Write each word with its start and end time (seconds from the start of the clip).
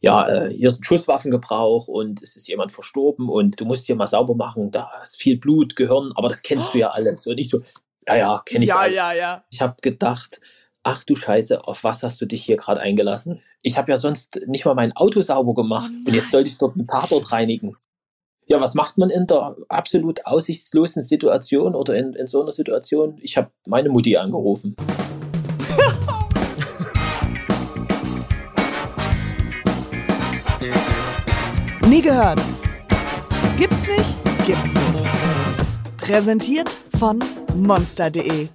ja, 0.00 0.26
äh, 0.28 0.50
hier 0.50 0.68
ist 0.68 0.80
ein 0.80 0.84
Schusswaffengebrauch 0.84 1.88
und 1.88 2.22
es 2.22 2.36
ist 2.36 2.48
jemand 2.48 2.72
verstorben 2.72 3.28
und 3.28 3.60
du 3.60 3.64
musst 3.64 3.86
hier 3.86 3.96
mal 3.96 4.06
sauber 4.06 4.34
machen, 4.34 4.70
da 4.70 4.90
ist 5.02 5.16
viel 5.16 5.38
Blut, 5.38 5.74
Gehirn, 5.76 6.12
aber 6.14 6.28
das 6.28 6.42
kennst 6.42 6.74
du 6.74 6.78
ja 6.78 6.88
alles. 6.92 7.26
Und 7.26 7.38
ich 7.38 7.48
so, 7.48 7.60
ja, 8.06 8.16
ja, 8.16 8.42
kenne 8.44 8.64
ich 8.64 8.68
Ja, 8.68 8.78
alles. 8.80 8.94
ja, 8.94 9.12
ja. 9.12 9.44
Ich 9.50 9.60
habe 9.60 9.76
gedacht, 9.80 10.40
ach 10.82 11.02
du 11.04 11.16
Scheiße, 11.16 11.66
auf 11.66 11.82
was 11.82 12.02
hast 12.02 12.20
du 12.20 12.26
dich 12.26 12.44
hier 12.44 12.56
gerade 12.56 12.80
eingelassen? 12.80 13.40
Ich 13.62 13.78
habe 13.78 13.90
ja 13.90 13.96
sonst 13.96 14.40
nicht 14.46 14.64
mal 14.64 14.74
mein 14.74 14.92
Auto 14.92 15.20
sauber 15.22 15.54
gemacht 15.54 15.90
Oh 15.92 16.08
und 16.08 16.14
jetzt 16.14 16.30
sollte 16.30 16.50
ich 16.50 16.58
dort 16.58 16.76
einen 16.76 16.86
Tatort 16.86 17.32
reinigen. 17.32 17.76
Ja, 18.48 18.60
was 18.60 18.74
macht 18.74 18.96
man 18.96 19.10
in 19.10 19.26
der 19.26 19.56
absolut 19.68 20.24
aussichtslosen 20.24 21.02
Situation 21.02 21.74
oder 21.74 21.96
in, 21.96 22.12
in 22.12 22.28
so 22.28 22.42
einer 22.42 22.52
Situation? 22.52 23.18
Ich 23.20 23.36
habe 23.36 23.50
meine 23.66 23.88
Mutti 23.88 24.16
angerufen. 24.16 24.76
Nie 31.96 32.02
gehört. 32.02 32.42
Gibt's 33.56 33.86
nicht? 33.86 34.18
Gibt's 34.44 34.74
nicht. 34.74 35.06
Präsentiert 35.96 36.76
von 36.98 37.24
monster.de. 37.54 38.48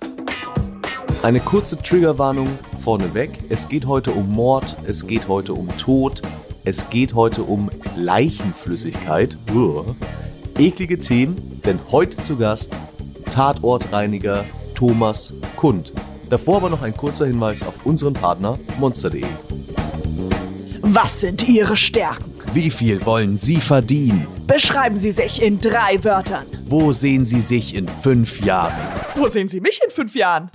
Eine 1.24 1.40
kurze 1.40 1.82
Triggerwarnung 1.82 2.48
vorneweg. 2.78 3.32
Es 3.50 3.68
geht 3.68 3.88
heute 3.88 4.12
um 4.12 4.32
Mord, 4.32 4.78
es 4.86 5.08
geht 5.08 5.28
heute 5.28 5.56
um 5.56 5.76
Tod, 5.78 6.22
es 6.66 6.92
geht 6.92 7.16
heute 7.16 7.42
um 7.42 7.72
Leichenflüssigkeit. 7.96 9.40
Uah. 9.52 9.96
Eklige 10.60 11.00
Themen, 11.00 11.64
denn 11.66 11.80
heute 11.92 12.18
zu 12.18 12.38
Gast 12.38 12.76
Tatortreiniger 13.34 14.46
Thomas 14.76 15.34
Kund. 15.56 15.94
Davor 16.30 16.58
aber 16.58 16.70
noch 16.70 16.84
ein 16.84 16.96
kurzer 16.96 17.26
Hinweis 17.26 17.64
auf 17.64 17.88
unseren 17.88 18.14
Partner 18.14 18.60
monster.de. 18.80 19.26
Was 20.84 21.22
sind 21.22 21.50
Ihre 21.50 21.76
Stärken? 21.76 22.31
Wie 22.54 22.70
viel 22.70 23.06
wollen 23.06 23.38
Sie 23.38 23.62
verdienen? 23.62 24.28
Beschreiben 24.46 24.98
Sie 24.98 25.12
sich 25.14 25.42
in 25.42 25.62
drei 25.62 26.04
Wörtern. 26.04 26.46
Wo 26.66 26.92
sehen 26.92 27.26
Sie 27.26 27.40
sich 27.40 27.76
in 27.76 27.88
fünf 27.88 28.42
Jahren? 28.42 28.74
Wo 29.16 29.30
sehen 29.30 29.48
Sie 29.48 29.62
mich 29.62 29.80
in 29.82 29.90
fünf 29.90 30.16
Jahren? 30.16 30.50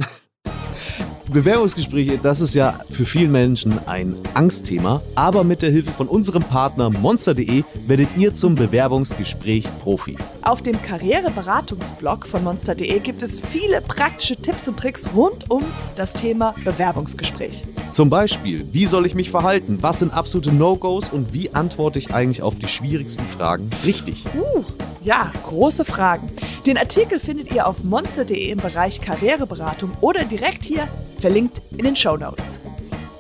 Bewerbungsgespräche, 1.29 2.19
das 2.19 2.41
ist 2.41 2.55
ja 2.55 2.79
für 2.89 3.05
viele 3.05 3.29
Menschen 3.29 3.81
ein 3.87 4.15
Angstthema, 4.35 5.03
aber 5.17 5.43
mit 5.43 5.61
der 5.61 5.71
Hilfe 5.71 5.91
von 5.91 6.07
unserem 6.07 6.43
Partner 6.43 6.89
monster.de 6.89 7.65
werdet 7.87 8.17
ihr 8.17 8.33
zum 8.33 8.55
Bewerbungsgespräch-Profi. 8.55 10.17
Auf 10.43 10.63
dem 10.63 10.81
Karriereberatungsblog 10.81 12.27
von 12.27 12.45
monster.de 12.45 13.01
gibt 13.01 13.23
es 13.25 13.41
viele 13.41 13.81
praktische 13.81 14.37
Tipps 14.37 14.69
und 14.69 14.79
Tricks 14.79 15.09
rund 15.15 15.51
um 15.51 15.65
das 15.97 16.13
Thema 16.13 16.55
Bewerbungsgespräch. 16.65 17.65
Zum 17.91 18.09
Beispiel, 18.09 18.65
wie 18.73 18.87
soll 18.87 19.05
ich 19.05 19.15
mich 19.15 19.31
verhalten? 19.31 19.79
Was 19.81 19.99
sind 19.99 20.15
absolute 20.15 20.53
No-Gos 20.53 21.09
und 21.09 21.35
wie 21.35 21.53
antworte 21.55 21.99
ich 21.99 22.15
eigentlich 22.15 22.43
auf 22.43 22.59
die 22.59 22.69
schwierigsten 22.69 23.27
Fragen 23.27 23.69
richtig? 23.85 24.27
Uh, 24.37 24.63
ja, 25.03 25.33
große 25.43 25.85
Fragen. 25.85 26.31
Den 26.67 26.79
Artikel 26.79 27.19
findet 27.19 27.53
ihr 27.53 27.67
auf 27.67 27.83
monster.de 27.83 28.51
im 28.51 28.59
Bereich 28.59 29.01
Karriereberatung 29.01 29.93
oder 30.01 30.25
direkt 30.25 30.65
hier 30.65 30.87
verlinkt 31.21 31.61
in 31.73 31.85
den 31.85 31.97
Show 31.97 32.17
Notes. 32.17 32.61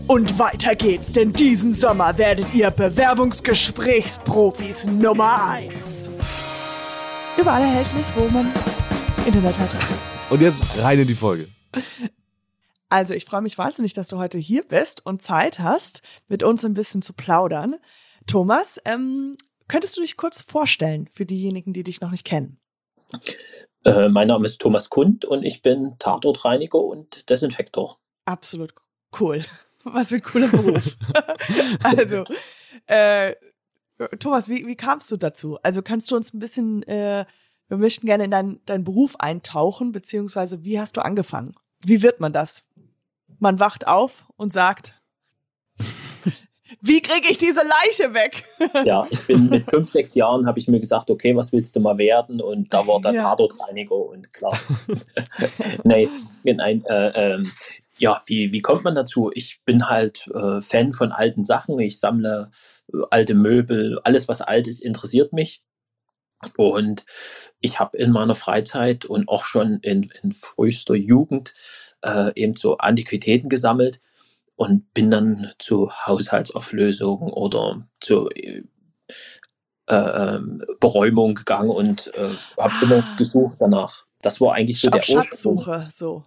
Und 0.07 0.39
weiter 0.39 0.77
geht's, 0.77 1.13
denn 1.13 1.33
diesen 1.33 1.75
Sommer 1.75 2.17
werdet 2.17 2.55
ihr 2.55 2.71
Bewerbungsgesprächsprofis 2.71 4.87
Nummer 4.87 5.51
1. 5.51 6.11
Überall 7.37 7.63
erhältlich, 7.63 8.07
wo 8.15 8.29
man 8.29 8.47
Internet 9.27 9.59
hat. 9.59 9.71
Und 10.31 10.41
jetzt 10.41 10.81
rein 10.81 11.01
in 11.01 11.09
die 11.09 11.15
Folge. 11.15 11.49
Also 12.89 13.15
ich 13.15 13.25
freue 13.25 13.43
mich 13.43 13.59
wahnsinnig, 13.59 13.95
dass 13.95 14.07
du 14.09 14.19
heute 14.19 14.39
hier 14.39 14.63
bist 14.63 15.05
und 15.05 15.23
Zeit 15.23 15.59
hast, 15.59 16.03
mit 16.29 16.45
uns 16.45 16.65
ein 16.65 16.75
bisschen 16.75 17.03
zu 17.03 17.13
plaudern. 17.13 17.75
Thomas, 18.27 18.81
ähm, 18.85 19.35
könntest 19.67 19.97
du 19.97 20.03
dich 20.03 20.17
kurz 20.17 20.43
vorstellen 20.43 21.11
für 21.13 21.27
diejenigen, 21.27 21.73
die 21.73 21.83
dich 21.83 22.01
noch 22.01 22.13
nicht 22.13 22.25
kennen? 22.25 22.61
Äh, 23.87 24.09
mein 24.09 24.27
Name 24.27 24.45
ist 24.45 24.61
Thomas 24.61 24.91
Kund 24.91 25.25
und 25.25 25.45
ich 25.45 25.63
bin 25.63 25.95
Tatortreiniger 26.01 26.81
und 26.81 27.31
Desinfektor. 27.31 28.01
Absolut 28.25 28.75
cool. 29.21 29.43
Was 29.85 30.09
für 30.09 30.17
ein 30.17 30.23
cooler 30.23 30.49
Beruf. 30.49 30.97
also, 31.85 32.25
äh, 32.87 33.37
Thomas, 34.19 34.49
wie, 34.49 34.67
wie 34.67 34.75
kamst 34.75 35.11
du 35.13 35.17
dazu? 35.17 35.59
Also 35.63 35.83
kannst 35.83 36.11
du 36.11 36.17
uns 36.17 36.35
ein 36.35 36.41
bisschen, 36.41 36.83
äh, 36.83 37.27
wir 37.69 37.77
möchten 37.77 38.07
gerne 38.07 38.25
in 38.25 38.33
deinen 38.33 38.65
deinen 38.67 38.83
Beruf 38.83 39.15
eintauchen, 39.21 39.93
beziehungsweise 39.93 40.65
wie 40.65 40.81
hast 40.81 40.97
du 40.97 41.05
angefangen? 41.05 41.55
Wie 41.85 42.03
wird 42.03 42.19
man 42.19 42.33
das? 42.33 42.65
Man 43.39 43.61
wacht 43.61 43.87
auf 43.87 44.27
und 44.37 44.53
sagt, 44.53 45.01
wie 46.81 47.01
kriege 47.03 47.29
ich 47.31 47.39
diese 47.39 47.61
Leiche 47.61 48.15
weg? 48.15 48.45
Ja, 48.85 49.07
ich 49.11 49.27
bin 49.27 49.49
mit 49.49 49.67
fünf, 49.71 49.91
sechs 49.91 50.15
Jahren 50.15 50.47
habe 50.47 50.59
ich 50.59 50.69
mir 50.69 50.81
gesagt, 50.81 51.11
okay, 51.11 51.35
was 51.35 51.53
willst 51.53 51.75
du 51.77 51.81
mal 51.81 51.99
werden? 51.99 52.41
Und 52.41 52.73
da 52.73 52.87
war 52.87 53.01
der 53.01 53.15
Ja. 53.15 53.21
Tatortreiniger 53.23 53.95
und 53.95 54.33
klar. 54.33 54.59
nee, 55.85 56.09
nein, 56.45 56.83
äh, 56.87 57.35
ähm, 57.35 57.51
ja, 57.99 58.21
wie, 58.27 58.53
wie 58.53 58.61
kommt 58.61 58.85
man 58.85 58.95
dazu? 58.95 59.31
Ich 59.35 59.61
bin 59.65 59.89
halt 59.89 60.29
äh, 60.35 60.61
Fan 60.61 60.93
von 60.93 61.13
alten 61.13 61.45
Sachen. 61.45 61.79
Ich 61.79 61.99
sammle 61.99 62.51
äh, 62.93 62.99
alte 63.11 63.35
Möbel, 63.35 63.99
alles 64.05 64.29
was 64.29 64.43
alt 64.43 64.67
ist, 64.69 64.83
interessiert 64.83 65.33
mich. 65.33 65.63
Und 66.57 67.07
ich 67.61 67.81
habe 67.81 67.97
in 67.97 68.13
meiner 68.13 68.35
Freizeit 68.35 69.07
und 69.07 69.29
auch 69.29 69.45
schon 69.45 69.79
in, 69.81 70.11
in 70.23 70.33
frühester 70.33 70.95
Jugend 70.95 71.55
äh, 72.03 72.31
eben 72.35 72.55
so 72.55 72.77
Antiquitäten 72.77 73.49
gesammelt 73.49 74.01
und 74.57 74.93
bin 74.95 75.11
dann 75.11 75.53
zu 75.59 75.91
Haushaltsauflösungen 75.91 77.31
oder 77.33 77.87
zu 78.01 78.29
äh, 78.31 78.63
ähm, 79.89 80.63
Beräumung 80.81 81.35
gegangen 81.35 81.71
und 81.71 82.09
äh, 82.15 82.21
habe 82.21 82.39
Ah. 82.59 82.79
immer 82.83 83.05
gesucht 83.17 83.57
danach. 83.61 84.05
Das 84.23 84.41
war 84.41 84.55
eigentlich 84.55 84.81
so 84.81 84.89
Auf 84.89 84.93
der 85.07 85.17
Ursprung. 85.17 85.61
Schatzsuche, 85.61 85.89
so. 85.91 86.25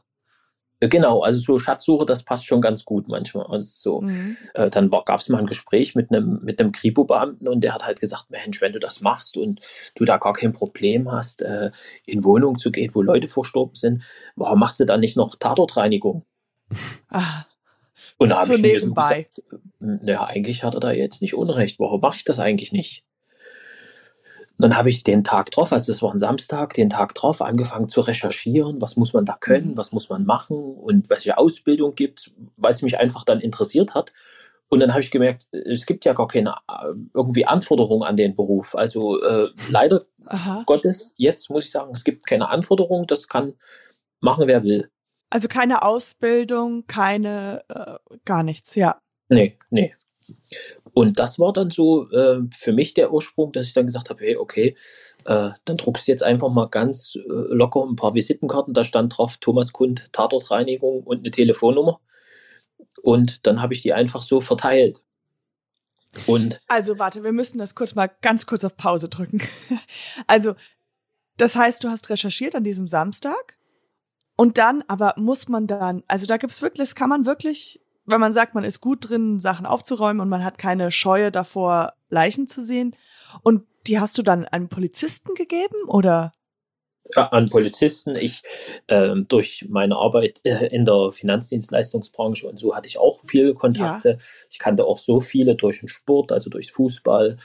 Äh, 0.79 0.87
Genau, 0.87 1.21
also 1.23 1.39
so 1.39 1.59
Schatzsuche, 1.59 2.05
das 2.05 2.23
passt 2.23 2.45
schon 2.45 2.61
ganz 2.61 2.85
gut 2.85 3.09
manchmal. 3.09 3.47
Also 3.47 3.69
so, 3.73 4.01
Mhm. 4.01 4.37
äh, 4.53 4.69
dann 4.69 4.89
gab 4.89 5.19
es 5.19 5.27
mal 5.27 5.39
ein 5.39 5.45
Gespräch 5.47 5.93
mit 5.95 6.09
einem 6.15 6.39
mit 6.41 6.61
einem 6.61 6.71
Kripo-Beamten 6.71 7.49
und 7.49 7.65
der 7.65 7.73
hat 7.73 7.85
halt 7.85 7.99
gesagt, 7.99 8.29
Mensch, 8.29 8.61
wenn 8.61 8.71
du 8.71 8.79
das 8.79 9.01
machst 9.01 9.35
und 9.35 9.59
du 9.95 10.05
da 10.05 10.15
gar 10.17 10.31
kein 10.33 10.53
Problem 10.53 11.11
hast, 11.11 11.41
äh, 11.41 11.71
in 12.05 12.23
Wohnungen 12.23 12.57
zu 12.57 12.71
gehen, 12.71 12.91
wo 12.95 13.01
Leute 13.01 13.27
verstorben 13.27 13.75
sind, 13.75 14.05
warum 14.37 14.59
machst 14.59 14.79
du 14.79 14.85
dann 14.85 15.01
nicht 15.01 15.17
noch 15.17 15.35
Tatortreinigung? 15.35 16.23
Ah, 17.09 17.43
Und 18.19 18.29
da 18.29 18.35
habe 18.37 18.47
so 18.47 18.53
ich 18.53 18.61
nebenbei. 18.61 19.27
gesagt, 19.33 19.41
naja, 19.79 20.25
eigentlich 20.25 20.63
hat 20.63 20.75
er 20.75 20.79
da 20.79 20.91
jetzt 20.91 21.21
nicht 21.21 21.33
Unrecht. 21.33 21.79
Warum 21.79 22.01
mache 22.01 22.17
ich 22.17 22.23
das 22.25 22.37
eigentlich 22.39 22.71
nicht? 22.71 23.03
Dann 24.57 24.75
habe 24.75 24.89
ich 24.89 25.03
den 25.03 25.23
Tag 25.23 25.51
drauf, 25.51 25.71
also 25.71 25.89
das 25.89 26.01
war 26.01 26.11
ein 26.11 26.17
Samstag, 26.17 26.73
den 26.73 26.89
Tag 26.89 27.15
drauf 27.15 27.41
angefangen 27.41 27.87
zu 27.87 28.01
recherchieren, 28.01 28.81
was 28.81 28.97
muss 28.97 29.13
man 29.13 29.23
da 29.23 29.37
können, 29.39 29.69
Mhm. 29.69 29.77
was 29.77 29.93
muss 29.93 30.09
man 30.09 30.25
machen 30.25 30.57
und 30.57 31.09
welche 31.09 31.37
Ausbildung 31.37 31.95
gibt, 31.95 32.31
weil 32.57 32.73
es 32.73 32.81
mich 32.81 32.97
einfach 32.99 33.23
dann 33.23 33.39
interessiert 33.39 33.95
hat. 33.95 34.11
Und 34.67 34.81
dann 34.81 34.91
habe 34.91 34.99
ich 35.01 35.11
gemerkt, 35.11 35.45
es 35.53 35.85
gibt 35.85 36.03
ja 36.03 36.11
gar 36.11 36.27
keine 36.27 36.51
äh, 36.69 36.93
irgendwie 37.13 37.45
Anforderungen 37.45 38.03
an 38.03 38.17
den 38.17 38.33
Beruf. 38.33 38.75
Also 38.75 39.21
äh, 39.23 39.47
leider 39.71 40.03
Aha. 40.25 40.63
Gottes, 40.65 41.13
jetzt 41.15 41.49
muss 41.49 41.63
ich 41.65 41.71
sagen, 41.71 41.91
es 41.93 42.03
gibt 42.03 42.27
keine 42.27 42.49
Anforderungen, 42.49 43.07
das 43.07 43.29
kann 43.29 43.53
machen, 44.19 44.45
wer 44.47 44.61
will. 44.63 44.89
Also 45.29 45.47
keine 45.47 45.83
Ausbildung, 45.83 46.87
keine, 46.87 47.63
äh, 47.69 48.17
gar 48.25 48.43
nichts, 48.43 48.75
ja. 48.75 49.01
Nee, 49.29 49.57
nee. 49.69 49.93
Und 50.93 51.19
das 51.19 51.39
war 51.39 51.53
dann 51.53 51.71
so 51.71 52.09
äh, 52.11 52.41
für 52.51 52.73
mich 52.73 52.93
der 52.93 53.13
Ursprung, 53.13 53.51
dass 53.51 53.67
ich 53.67 53.73
dann 53.73 53.85
gesagt 53.85 54.09
habe, 54.09 54.21
hey, 54.21 54.37
okay, 54.37 54.75
äh, 55.25 55.51
dann 55.65 55.77
druckst 55.77 56.07
du 56.07 56.11
jetzt 56.11 56.23
einfach 56.23 56.49
mal 56.49 56.67
ganz 56.67 57.15
äh, 57.15 57.21
locker 57.25 57.83
ein 57.83 57.95
paar 57.95 58.15
Visitenkarten. 58.15 58.73
Da 58.73 58.83
stand 58.83 59.17
drauf 59.17 59.37
Thomas 59.37 59.71
Kund, 59.71 60.11
Tatortreinigung 60.13 61.03
und 61.03 61.19
eine 61.19 61.31
Telefonnummer. 61.31 61.99
Und 63.01 63.45
dann 63.47 63.61
habe 63.61 63.73
ich 63.73 63.81
die 63.81 63.93
einfach 63.93 64.21
so 64.21 64.41
verteilt. 64.41 65.03
Und 66.25 66.59
Also 66.67 66.97
warte, 66.97 67.23
wir 67.23 67.31
müssen 67.31 67.59
das 67.59 67.75
kurz 67.75 67.95
mal 67.95 68.09
ganz 68.21 68.45
kurz 68.45 68.63
auf 68.63 68.75
Pause 68.75 69.09
drücken. 69.09 69.41
Also, 70.27 70.55
das 71.37 71.55
heißt, 71.55 71.83
du 71.83 71.89
hast 71.89 72.09
recherchiert 72.09 72.55
an 72.55 72.63
diesem 72.63 72.87
Samstag 72.87 73.55
und 74.39 74.57
dann, 74.57 74.85
aber 74.87 75.15
muss 75.17 75.49
man 75.49 75.67
dann, 75.67 76.01
also 76.07 76.25
da 76.25 76.37
gibt's 76.37 76.61
wirklich, 76.61 76.87
das 76.87 76.95
kann 76.95 77.09
man 77.09 77.25
wirklich, 77.25 77.81
wenn 78.05 78.21
man 78.21 78.31
sagt, 78.31 78.55
man 78.55 78.63
ist 78.63 78.79
gut 78.79 79.09
drin, 79.09 79.41
Sachen 79.41 79.65
aufzuräumen 79.65 80.21
und 80.21 80.29
man 80.29 80.45
hat 80.45 80.57
keine 80.57 80.93
Scheue 80.93 81.29
davor, 81.29 81.91
Leichen 82.07 82.47
zu 82.47 82.61
sehen. 82.61 82.95
Und 83.43 83.63
die 83.85 83.99
hast 83.99 84.17
du 84.17 84.21
dann 84.21 84.45
einem 84.45 84.69
Polizisten 84.69 85.33
gegeben 85.33 85.75
oder? 85.87 86.31
An 87.15 87.49
Polizisten. 87.49 88.15
Ich 88.15 88.43
ähm, 88.87 89.25
durch 89.27 89.65
meine 89.69 89.95
Arbeit 89.95 90.41
äh, 90.43 90.67
in 90.67 90.85
der 90.85 91.11
Finanzdienstleistungsbranche 91.11 92.47
und 92.47 92.59
so 92.59 92.75
hatte 92.75 92.87
ich 92.87 92.97
auch 92.97 93.19
viele 93.25 93.53
Kontakte. 93.53 94.17
Ich 94.51 94.59
kannte 94.59 94.85
auch 94.85 94.97
so 94.97 95.19
viele 95.19 95.55
durch 95.55 95.79
den 95.79 95.89
Sport, 95.89 96.31
also 96.31 96.49
durchs 96.49 96.69
Fußball 96.69 97.37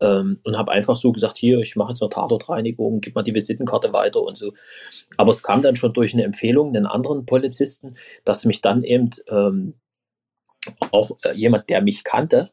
ähm, 0.00 0.40
und 0.44 0.56
habe 0.56 0.72
einfach 0.72 0.96
so 0.96 1.12
gesagt, 1.12 1.36
hier, 1.36 1.58
ich 1.58 1.76
mache 1.76 1.90
jetzt 1.90 2.02
eine 2.02 2.10
Tatortreinigung, 2.10 3.00
gib 3.00 3.14
mal 3.14 3.22
die 3.22 3.34
Visitenkarte 3.34 3.92
weiter 3.92 4.22
und 4.22 4.36
so. 4.36 4.52
Aber 5.16 5.32
es 5.32 5.42
kam 5.42 5.62
dann 5.62 5.76
schon 5.76 5.92
durch 5.92 6.14
eine 6.14 6.24
Empfehlung 6.24 6.72
den 6.72 6.86
anderen 6.86 7.26
Polizisten, 7.26 7.94
dass 8.24 8.44
mich 8.44 8.60
dann 8.60 8.84
eben 8.84 9.10
ähm, 9.28 9.74
auch 10.92 11.10
äh, 11.24 11.32
jemand, 11.34 11.68
der 11.70 11.82
mich 11.82 12.04
kannte, 12.04 12.50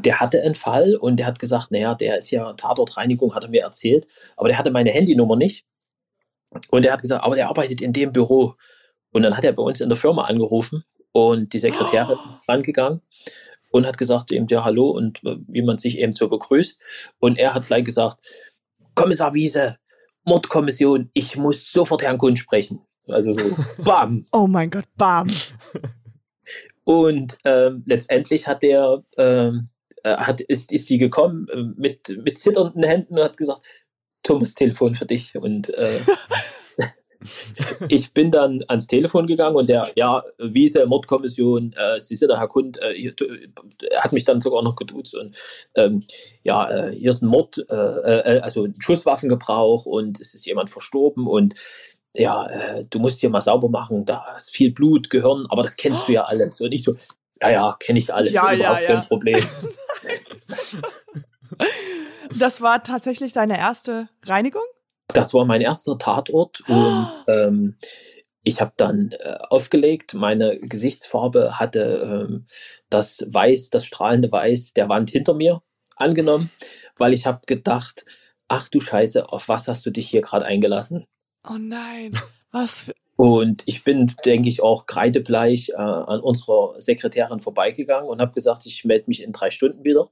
der 0.00 0.20
hatte 0.20 0.42
einen 0.42 0.54
Fall 0.54 0.96
und 0.96 1.16
der 1.16 1.26
hat 1.26 1.38
gesagt, 1.38 1.70
naja, 1.70 1.94
der 1.94 2.18
ist 2.18 2.30
ja 2.30 2.52
Tatortreinigung, 2.54 3.34
hat 3.34 3.44
er 3.44 3.50
mir 3.50 3.62
erzählt, 3.62 4.06
aber 4.36 4.48
der 4.48 4.58
hatte 4.58 4.70
meine 4.70 4.90
Handynummer 4.90 5.36
nicht. 5.36 5.66
Und 6.70 6.84
er 6.84 6.92
hat 6.92 7.02
gesagt, 7.02 7.24
aber 7.24 7.34
der 7.34 7.48
arbeitet 7.48 7.80
in 7.80 7.92
dem 7.92 8.12
Büro. 8.12 8.54
Und 9.12 9.22
dann 9.22 9.36
hat 9.36 9.44
er 9.44 9.52
bei 9.52 9.62
uns 9.62 9.80
in 9.80 9.88
der 9.88 9.96
Firma 9.96 10.24
angerufen 10.24 10.84
und 11.12 11.52
die 11.52 11.58
Sekretärin 11.58 12.18
oh. 12.20 12.26
ist 12.26 12.48
rangegangen 12.48 13.00
und 13.70 13.86
hat 13.86 13.98
gesagt 13.98 14.32
eben, 14.32 14.46
ja, 14.48 14.64
hallo 14.64 14.90
und 14.90 15.22
äh, 15.24 15.36
wie 15.46 15.62
man 15.62 15.78
sich 15.78 15.98
eben 15.98 16.12
so 16.12 16.28
begrüßt. 16.28 16.80
Und 17.18 17.38
er 17.38 17.54
hat 17.54 17.66
gleich 17.66 17.84
gesagt, 17.84 18.18
Kommissar 18.94 19.34
Wiese, 19.34 19.76
Mordkommission, 20.24 21.10
ich 21.12 21.36
muss 21.36 21.70
sofort 21.70 22.02
Herrn 22.02 22.18
Kuhn 22.18 22.36
sprechen. 22.36 22.80
Also 23.08 23.32
so, 23.32 23.56
bam. 23.84 24.24
Oh 24.32 24.46
mein 24.46 24.70
Gott, 24.70 24.86
bam. 24.96 25.28
Und 26.84 27.38
ähm, 27.44 27.82
letztendlich 27.86 28.46
hat 28.46 28.62
der, 28.62 29.02
ähm, 29.16 29.68
äh, 29.70 29.73
hat, 30.10 30.40
ist, 30.40 30.72
ist 30.72 30.90
die 30.90 30.98
gekommen 30.98 31.46
äh, 31.52 31.62
mit, 31.76 32.08
mit 32.22 32.38
zitternden 32.38 32.82
Händen 32.82 33.18
und 33.18 33.24
hat 33.24 33.36
gesagt, 33.36 33.62
Thomas, 34.22 34.54
Telefon 34.54 34.94
für 34.94 35.06
dich. 35.06 35.36
Und 35.36 35.72
äh, 35.74 36.00
ich 37.88 38.12
bin 38.12 38.30
dann 38.30 38.64
ans 38.68 38.86
Telefon 38.86 39.26
gegangen 39.26 39.56
und 39.56 39.68
der, 39.68 39.90
ja, 39.96 40.22
Wiese, 40.38 40.86
Mordkommission, 40.86 41.72
äh, 41.76 42.00
Sie 42.00 42.16
sind 42.16 42.28
der 42.28 42.38
Herr 42.38 42.48
Kund, 42.48 42.80
äh, 42.82 42.94
hier, 42.94 43.14
hat 43.96 44.12
mich 44.12 44.24
dann 44.24 44.40
sogar 44.40 44.62
noch 44.62 44.76
geduzt 44.76 45.14
und 45.14 45.38
ähm, 45.74 46.04
ja, 46.42 46.68
äh, 46.68 46.92
hier 46.92 47.10
ist 47.10 47.22
ein 47.22 47.28
Mord, 47.28 47.64
äh, 47.70 47.74
äh, 47.74 48.40
also 48.40 48.64
ein 48.64 48.74
Schusswaffengebrauch 48.78 49.86
und 49.86 50.20
es 50.20 50.34
ist 50.34 50.46
jemand 50.46 50.70
verstorben 50.70 51.26
und 51.26 51.54
ja, 52.16 52.46
äh, 52.46 52.84
du 52.90 52.98
musst 53.00 53.20
hier 53.20 53.30
mal 53.30 53.40
sauber 53.40 53.68
machen, 53.68 54.04
da 54.04 54.24
ist 54.36 54.50
viel 54.50 54.72
Blut, 54.72 55.10
Gehirn, 55.10 55.46
aber 55.48 55.62
das 55.62 55.76
kennst 55.76 56.06
du 56.06 56.12
ja 56.12 56.22
alles. 56.24 56.60
Und 56.60 56.72
ich 56.72 56.84
so, 56.84 56.94
ja, 57.42 57.50
ja, 57.50 57.76
kenne 57.78 57.98
ich 57.98 58.12
alles, 58.12 58.32
ja, 58.32 58.52
überhaupt 58.52 58.80
ja, 58.80 58.88
ja. 58.88 58.94
kein 58.94 59.06
Problem. 59.08 59.44
das 62.38 62.60
war 62.60 62.82
tatsächlich 62.82 63.32
deine 63.32 63.58
erste 63.58 64.08
Reinigung? 64.24 64.62
Das 65.08 65.34
war 65.34 65.44
mein 65.44 65.60
erster 65.60 65.98
Tatort 65.98 66.62
und 66.68 67.10
ähm, 67.28 67.76
ich 68.42 68.60
habe 68.60 68.72
dann 68.76 69.10
äh, 69.12 69.36
aufgelegt. 69.48 70.14
Meine 70.14 70.58
Gesichtsfarbe 70.58 71.58
hatte 71.58 72.26
ähm, 72.28 72.44
das 72.90 73.24
Weiß, 73.28 73.70
das 73.70 73.86
strahlende 73.86 74.30
Weiß 74.30 74.74
der 74.74 74.88
Wand 74.88 75.10
hinter 75.10 75.34
mir 75.34 75.62
angenommen, 75.96 76.50
weil 76.96 77.12
ich 77.14 77.26
habe 77.26 77.40
gedacht, 77.46 78.04
ach 78.48 78.68
du 78.68 78.80
Scheiße, 78.80 79.28
auf 79.30 79.48
was 79.48 79.68
hast 79.68 79.86
du 79.86 79.90
dich 79.90 80.08
hier 80.08 80.22
gerade 80.22 80.44
eingelassen? 80.44 81.06
Oh 81.48 81.58
nein, 81.58 82.18
was 82.50 82.84
für 82.84 82.94
und 83.16 83.62
ich 83.66 83.84
bin, 83.84 84.12
denke 84.24 84.48
ich, 84.48 84.62
auch 84.62 84.86
kreidebleich 84.86 85.70
äh, 85.70 85.74
an 85.76 86.20
unserer 86.20 86.80
Sekretärin 86.80 87.40
vorbeigegangen 87.40 88.08
und 88.08 88.20
habe 88.20 88.32
gesagt, 88.32 88.66
ich 88.66 88.84
melde 88.84 89.04
mich 89.06 89.22
in 89.22 89.32
drei 89.32 89.50
Stunden 89.50 89.84
wieder. 89.84 90.10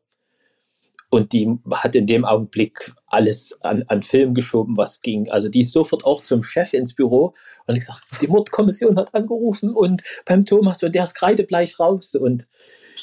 Und 1.11 1.35
die 1.35 1.59
hat 1.71 1.95
in 1.95 2.07
dem 2.07 2.25
Augenblick 2.25 2.95
alles 3.07 3.59
an, 3.61 3.85
an 3.89 4.03
Film 4.03 4.33
geschoben, 4.33 4.79
was 4.79 5.03
ging. 5.03 5.31
Also 5.31 5.51
die 5.51 5.61
ist 5.61 5.73
sofort 5.73 6.07
auch 6.07 6.23
zum 6.23 6.43
Chef 6.43 6.73
ins 6.73 6.95
Büro 6.95 7.35
und 7.67 7.75
ich 7.75 7.81
gesagt, 7.81 8.05
die 8.23 8.29
Mordkommission 8.29 8.97
hat 8.97 9.15
angerufen 9.15 9.75
und 9.75 10.03
beim 10.25 10.47
Thomas 10.47 10.83
und 10.83 10.95
der 10.95 11.03
ist 11.03 11.15
kreidebleich 11.15 11.79
raus. 11.79 12.15
Und 12.15 12.47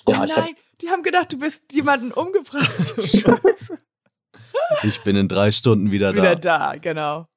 ja, 0.08 0.22
oh 0.22 0.26
nein, 0.26 0.30
hab, 0.30 0.48
die 0.82 0.90
haben 0.90 1.04
gedacht, 1.04 1.34
du 1.34 1.38
bist 1.38 1.72
jemanden 1.72 2.12
umgebracht. 2.12 2.96
Scheiße. 2.98 3.78
Ich 4.84 5.02
bin 5.02 5.16
in 5.16 5.28
drei 5.28 5.52
Stunden 5.52 5.92
wieder, 5.92 6.12
wieder 6.12 6.22
da. 6.22 6.32
Wieder 6.32 6.36
da, 6.36 6.76
genau. 6.76 7.28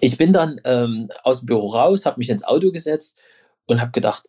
Ich 0.00 0.16
bin 0.16 0.32
dann 0.32 0.60
ähm, 0.64 1.08
aus 1.22 1.40
dem 1.40 1.46
Büro 1.46 1.68
raus, 1.68 2.06
habe 2.06 2.18
mich 2.18 2.28
ins 2.28 2.44
Auto 2.44 2.72
gesetzt 2.72 3.20
und 3.66 3.80
habe 3.80 3.92
gedacht, 3.92 4.24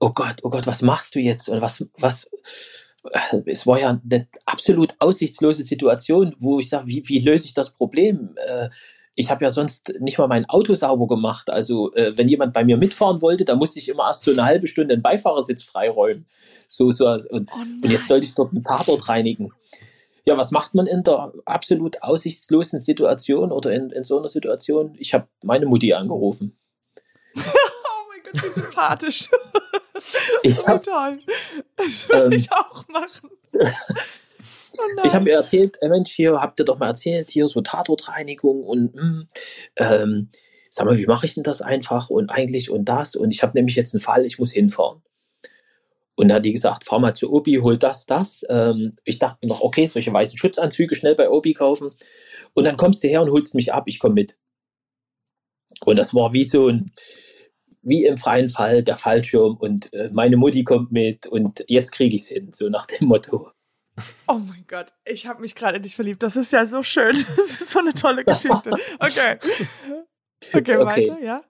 oh 0.00 0.10
Gott, 0.10 0.36
oh 0.42 0.50
Gott, 0.50 0.66
was 0.66 0.82
machst 0.82 1.14
du 1.14 1.20
jetzt? 1.20 1.48
Und 1.48 1.60
was, 1.60 1.84
was, 1.98 2.28
es 3.46 3.66
war 3.66 3.78
ja 3.78 4.00
eine 4.02 4.28
absolut 4.46 4.94
aussichtslose 4.98 5.62
Situation, 5.62 6.34
wo 6.38 6.58
ich 6.58 6.68
sage, 6.68 6.86
wie, 6.86 7.02
wie 7.06 7.20
löse 7.20 7.44
ich 7.44 7.54
das 7.54 7.70
Problem? 7.70 8.34
Äh, 8.36 8.68
ich 9.16 9.30
habe 9.30 9.44
ja 9.44 9.50
sonst 9.50 9.92
nicht 10.00 10.18
mal 10.18 10.26
mein 10.26 10.48
Auto 10.48 10.74
sauber 10.74 11.06
gemacht. 11.06 11.48
Also 11.50 11.92
äh, 11.94 12.16
wenn 12.16 12.28
jemand 12.28 12.52
bei 12.52 12.64
mir 12.64 12.76
mitfahren 12.76 13.22
wollte, 13.22 13.44
dann 13.44 13.58
musste 13.58 13.78
ich 13.78 13.88
immer 13.88 14.06
erst 14.06 14.24
so 14.24 14.32
eine 14.32 14.44
halbe 14.44 14.66
Stunde 14.66 14.94
den 14.94 15.02
Beifahrersitz 15.02 15.62
freiräumen. 15.62 16.26
So, 16.66 16.90
so, 16.90 17.06
und, 17.06 17.50
oh 17.52 17.84
und 17.84 17.90
jetzt 17.90 18.08
sollte 18.08 18.26
ich 18.26 18.34
dort 18.34 18.52
einen 18.52 18.64
Tatort 18.64 19.08
reinigen. 19.08 19.52
Ja, 20.26 20.38
was 20.38 20.50
macht 20.50 20.74
man 20.74 20.86
in 20.86 21.02
der 21.02 21.32
absolut 21.44 22.02
aussichtslosen 22.02 22.78
Situation 22.78 23.52
oder 23.52 23.72
in, 23.72 23.90
in 23.90 24.04
so 24.04 24.18
einer 24.18 24.28
Situation? 24.28 24.94
Ich 24.98 25.12
habe 25.12 25.28
meine 25.42 25.66
Mutti 25.66 25.92
angerufen. 25.92 26.58
oh 27.36 27.40
mein 28.08 28.20
Gott, 28.24 28.42
wie 28.42 28.60
sympathisch. 28.60 29.28
Ich 30.42 30.66
hab, 30.66 30.82
toll. 30.82 31.20
Das 31.76 32.08
würde 32.08 32.26
ähm, 32.26 32.32
ich 32.32 32.52
auch 32.52 32.86
machen. 32.88 33.30
Oh 34.76 35.02
ich 35.04 35.14
habe 35.14 35.28
ihr 35.28 35.36
erzählt, 35.36 35.80
äh, 35.82 35.88
Mensch, 35.88 36.10
hier 36.10 36.40
habt 36.40 36.58
ihr 36.58 36.64
doch 36.64 36.78
mal 36.78 36.88
erzählt, 36.88 37.30
hier 37.30 37.46
so 37.46 37.60
Tatortreinigung 37.60 38.64
und 38.64 38.94
mh, 38.94 39.24
ähm, 39.76 40.30
sag 40.68 40.86
mal, 40.86 40.98
wie 40.98 41.06
mache 41.06 41.26
ich 41.26 41.34
denn 41.34 41.44
das 41.44 41.62
einfach 41.62 42.10
und 42.10 42.30
eigentlich 42.30 42.70
und 42.70 42.86
das 42.86 43.14
und 43.14 43.32
ich 43.32 43.42
habe 43.44 43.56
nämlich 43.56 43.76
jetzt 43.76 43.94
einen 43.94 44.00
Fall, 44.00 44.26
ich 44.26 44.40
muss 44.40 44.50
hinfahren. 44.50 45.00
Und 46.16 46.28
da 46.28 46.36
hat 46.36 46.44
die 46.44 46.52
gesagt, 46.52 46.84
fahr 46.84 47.00
mal 47.00 47.14
zu 47.14 47.32
Obi, 47.32 47.56
hol 47.56 47.76
das, 47.76 48.06
das. 48.06 48.44
Ähm, 48.48 48.92
ich 49.04 49.18
dachte 49.18 49.48
noch, 49.48 49.62
okay, 49.62 49.86
solche 49.86 50.12
weißen 50.12 50.38
Schutzanzüge 50.38 50.94
schnell 50.94 51.16
bei 51.16 51.28
Obi 51.28 51.54
kaufen. 51.54 51.90
Und 52.54 52.64
dann 52.64 52.76
kommst 52.76 53.02
du 53.02 53.08
her 53.08 53.22
und 53.22 53.30
holst 53.30 53.54
mich 53.54 53.72
ab, 53.72 53.84
ich 53.86 53.98
komme 53.98 54.14
mit. 54.14 54.36
Und 55.84 55.98
das 55.98 56.14
war 56.14 56.32
wie 56.32 56.44
so 56.44 56.68
ein, 56.68 56.92
wie 57.82 58.04
im 58.04 58.16
freien 58.16 58.48
Fall 58.48 58.82
der 58.82 58.96
Fallschirm 58.96 59.56
und 59.56 59.92
äh, 59.92 60.10
meine 60.12 60.36
Mutti 60.36 60.64
kommt 60.64 60.92
mit 60.92 61.26
und 61.26 61.64
jetzt 61.68 61.92
kriege 61.92 62.14
ich 62.14 62.22
es 62.22 62.28
hin, 62.28 62.50
so 62.52 62.68
nach 62.68 62.86
dem 62.86 63.08
Motto. 63.08 63.50
Oh 64.26 64.38
mein 64.38 64.64
Gott, 64.66 64.92
ich 65.04 65.26
habe 65.26 65.40
mich 65.40 65.54
gerade 65.54 65.76
in 65.76 65.82
dich 65.82 65.94
verliebt. 65.94 66.22
Das 66.22 66.36
ist 66.36 66.52
ja 66.52 66.66
so 66.66 66.82
schön. 66.82 67.14
Das 67.36 67.60
ist 67.60 67.70
so 67.70 67.78
eine 67.78 67.94
tolle 67.94 68.24
Geschichte. 68.24 68.70
Okay. 68.98 69.38
Okay, 70.52 70.76
okay. 70.76 71.08
weiter, 71.08 71.22
ja. 71.22 71.42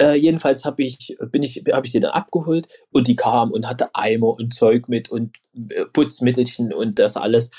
Äh, 0.00 0.16
jedenfalls 0.16 0.64
habe 0.64 0.82
ich, 0.82 1.16
bin 1.30 1.42
ich, 1.42 1.64
habe 1.72 1.86
ich 1.86 1.92
die 1.92 2.00
dann 2.00 2.12
abgeholt 2.12 2.66
und 2.90 3.06
die 3.06 3.16
kam 3.16 3.52
und 3.52 3.68
hatte 3.68 3.94
Eimer 3.94 4.28
und 4.28 4.54
Zeug 4.54 4.88
mit 4.88 5.10
und 5.10 5.36
äh, 5.70 5.84
Putzmittelchen 5.86 6.72
und 6.72 6.98
das 6.98 7.16
alles. 7.16 7.50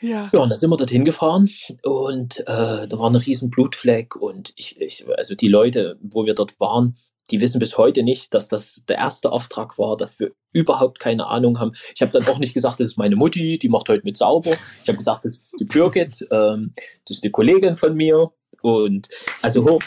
Ja. 0.00 0.28
ja, 0.32 0.40
und 0.40 0.50
dann 0.50 0.58
sind 0.58 0.70
wir 0.70 0.76
dorthin 0.76 1.04
gefahren 1.04 1.48
und 1.82 2.40
äh, 2.40 2.44
da 2.46 2.98
war 2.98 3.08
ein 3.08 3.16
riesen 3.16 3.48
Blutfleck 3.48 4.16
und 4.16 4.52
ich, 4.56 4.78
ich, 4.80 5.06
also 5.16 5.34
die 5.34 5.48
Leute, 5.48 5.96
wo 6.02 6.26
wir 6.26 6.34
dort 6.34 6.60
waren, 6.60 6.98
die 7.30 7.40
wissen 7.40 7.58
bis 7.58 7.78
heute 7.78 8.02
nicht, 8.02 8.34
dass 8.34 8.48
das 8.48 8.84
der 8.86 8.98
erste 8.98 9.32
Auftrag 9.32 9.78
war, 9.78 9.96
dass 9.96 10.18
wir 10.18 10.32
überhaupt 10.52 11.00
keine 11.00 11.26
Ahnung 11.26 11.58
haben. 11.58 11.72
Ich 11.94 12.02
habe 12.02 12.12
dann 12.12 12.26
auch 12.26 12.38
nicht 12.38 12.54
gesagt, 12.54 12.80
das 12.80 12.88
ist 12.88 12.98
meine 12.98 13.16
Mutti, 13.16 13.58
die 13.58 13.68
macht 13.68 13.88
heute 13.88 14.04
mit 14.04 14.16
sauber. 14.16 14.56
Ich 14.82 14.88
habe 14.88 14.98
gesagt, 14.98 15.24
das 15.24 15.32
ist 15.32 15.56
die 15.58 15.64
Birgit, 15.64 16.26
ähm, 16.30 16.74
das 17.06 17.16
ist 17.16 17.24
die 17.24 17.30
Kollegin 17.30 17.76
von 17.76 17.94
mir. 17.94 18.30
Und 18.60 19.08
also 19.42 19.64
hoch. 19.68 19.80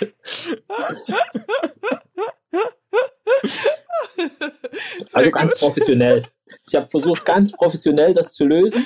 also 5.12 5.30
ganz 5.30 5.58
professionell. 5.58 6.24
Ich 6.66 6.74
habe 6.74 6.88
versucht, 6.90 7.24
ganz 7.24 7.52
professionell 7.52 8.12
das 8.14 8.34
zu 8.34 8.46
lösen. 8.46 8.84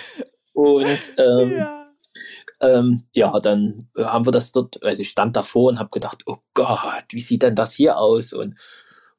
Und 0.52 1.14
ähm, 1.19 1.57
ja 1.57 1.83
ähm, 2.62 3.02
ja, 3.12 3.38
dann 3.40 3.88
haben 3.97 4.25
wir 4.25 4.33
das 4.33 4.52
dort, 4.52 4.83
also 4.83 5.02
ich 5.02 5.11
stand 5.11 5.37
davor 5.37 5.71
und 5.71 5.78
habe 5.78 5.90
gedacht, 5.90 6.23
oh 6.26 6.38
Gott, 6.54 7.04
wie 7.11 7.19
sieht 7.19 7.42
denn 7.42 7.57
das 7.57 7.73
hier 7.73 7.99
aus? 7.99 8.33
Und, 8.33 8.57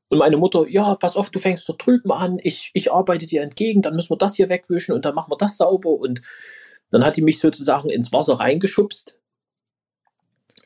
und 0.09 0.17
meine 0.17 0.37
Mutter, 0.37 0.65
ja, 0.67 0.95
pass 0.95 1.15
auf, 1.15 1.29
du 1.29 1.39
fängst 1.39 1.67
dort 1.67 1.85
drüben 1.85 2.11
an, 2.11 2.39
ich, 2.41 2.71
ich 2.73 2.91
arbeite 2.91 3.25
dir 3.25 3.41
entgegen, 3.41 3.81
dann 3.81 3.95
müssen 3.95 4.11
wir 4.11 4.17
das 4.17 4.35
hier 4.35 4.49
wegwischen 4.49 4.95
und 4.95 5.05
dann 5.05 5.15
machen 5.15 5.31
wir 5.31 5.37
das 5.37 5.57
sauber. 5.57 5.89
Und 5.89 6.21
dann 6.89 7.03
hat 7.03 7.17
die 7.17 7.21
mich 7.21 7.39
sozusagen 7.39 7.89
ins 7.89 8.13
Wasser 8.13 8.39
reingeschubst. 8.39 9.19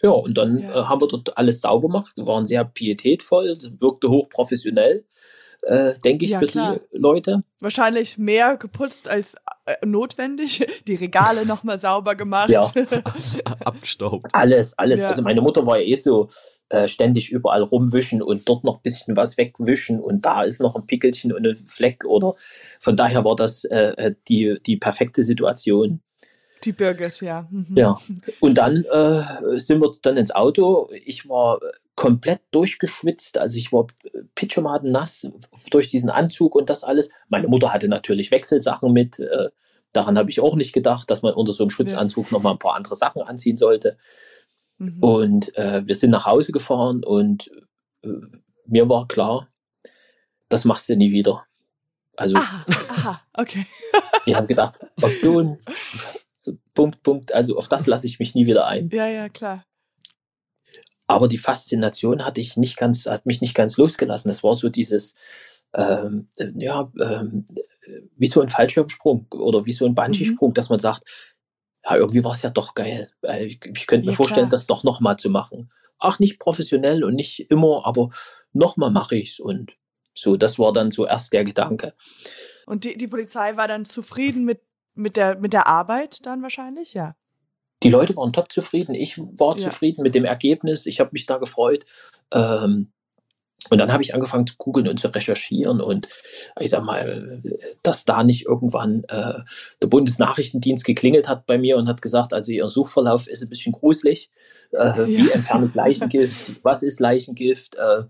Ja, 0.01 0.11
und 0.11 0.37
dann 0.37 0.59
ja. 0.59 0.69
Äh, 0.69 0.85
haben 0.85 1.01
wir 1.01 1.07
dort 1.07 1.37
alles 1.37 1.61
sauber 1.61 1.87
gemacht, 1.87 2.13
wir 2.15 2.27
waren 2.27 2.45
sehr 2.45 2.63
pietätvoll, 2.65 3.57
wirkte 3.79 4.09
hochprofessionell 4.09 5.05
äh, 5.63 5.93
denke 6.05 6.25
ich, 6.25 6.31
ja, 6.31 6.39
für 6.39 6.47
klar. 6.47 6.79
die 6.93 6.97
Leute. 6.97 7.43
Wahrscheinlich 7.59 8.17
mehr 8.17 8.57
geputzt 8.57 9.09
als 9.09 9.35
äh, 9.65 9.85
notwendig. 9.85 10.65
Die 10.87 10.95
Regale 10.95 11.45
nochmal 11.45 11.79
sauber 11.79 12.15
gemacht. 12.15 12.49
Ja. 12.49 12.71
Abgestaubt. 13.65 14.29
Alles, 14.33 14.77
alles. 14.77 15.01
Ja. 15.01 15.09
Also 15.09 15.21
meine 15.21 15.41
Mutter 15.41 15.65
war 15.65 15.79
ja 15.79 15.85
eh 15.85 15.95
so 15.95 16.29
äh, 16.69 16.87
ständig 16.87 17.31
überall 17.31 17.63
rumwischen 17.63 18.21
und 18.21 18.47
dort 18.47 18.63
noch 18.63 18.77
ein 18.77 18.81
bisschen 18.83 19.17
was 19.17 19.37
wegwischen 19.37 19.99
und 19.99 20.25
da 20.25 20.43
ist 20.43 20.61
noch 20.61 20.75
ein 20.75 20.85
Pickelchen 20.85 21.33
und 21.33 21.45
ein 21.45 21.55
Fleck 21.55 22.05
oder 22.05 22.33
von 22.79 22.95
daher 22.95 23.25
war 23.25 23.35
das 23.35 23.65
äh, 23.65 23.93
äh 23.97 24.15
die, 24.27 24.57
die 24.65 24.77
perfekte 24.77 25.23
Situation. 25.23 26.01
Die 26.63 26.71
Birgit, 26.71 27.21
ja. 27.21 27.47
Mhm. 27.49 27.75
Ja. 27.75 27.99
Und 28.39 28.57
dann 28.57 28.83
äh, 28.85 29.23
sind 29.57 29.81
wir 29.81 29.91
dann 30.01 30.17
ins 30.17 30.33
Auto. 30.33 30.89
Ich 31.05 31.27
war 31.29 31.59
komplett 31.95 32.41
durchgeschwitzt. 32.51 33.37
Also 33.37 33.57
ich 33.57 33.71
war 33.71 33.87
pitschemaden 34.35 34.91
nass 34.91 35.27
durch 35.71 35.87
diesen 35.87 36.09
Anzug 36.09 36.55
und 36.55 36.69
das 36.69 36.83
alles. 36.83 37.11
Meine 37.29 37.47
Mutter 37.47 37.73
hatte 37.73 37.87
natürlich 37.87 38.31
Wechselsachen 38.31 38.93
mit. 38.93 39.19
Äh, 39.19 39.49
daran 39.93 40.17
habe 40.17 40.29
ich 40.29 40.39
auch 40.39 40.55
nicht 40.55 40.73
gedacht, 40.73 41.09
dass 41.09 41.21
man 41.21 41.33
unter 41.33 41.53
so 41.53 41.63
einem 41.63 41.71
Schutzanzug 41.71 42.27
ja. 42.31 42.37
noch 42.37 42.43
mal 42.43 42.51
ein 42.51 42.59
paar 42.59 42.75
andere 42.75 42.95
Sachen 42.95 43.21
anziehen 43.21 43.57
sollte. 43.57 43.97
Mhm. 44.77 45.03
Und 45.03 45.57
äh, 45.57 45.85
wir 45.85 45.95
sind 45.95 46.11
nach 46.11 46.25
Hause 46.25 46.51
gefahren 46.51 47.03
und 47.03 47.51
äh, 48.03 48.09
mir 48.65 48.89
war 48.89 49.07
klar, 49.07 49.45
das 50.49 50.65
machst 50.65 50.89
du 50.89 50.95
nie 50.95 51.11
wieder. 51.11 51.43
Also, 52.15 52.37
aha, 52.37 52.65
aha, 52.89 53.21
okay. 53.33 53.65
wir 54.25 54.35
haben 54.35 54.47
gedacht, 54.47 54.79
auf 55.01 55.13
so 55.19 55.39
einen 55.39 55.59
Punkt, 56.73 57.03
Punkt, 57.03 57.33
also 57.33 57.57
auf 57.57 57.67
das 57.67 57.87
lasse 57.87 58.07
ich 58.07 58.19
mich 58.19 58.35
nie 58.35 58.45
wieder 58.45 58.67
ein. 58.67 58.89
Ja, 58.91 59.07
ja, 59.07 59.29
klar. 59.29 59.63
Aber 61.07 61.27
die 61.27 61.37
Faszination 61.37 62.25
hatte 62.25 62.41
ich 62.41 62.57
nicht 62.57 62.77
ganz, 62.77 63.05
hat 63.05 63.25
mich 63.25 63.41
nicht 63.41 63.55
ganz 63.55 63.77
losgelassen. 63.77 64.29
Es 64.29 64.43
war 64.43 64.55
so 64.55 64.69
dieses, 64.69 65.15
ähm, 65.73 66.29
ja, 66.55 66.91
ähm, 66.99 67.45
wie 68.17 68.27
so 68.27 68.41
ein 68.41 68.49
Fallschirmsprung 68.49 69.27
oder 69.31 69.65
wie 69.65 69.71
so 69.71 69.85
ein 69.85 69.95
Bungee-Sprung, 69.95 70.49
mhm. 70.49 70.53
dass 70.53 70.69
man 70.69 70.79
sagt, 70.79 71.37
ja, 71.85 71.95
irgendwie 71.95 72.23
war 72.23 72.33
es 72.33 72.41
ja 72.41 72.49
doch 72.49 72.75
geil. 72.75 73.09
Ich, 73.39 73.59
ich 73.63 73.87
könnte 73.87 74.05
mir 74.05 74.11
ja, 74.11 74.17
vorstellen, 74.17 74.49
klar. 74.49 74.59
das 74.59 74.67
doch 74.67 74.83
nochmal 74.83 75.17
zu 75.17 75.29
machen. 75.29 75.71
Ach, 75.99 76.19
nicht 76.19 76.39
professionell 76.39 77.03
und 77.03 77.15
nicht 77.15 77.49
immer, 77.49 77.85
aber 77.85 78.09
nochmal 78.51 78.91
mache 78.91 79.15
ich's. 79.15 79.39
Und 79.39 79.77
so, 80.13 80.35
das 80.35 80.59
war 80.59 80.73
dann 80.73 80.91
so 80.91 81.07
erst 81.07 81.31
der 81.31 81.43
Gedanke. 81.43 81.93
Und 82.65 82.83
die, 82.83 82.97
die 82.97 83.07
Polizei 83.07 83.55
war 83.55 83.67
dann 83.67 83.85
zufrieden 83.85 84.43
mit, 84.43 84.61
mit, 84.97 85.17
der, 85.17 85.37
mit 85.37 85.53
der 85.53 85.67
Arbeit 85.67 86.25
dann 86.25 86.41
wahrscheinlich, 86.41 86.93
ja? 86.93 87.15
Die 87.83 87.89
Leute 87.89 88.15
waren 88.15 88.33
top 88.33 88.51
zufrieden. 88.51 88.95
Ich 88.95 89.19
war 89.19 89.57
ja. 89.57 89.69
zufrieden 89.69 90.01
mit 90.01 90.15
dem 90.15 90.25
Ergebnis. 90.25 90.87
Ich 90.87 90.99
habe 90.99 91.11
mich 91.13 91.27
da 91.27 91.37
gefreut. 91.37 91.85
Ähm, 92.31 92.91
und 93.69 93.79
dann 93.79 93.91
habe 93.91 94.03
ich 94.03 94.13
angefangen 94.13 94.47
zu 94.47 94.55
googeln 94.57 94.87
und 94.87 94.99
zu 94.99 95.07
recherchieren 95.07 95.81
und 95.81 96.07
ich 96.59 96.69
sag 96.69 96.83
mal, 96.83 97.41
dass 97.83 98.05
da 98.05 98.23
nicht 98.23 98.45
irgendwann 98.45 99.03
äh, 99.09 99.39
der 99.81 99.87
Bundesnachrichtendienst 99.87 100.85
geklingelt 100.85 101.27
hat 101.27 101.45
bei 101.45 101.57
mir 101.57 101.77
und 101.77 101.87
hat 101.87 102.01
gesagt, 102.01 102.33
also 102.33 102.51
Ihr 102.51 102.67
Suchverlauf 102.69 103.27
ist 103.27 103.43
ein 103.43 103.49
bisschen 103.49 103.73
gruselig. 103.73 104.29
Äh, 104.71 104.77
ja. 104.77 105.07
Wie 105.07 105.31
entferne 105.31 105.65
ich 105.65 105.75
Leichengift? 105.75 106.63
Was 106.63 106.83
ist 106.83 106.99
Leichengift? 106.99 107.75
Äh, 107.75 108.03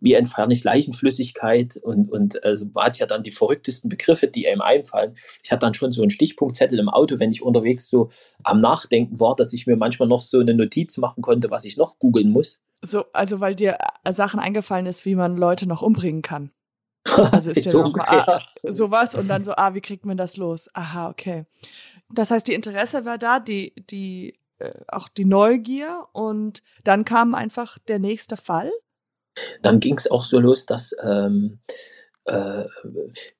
wie 0.00 0.14
entferne 0.14 0.52
ich 0.52 0.64
Leichenflüssigkeit? 0.64 1.76
Und, 1.76 2.10
und 2.10 2.44
also 2.44 2.66
hat 2.76 2.98
ja 2.98 3.06
dann 3.06 3.22
die 3.22 3.30
verrücktesten 3.30 3.88
Begriffe, 3.88 4.28
die 4.28 4.48
einem 4.48 4.60
einfallen. 4.60 5.14
Ich 5.42 5.50
hatte 5.50 5.66
dann 5.66 5.74
schon 5.74 5.92
so 5.92 6.02
einen 6.02 6.10
Stichpunktzettel 6.10 6.78
im 6.78 6.88
Auto, 6.88 7.18
wenn 7.18 7.30
ich 7.30 7.42
unterwegs 7.42 7.88
so 7.88 8.08
am 8.42 8.58
Nachdenken 8.58 9.20
war, 9.20 9.36
dass 9.36 9.52
ich 9.52 9.66
mir 9.66 9.76
manchmal 9.76 10.08
noch 10.08 10.20
so 10.20 10.38
eine 10.38 10.54
Notiz 10.54 10.96
machen 10.96 11.22
konnte, 11.22 11.50
was 11.50 11.64
ich 11.64 11.76
noch 11.76 11.98
googeln 11.98 12.30
muss. 12.30 12.60
So, 12.84 13.04
also 13.12 13.40
weil 13.40 13.54
dir 13.54 13.78
äh, 14.04 14.12
Sachen 14.12 14.40
eingefallen 14.40 14.86
ist, 14.86 15.04
wie 15.06 15.14
man 15.14 15.36
Leute 15.36 15.66
noch 15.66 15.82
umbringen 15.82 16.22
kann. 16.22 16.50
Also 17.04 17.50
ist 17.52 17.64
ja 17.64 17.72
so 17.72 17.82
noch 17.84 17.96
ah, 17.98 18.42
sowas 18.62 19.14
und 19.14 19.28
dann 19.28 19.44
so, 19.44 19.54
ah, 19.56 19.74
wie 19.74 19.80
kriegt 19.80 20.04
man 20.04 20.16
das 20.16 20.36
los? 20.36 20.68
Aha, 20.74 21.08
okay. 21.08 21.46
Das 22.12 22.30
heißt, 22.30 22.46
die 22.46 22.54
Interesse 22.54 23.04
war 23.04 23.18
da, 23.18 23.38
die, 23.38 23.72
die, 23.88 24.38
äh, 24.58 24.72
auch 24.88 25.08
die 25.08 25.24
Neugier 25.24 26.06
und 26.12 26.62
dann 26.84 27.04
kam 27.04 27.34
einfach 27.34 27.78
der 27.78 27.98
nächste 27.98 28.36
Fall. 28.36 28.70
Dann 29.62 29.80
ging 29.80 29.96
es 29.96 30.10
auch 30.10 30.24
so 30.24 30.40
los, 30.40 30.66
dass 30.66 30.94
ähm, 31.02 31.60
äh, 32.26 32.64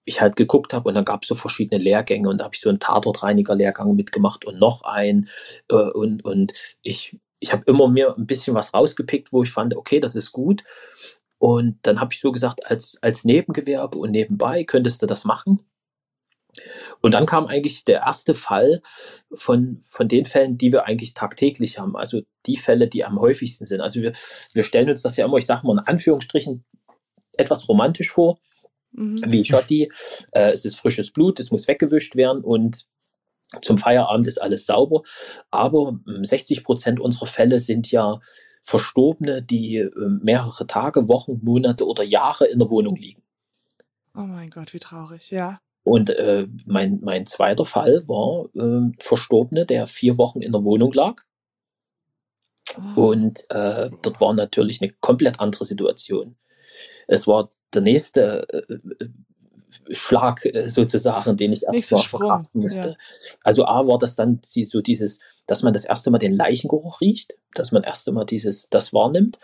ich 0.04 0.20
halt 0.20 0.36
geguckt 0.36 0.72
habe 0.72 0.88
und 0.88 0.94
dann 0.94 1.04
gab 1.04 1.22
es 1.22 1.28
so 1.28 1.34
verschiedene 1.34 1.82
Lehrgänge 1.82 2.28
und 2.28 2.40
da 2.40 2.44
habe 2.44 2.54
ich 2.54 2.60
so 2.60 2.68
einen 2.68 2.80
Tatortreiniger-Lehrgang 2.80 3.94
mitgemacht 3.94 4.44
und 4.44 4.58
noch 4.58 4.82
einen 4.82 5.28
äh, 5.68 5.74
und, 5.74 6.24
und 6.24 6.52
ich 6.82 7.18
ich 7.42 7.52
habe 7.52 7.64
immer 7.66 7.88
mir 7.88 8.16
ein 8.16 8.26
bisschen 8.26 8.54
was 8.54 8.72
rausgepickt, 8.72 9.32
wo 9.32 9.42
ich 9.42 9.50
fand, 9.50 9.76
okay, 9.76 9.98
das 9.98 10.14
ist 10.14 10.30
gut. 10.30 10.62
Und 11.38 11.78
dann 11.82 12.00
habe 12.00 12.14
ich 12.14 12.20
so 12.20 12.30
gesagt, 12.30 12.70
als, 12.70 12.98
als 13.02 13.24
Nebengewerbe 13.24 13.98
und 13.98 14.12
nebenbei 14.12 14.62
könntest 14.62 15.02
du 15.02 15.06
das 15.06 15.24
machen. 15.24 15.58
Und 17.00 17.14
dann 17.14 17.26
kam 17.26 17.46
eigentlich 17.46 17.84
der 17.84 18.00
erste 18.02 18.36
Fall 18.36 18.80
von, 19.34 19.80
von 19.90 20.06
den 20.06 20.24
Fällen, 20.24 20.56
die 20.56 20.70
wir 20.70 20.84
eigentlich 20.84 21.14
tagtäglich 21.14 21.80
haben. 21.80 21.96
Also 21.96 22.22
die 22.46 22.56
Fälle, 22.56 22.88
die 22.88 23.04
am 23.04 23.18
häufigsten 23.18 23.66
sind. 23.66 23.80
Also 23.80 24.02
wir, 24.02 24.12
wir 24.52 24.62
stellen 24.62 24.88
uns 24.88 25.02
das 25.02 25.16
ja 25.16 25.24
immer, 25.24 25.38
ich 25.38 25.46
sage 25.46 25.66
mal 25.66 25.72
in 25.72 25.86
Anführungsstrichen, 25.86 26.64
etwas 27.38 27.68
romantisch 27.68 28.10
vor. 28.10 28.38
Mhm. 28.92 29.18
Wie 29.26 29.44
Schotti. 29.44 29.88
Äh, 30.30 30.52
es 30.52 30.64
ist 30.64 30.76
frisches 30.76 31.10
Blut, 31.10 31.40
es 31.40 31.50
muss 31.50 31.66
weggewischt 31.66 32.14
werden 32.14 32.44
und 32.44 32.86
zum 33.60 33.78
Feierabend 33.78 34.26
ist 34.26 34.40
alles 34.40 34.66
sauber. 34.66 35.02
Aber 35.50 35.98
60 36.06 36.58
hm, 36.58 36.64
Prozent 36.64 37.00
unserer 37.00 37.26
Fälle 37.26 37.58
sind 37.60 37.90
ja 37.90 38.20
Verstorbene, 38.62 39.42
die 39.42 39.76
ähm, 39.78 40.20
mehrere 40.22 40.66
Tage, 40.66 41.08
Wochen, 41.08 41.40
Monate 41.42 41.86
oder 41.86 42.04
Jahre 42.04 42.46
in 42.46 42.58
der 42.60 42.70
Wohnung 42.70 42.96
liegen. 42.96 43.22
Oh 44.14 44.20
mein 44.20 44.50
Gott, 44.50 44.72
wie 44.72 44.78
traurig, 44.78 45.30
ja. 45.30 45.60
Und 45.84 46.10
äh, 46.10 46.46
mein, 46.64 47.00
mein 47.02 47.26
zweiter 47.26 47.64
Fall 47.64 48.02
war 48.06 48.48
äh, 48.54 48.92
Verstorbene, 49.00 49.66
der 49.66 49.86
vier 49.86 50.16
Wochen 50.16 50.40
in 50.40 50.52
der 50.52 50.62
Wohnung 50.62 50.92
lag. 50.92 51.22
Oh. 52.96 53.10
Und 53.10 53.50
äh, 53.50 53.90
dort 54.02 54.20
war 54.20 54.32
natürlich 54.32 54.80
eine 54.80 54.92
komplett 55.00 55.40
andere 55.40 55.64
Situation. 55.64 56.36
Es 57.08 57.26
war 57.26 57.50
der 57.74 57.82
nächste 57.82 58.46
äh, 58.48 59.06
Schlag 59.90 60.44
äh, 60.44 60.68
sozusagen, 60.68 61.36
den 61.36 61.52
ich 61.52 61.64
erstmal 61.64 62.02
verkraften 62.02 62.60
musste. 62.60 62.88
Ja. 62.88 62.96
Also 63.42 63.64
A 63.64 63.86
war 63.86 63.98
das 63.98 64.16
dann 64.16 64.40
so 64.44 64.80
dieses, 64.80 65.20
dass 65.46 65.62
man 65.62 65.72
das 65.72 65.84
erste 65.84 66.10
Mal 66.10 66.18
den 66.18 66.34
Leichengeruch 66.34 67.00
riecht, 67.00 67.34
dass 67.54 67.72
man 67.72 67.82
erst 67.82 68.08
einmal 68.08 68.26
dieses, 68.26 68.68
das 68.68 68.92
wahrnimmt. 68.92 69.38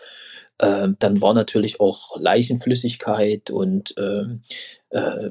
Ähm, 0.61 0.97
dann 0.99 1.21
war 1.21 1.33
natürlich 1.33 1.79
auch 1.79 2.19
Leichenflüssigkeit 2.19 3.49
und 3.49 3.93
ähm, 3.97 4.43
äh, 4.89 5.29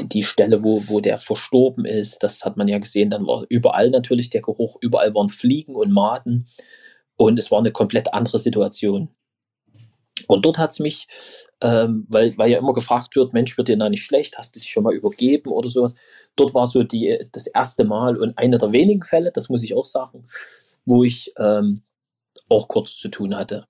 die 0.00 0.22
Stelle, 0.22 0.62
wo, 0.64 0.82
wo 0.88 1.00
der 1.00 1.18
verstorben 1.18 1.84
ist, 1.84 2.22
das 2.22 2.44
hat 2.44 2.56
man 2.56 2.68
ja 2.68 2.78
gesehen, 2.78 3.10
dann 3.10 3.26
war 3.26 3.44
überall 3.48 3.90
natürlich 3.90 4.30
der 4.30 4.42
Geruch, 4.42 4.76
überall 4.80 5.14
waren 5.14 5.28
Fliegen 5.28 5.74
und 5.74 5.92
Maden 5.92 6.48
und 7.16 7.38
es 7.38 7.50
war 7.50 7.58
eine 7.58 7.72
komplett 7.72 8.12
andere 8.14 8.38
Situation. 8.38 9.08
Und 10.26 10.44
dort 10.44 10.58
hat 10.58 10.72
es 10.72 10.78
mich, 10.78 11.06
ähm, 11.60 12.06
weil, 12.08 12.36
weil 12.36 12.50
ja 12.50 12.58
immer 12.58 12.72
gefragt 12.72 13.16
wird, 13.16 13.32
Mensch, 13.32 13.56
wird 13.56 13.68
dir 13.68 13.76
da 13.76 13.88
nicht 13.88 14.04
schlecht, 14.04 14.38
hast 14.38 14.54
du 14.54 14.60
dich 14.60 14.70
schon 14.70 14.84
mal 14.84 14.94
übergeben 14.94 15.50
oder 15.50 15.70
sowas. 15.70 15.94
Dort 16.34 16.54
war 16.54 16.66
so 16.66 16.82
die, 16.82 17.18
das 17.32 17.46
erste 17.46 17.84
Mal 17.84 18.16
und 18.16 18.36
einer 18.38 18.58
der 18.58 18.72
wenigen 18.72 19.02
Fälle, 19.02 19.32
das 19.32 19.48
muss 19.48 19.62
ich 19.62 19.74
auch 19.74 19.84
sagen, 19.84 20.26
wo 20.84 21.04
ich 21.04 21.32
ähm, 21.38 21.80
auch 22.48 22.68
kurz 22.68 22.96
zu 22.96 23.08
tun 23.08 23.36
hatte. 23.36 23.66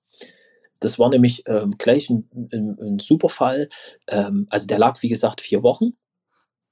Das 0.79 0.99
war 0.99 1.09
nämlich 1.09 1.43
ähm, 1.47 1.75
gleich 1.77 2.09
ein, 2.09 2.29
ein, 2.53 2.77
ein 2.79 2.99
super 2.99 3.29
Fall. 3.29 3.67
Ähm, 4.07 4.47
also 4.49 4.67
der 4.67 4.77
lag, 4.77 5.01
wie 5.01 5.09
gesagt, 5.09 5.41
vier 5.41 5.63
Wochen. 5.63 5.93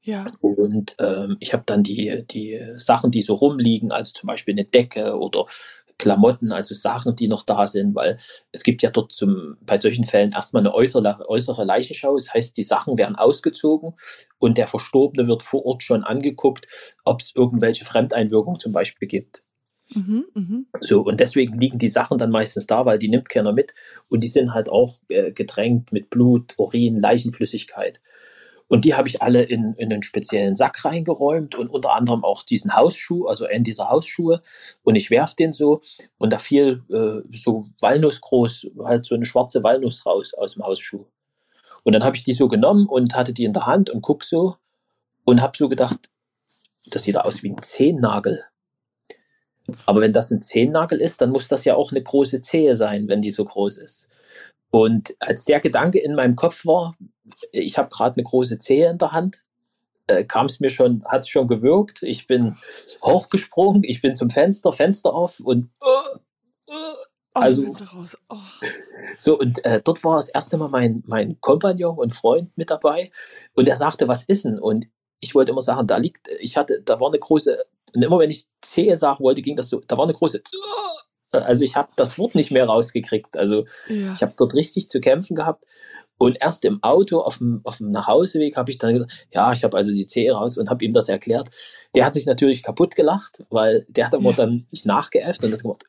Ja. 0.01 0.25
Und 0.39 0.95
ähm, 0.99 1.37
ich 1.39 1.53
habe 1.53 1.63
dann 1.65 1.81
die, 1.81 2.23
die 2.29 2.59
Sachen, 2.77 3.09
die 3.09 3.23
so 3.23 3.33
rumliegen, 3.33 3.91
also 3.91 4.11
zum 4.13 4.27
Beispiel 4.27 4.53
eine 4.53 4.65
Decke 4.65 5.17
oder 5.17 5.45
Klamotten, 6.05 6.51
also 6.51 6.75
Sachen, 6.75 7.15
die 7.15 7.27
noch 7.27 7.41
da 7.41 7.65
sind, 7.65 7.95
weil 7.95 8.15
es 8.51 8.61
gibt 8.61 8.83
ja 8.83 8.91
dort 8.91 9.11
zum, 9.11 9.57
bei 9.65 9.77
solchen 9.77 10.03
Fällen 10.03 10.33
erstmal 10.33 10.61
eine 10.61 10.71
äußere, 10.71 11.27
äußere 11.27 11.63
Leichenschau. 11.63 12.13
Das 12.13 12.31
heißt, 12.31 12.55
die 12.57 12.63
Sachen 12.63 12.99
werden 12.99 13.15
ausgezogen 13.15 13.95
und 14.37 14.59
der 14.59 14.67
Verstorbene 14.67 15.27
wird 15.27 15.41
vor 15.41 15.65
Ort 15.65 15.81
schon 15.81 16.03
angeguckt, 16.03 16.67
ob 17.05 17.21
es 17.21 17.31
irgendwelche 17.35 17.85
Fremdeinwirkungen 17.85 18.59
zum 18.59 18.71
Beispiel 18.71 19.07
gibt. 19.07 19.43
Mhm, 19.95 20.25
mh. 20.35 20.59
So, 20.81 21.01
und 21.01 21.19
deswegen 21.19 21.57
liegen 21.57 21.79
die 21.79 21.89
Sachen 21.89 22.19
dann 22.19 22.29
meistens 22.29 22.67
da, 22.67 22.85
weil 22.85 22.99
die 22.99 23.09
nimmt 23.09 23.27
keiner 23.29 23.51
mit 23.51 23.73
und 24.07 24.23
die 24.23 24.27
sind 24.27 24.53
halt 24.53 24.69
auch 24.69 24.93
äh, 25.09 25.31
gedrängt 25.31 25.91
mit 25.91 26.11
Blut, 26.11 26.53
Urin, 26.57 26.99
Leichenflüssigkeit. 26.99 27.99
Und 28.67 28.83
die 28.83 28.95
habe 28.95 29.07
ich 29.07 29.21
alle 29.21 29.43
in, 29.43 29.73
in 29.73 29.91
einen 29.93 30.01
speziellen 30.01 30.55
Sack 30.55 30.85
reingeräumt 30.85 31.55
und 31.55 31.69
unter 31.69 31.93
anderem 31.93 32.23
auch 32.23 32.41
diesen 32.41 32.75
Hausschuh, 32.75 33.27
also 33.27 33.45
einen 33.45 33.63
dieser 33.63 33.89
Hausschuhe. 33.89 34.41
Und 34.83 34.95
ich 34.95 35.11
werf 35.11 35.35
den 35.35 35.53
so 35.53 35.81
und 36.17 36.33
da 36.33 36.39
fiel 36.39 36.83
äh, 36.89 37.21
so 37.37 37.67
Walnussgroß, 37.81 38.67
halt 38.83 39.05
so 39.05 39.13
eine 39.13 39.25
schwarze 39.25 39.63
Walnuss 39.63 40.05
raus 40.05 40.33
aus 40.33 40.53
dem 40.53 40.63
Hausschuh. 40.63 41.05
Und 41.83 41.93
dann 41.93 42.03
habe 42.03 42.15
ich 42.15 42.23
die 42.23 42.33
so 42.33 42.47
genommen 42.47 42.87
und 42.87 43.15
hatte 43.15 43.33
die 43.33 43.43
in 43.43 43.53
der 43.53 43.67
Hand 43.67 43.91
und 43.91 44.01
guck 44.01 44.23
so 44.23 44.55
und 45.25 45.41
habe 45.41 45.55
so 45.55 45.69
gedacht, 45.69 46.09
das 46.87 47.03
sieht 47.03 47.17
aus 47.17 47.43
wie 47.43 47.51
ein 47.51 47.61
Zehennagel. 47.61 48.45
Aber 49.85 50.01
wenn 50.01 50.13
das 50.13 50.31
ein 50.31 50.41
Zehennagel 50.41 50.99
ist, 50.99 51.21
dann 51.21 51.31
muss 51.31 51.47
das 51.47 51.65
ja 51.65 51.75
auch 51.75 51.91
eine 51.91 52.01
große 52.01 52.41
Zehe 52.41 52.75
sein, 52.75 53.07
wenn 53.07 53.21
die 53.21 53.31
so 53.31 53.45
groß 53.45 53.77
ist. 53.77 54.54
Und 54.75 55.15
als 55.21 55.45
der 55.45 55.61
Gedanke 55.61 55.99
in 55.99 56.15
meinem 56.15 56.35
Kopf 56.35 56.65
war, 56.65 56.97
ich 57.53 57.77
habe 57.77 57.87
gerade 57.87 58.17
eine 58.17 58.23
große 58.23 58.59
Zehe 58.59 58.89
in 58.89 58.97
der 58.97 59.13
Hand, 59.13 59.45
äh, 60.07 60.25
kam 60.25 60.47
es 60.47 60.59
mir 60.59 60.69
schon, 60.69 61.01
hat 61.05 61.21
es 61.21 61.29
schon 61.29 61.47
gewirkt. 61.47 62.03
Ich 62.03 62.27
bin 62.27 62.57
hochgesprungen, 63.01 63.85
ich 63.85 64.01
bin 64.01 64.15
zum 64.15 64.29
Fenster, 64.29 64.73
Fenster 64.73 65.13
auf 65.13 65.39
und 65.39 65.69
uh, 65.81 66.19
uh, 66.69 66.95
also 67.33 67.65
oh. 68.29 68.35
so 69.17 69.39
und 69.39 69.63
äh, 69.63 69.79
dort 69.81 70.03
war 70.03 70.17
das 70.17 70.27
erste 70.27 70.57
Mal 70.57 70.67
mein 70.67 71.03
mein 71.07 71.39
Kompagnon 71.39 71.97
und 71.97 72.13
Freund 72.13 72.51
mit 72.57 72.69
dabei 72.69 73.11
und 73.53 73.69
er 73.69 73.77
sagte, 73.77 74.09
was 74.09 74.25
ist 74.25 74.43
denn? 74.43 74.59
Und 74.59 74.89
ich 75.21 75.35
wollte 75.35 75.51
immer 75.51 75.61
sagen, 75.61 75.87
da 75.87 75.95
liegt, 75.95 76.27
ich 76.41 76.57
hatte, 76.57 76.81
da 76.83 76.99
war 76.99 77.07
eine 77.07 77.19
große 77.19 77.63
und 77.95 78.01
immer 78.01 78.19
wenn 78.19 78.29
ich 78.29 78.45
Zehe 78.61 78.97
sagen 78.97 79.23
wollte, 79.23 79.41
ging 79.41 79.55
das 79.55 79.69
so, 79.69 79.79
da 79.87 79.97
war 79.97 80.03
eine 80.03 80.13
große 80.13 80.43
also 81.43 81.63
ich 81.63 81.75
habe 81.75 81.89
das 81.95 82.17
Wort 82.17 82.35
nicht 82.35 82.51
mehr 82.51 82.65
rausgekriegt. 82.65 83.37
Also 83.37 83.65
ja. 83.89 84.13
ich 84.13 84.21
habe 84.21 84.33
dort 84.37 84.53
richtig 84.53 84.89
zu 84.89 84.99
kämpfen 84.99 85.35
gehabt. 85.35 85.65
Und 86.17 86.37
erst 86.41 86.63
im 86.63 86.81
Auto 86.81 87.19
auf 87.19 87.39
dem, 87.39 87.59
auf 87.65 87.77
dem 87.77 87.91
Nachhauseweg 87.91 88.55
habe 88.55 88.71
ich 88.71 88.77
dann 88.77 88.93
gesagt, 88.93 89.27
ja, 89.33 89.51
ich 89.51 89.63
habe 89.65 89.75
also 89.75 89.91
die 89.91 90.07
Zehe 90.07 90.31
raus 90.31 90.57
und 90.57 90.69
habe 90.69 90.85
ihm 90.85 90.93
das 90.93 91.09
erklärt. 91.09 91.49
Der 91.93 92.05
hat 92.05 92.13
sich 92.13 92.25
natürlich 92.25 92.63
kaputt 92.63 92.95
gelacht, 92.95 93.43
weil 93.49 93.85
der 93.89 94.05
hat 94.07 94.13
aber 94.13 94.29
ja. 94.29 94.35
dann 94.35 94.65
nicht 94.71 94.85
nachgeäfft 94.85 95.43
und 95.43 95.51
hat 95.51 95.61
gemacht, 95.61 95.83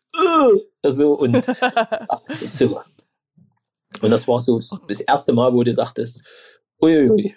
äh, 0.82 0.90
so 0.90 1.12
und 1.12 1.44
so. 2.40 2.80
Und 4.02 4.10
das 4.10 4.26
war 4.26 4.40
so 4.40 4.60
das 4.88 5.00
erste 5.00 5.32
Mal, 5.32 5.54
wo 5.54 5.62
du 5.62 5.72
sagtest, 5.72 6.22
uiuiui, 6.82 7.36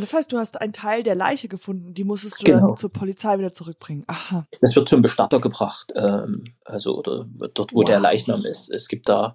das 0.00 0.12
heißt, 0.14 0.32
du 0.32 0.38
hast 0.38 0.60
einen 0.60 0.72
Teil 0.72 1.02
der 1.02 1.14
Leiche 1.14 1.48
gefunden, 1.48 1.94
die 1.94 2.04
musstest 2.04 2.40
du 2.40 2.44
Genau. 2.44 2.68
dann 2.68 2.76
zur 2.76 2.90
Polizei 2.92 3.38
wieder 3.38 3.52
zurückbringen. 3.52 4.04
Aha. 4.06 4.46
Das 4.60 4.74
wird 4.74 4.88
zum 4.88 5.02
Bestatter 5.02 5.40
gebracht, 5.40 5.92
ähm, 5.96 6.44
also 6.64 6.96
oder 6.98 7.26
dort, 7.54 7.72
wo 7.72 7.78
Wow. 7.80 7.84
der 7.86 8.00
Leichnam 8.00 8.44
ist. 8.44 8.70
Es 8.70 8.88
gibt 8.88 9.08
da 9.08 9.34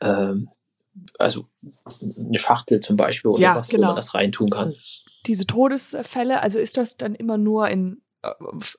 ähm, 0.00 0.48
also 1.18 1.44
eine 2.24 2.38
Schachtel 2.38 2.80
zum 2.80 2.96
Beispiel 2.96 3.30
oder 3.30 3.40
Ja, 3.40 3.56
was, 3.56 3.68
wo 3.68 3.76
genau. 3.76 3.88
man 3.88 3.96
das 3.96 4.14
reintun 4.14 4.48
kann. 4.50 4.74
Diese 5.26 5.46
Todesfälle, 5.46 6.42
also 6.42 6.58
ist 6.58 6.76
das 6.76 6.96
dann 6.96 7.14
immer 7.14 7.38
nur 7.38 7.68
in, 7.68 8.02
äh, 8.22 8.30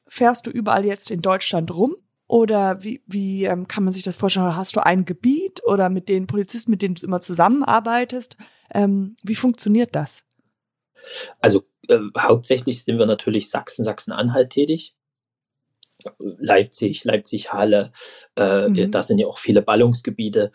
fährst 0.08 0.46
du 0.48 0.52
überall 0.52 0.86
jetzt 0.86 1.12
in 1.12 1.22
Deutschland 1.22 1.76
rum? 1.76 1.96
Oder 2.28 2.84
wie, 2.84 3.04
wie 3.06 3.46
ähm, 3.46 3.68
kann 3.68 3.84
man 3.84 3.94
sich 3.94 4.02
das 4.02 4.16
vorstellen? 4.16 4.56
Hast 4.56 4.76
du 4.76 4.84
ein 4.84 5.06
Gebiet 5.06 5.62
oder 5.64 5.90
mit 5.90 6.10
den 6.10 6.26
Polizisten, 6.26 6.72
mit 6.72 6.82
denen 6.82 6.96
du 6.96 7.06
immer 7.06 7.22
zusammenarbeitest? 7.22 8.36
Ähm, 8.74 9.16
wie 9.22 9.36
funktioniert 9.36 9.96
das? 9.96 10.24
Also 11.40 11.64
äh, 11.90 12.00
hauptsächlich 12.18 12.84
sind 12.84 12.98
wir 13.00 13.06
natürlich 13.06 13.50
Sachsen, 13.50 13.86
Sachsen-Anhalt 13.86 14.50
tätig. 14.52 14.96
Leipzig, 16.20 17.04
Leipzig, 17.06 17.54
Halle, 17.54 17.92
äh, 18.38 18.68
Mhm. 18.68 18.92
da 18.92 19.02
sind 19.02 19.20
ja 19.20 19.28
auch 19.28 19.40
viele 19.40 19.62
Ballungsgebiete. 19.62 20.52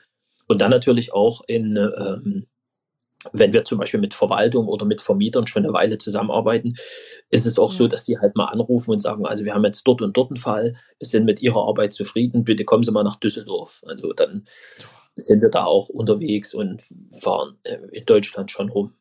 Und 0.47 0.61
dann 0.61 0.71
natürlich 0.71 1.13
auch 1.13 1.43
in, 1.47 1.77
ähm, 1.77 2.47
wenn 3.33 3.53
wir 3.53 3.65
zum 3.65 3.79
Beispiel 3.79 4.01
mit 4.01 4.15
Verwaltung 4.15 4.67
oder 4.69 4.87
mit 4.87 5.03
Vermietern 5.03 5.47
schon 5.47 5.65
eine 5.65 5.73
Weile 5.75 5.99
zusammenarbeiten, 5.99 6.75
ist 7.31 7.47
es 7.47 7.59
auch 7.59 7.73
Ja. 7.73 7.79
so, 7.79 7.87
dass 7.89 8.05
die 8.05 8.19
halt 8.19 8.37
mal 8.37 8.47
anrufen 8.47 8.91
und 8.93 9.01
sagen, 9.01 9.27
also 9.27 9.45
wir 9.45 9.55
haben 9.55 9.65
jetzt 9.65 9.85
dort 9.85 10.03
und 10.03 10.17
dort 10.17 10.31
einen 10.31 10.37
Fall, 10.37 10.75
wir 10.99 11.07
sind 11.09 11.25
mit 11.27 11.43
Ihrer 11.43 11.67
Arbeit 11.69 11.93
zufrieden, 11.93 12.45
bitte 12.45 12.65
kommen 12.65 12.85
Sie 12.85 12.93
mal 12.93 13.05
nach 13.05 13.17
Düsseldorf. 13.17 13.83
Also 13.87 14.13
dann 14.13 14.45
sind 15.17 15.43
wir 15.43 15.51
da 15.51 15.65
auch 15.65 15.89
unterwegs 15.91 16.55
und 16.55 16.85
fahren 17.21 17.59
äh, 17.65 17.79
in 17.93 18.07
Deutschland 18.07 18.51
schon 18.51 18.71
rum. 18.71 18.95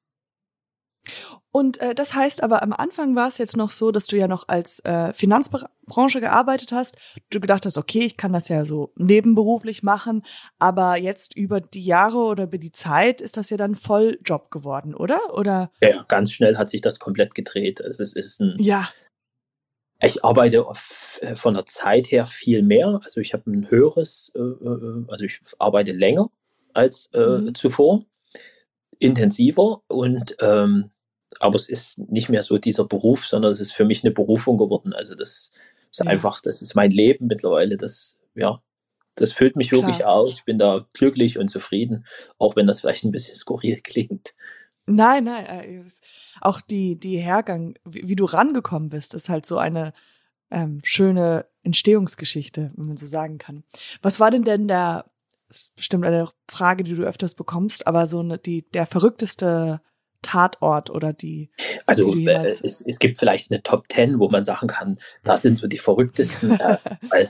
Und 1.51 1.79
äh, 1.81 1.95
das 1.95 2.13
heißt 2.13 2.43
aber, 2.43 2.61
am 2.61 2.73
Anfang 2.73 3.15
war 3.15 3.27
es 3.27 3.39
jetzt 3.39 3.57
noch 3.57 3.71
so, 3.71 3.91
dass 3.91 4.05
du 4.05 4.15
ja 4.17 4.27
noch 4.27 4.47
als 4.47 4.79
äh, 4.85 5.13
Finanzbranche 5.13 6.21
gearbeitet 6.21 6.71
hast. 6.71 6.95
Du 7.31 7.39
gedacht 7.39 7.65
hast, 7.65 7.77
okay, 7.77 8.05
ich 8.05 8.17
kann 8.17 8.33
das 8.33 8.49
ja 8.49 8.65
so 8.65 8.91
nebenberuflich 8.95 9.81
machen, 9.81 10.23
aber 10.59 10.97
jetzt 10.97 11.35
über 11.35 11.59
die 11.59 11.83
Jahre 11.83 12.19
oder 12.19 12.43
über 12.43 12.59
die 12.59 12.71
Zeit 12.71 13.19
ist 13.19 13.35
das 13.35 13.49
ja 13.49 13.57
dann 13.57 13.73
Volljob 13.75 14.51
geworden, 14.51 14.93
oder? 14.93 15.19
Oder 15.33 15.71
Ja, 15.81 16.03
ganz 16.07 16.31
schnell 16.31 16.57
hat 16.57 16.69
sich 16.69 16.81
das 16.81 16.99
komplett 16.99 17.33
gedreht. 17.33 17.79
Es 17.79 17.99
ist, 17.99 18.15
ist 18.15 18.39
ein, 18.41 18.55
ja, 18.59 18.87
ich 20.01 20.23
arbeite 20.23 20.65
auf, 20.65 21.19
äh, 21.21 21.35
von 21.35 21.55
der 21.55 21.65
Zeit 21.65 22.11
her 22.11 22.25
viel 22.25 22.61
mehr. 22.63 22.99
Also 23.03 23.19
ich 23.19 23.33
habe 23.33 23.49
ein 23.51 23.69
höheres, 23.69 24.31
äh, 24.35 24.39
äh, 24.39 25.05
also 25.07 25.25
ich 25.25 25.41
arbeite 25.57 25.91
länger 25.91 26.29
als 26.73 27.09
äh, 27.13 27.19
Mhm. 27.41 27.55
zuvor, 27.55 28.05
intensiver 28.99 29.81
und 29.87 30.35
ähm, 30.39 30.91
aber 31.39 31.55
es 31.55 31.69
ist 31.69 31.99
nicht 32.09 32.29
mehr 32.29 32.41
so 32.43 32.57
dieser 32.57 32.85
Beruf, 32.85 33.27
sondern 33.27 33.51
es 33.51 33.59
ist 33.59 33.73
für 33.73 33.85
mich 33.85 34.03
eine 34.03 34.11
Berufung 34.11 34.57
geworden. 34.57 34.93
Also 34.93 35.15
das 35.15 35.51
ist 35.91 36.03
Ja. 36.03 36.07
einfach, 36.07 36.41
das 36.41 36.61
ist 36.61 36.75
mein 36.75 36.91
Leben 36.91 37.27
mittlerweile. 37.27 37.77
Das, 37.77 38.17
ja, 38.35 38.61
das 39.15 39.31
füllt 39.31 39.55
mich 39.55 39.69
Klar. 39.69 39.81
wirklich 39.83 40.05
aus. 40.05 40.37
Ich 40.39 40.45
bin 40.45 40.57
da 40.57 40.87
glücklich 40.93 41.37
und 41.37 41.49
zufrieden, 41.49 42.05
auch 42.37 42.55
wenn 42.55 42.67
das 42.67 42.79
vielleicht 42.81 43.03
ein 43.03 43.11
bisschen 43.11 43.35
skurril 43.35 43.81
klingt. 43.83 44.33
nein, 44.85 45.25
nein, 45.25 45.45
äh, 45.45 45.83
auch 46.41 46.61
die 46.61 46.99
die 46.99 47.17
Hergang, 47.19 47.75
wie, 47.85 48.07
wie 48.07 48.15
du 48.15 48.25
rangekommen 48.25 48.89
bist, 48.89 49.13
ist 49.13 49.29
halt 49.29 49.45
so 49.45 49.57
eine 49.57 49.93
ähm, 50.51 50.79
schöne 50.83 51.45
Entstehungsgeschichte, 51.63 52.71
wenn 52.75 52.87
man 52.87 52.97
so 52.97 53.05
sagen 53.05 53.37
kann. 53.37 53.63
Was 54.01 54.19
war 54.19 54.31
denn 54.31 54.43
denn 54.43 54.67
der, 54.67 55.05
ist 55.49 55.75
bestimmt 55.75 56.05
eine 56.05 56.29
Frage, 56.49 56.83
die 56.83 56.95
du 56.95 57.03
öfters 57.03 57.35
bekommst, 57.35 57.85
aber 57.87 58.07
so 58.07 58.19
eine, 58.19 58.37
die 58.39 58.67
der 58.71 58.87
verrückteste 58.87 59.81
Tatort 60.21 60.89
oder 60.89 61.13
die 61.13 61.49
Also 61.85 62.13
die 62.13 62.25
äh, 62.25 62.45
es, 62.45 62.81
es 62.85 62.99
gibt 62.99 63.17
vielleicht 63.17 63.51
eine 63.51 63.63
Top 63.63 63.85
10, 63.89 64.19
wo 64.19 64.29
man 64.29 64.43
sagen 64.43 64.67
kann, 64.67 64.99
das 65.23 65.41
sind 65.41 65.57
so 65.57 65.67
die 65.67 65.77
verrücktesten, 65.77 66.59
äh, 66.59 66.77
weil 67.09 67.29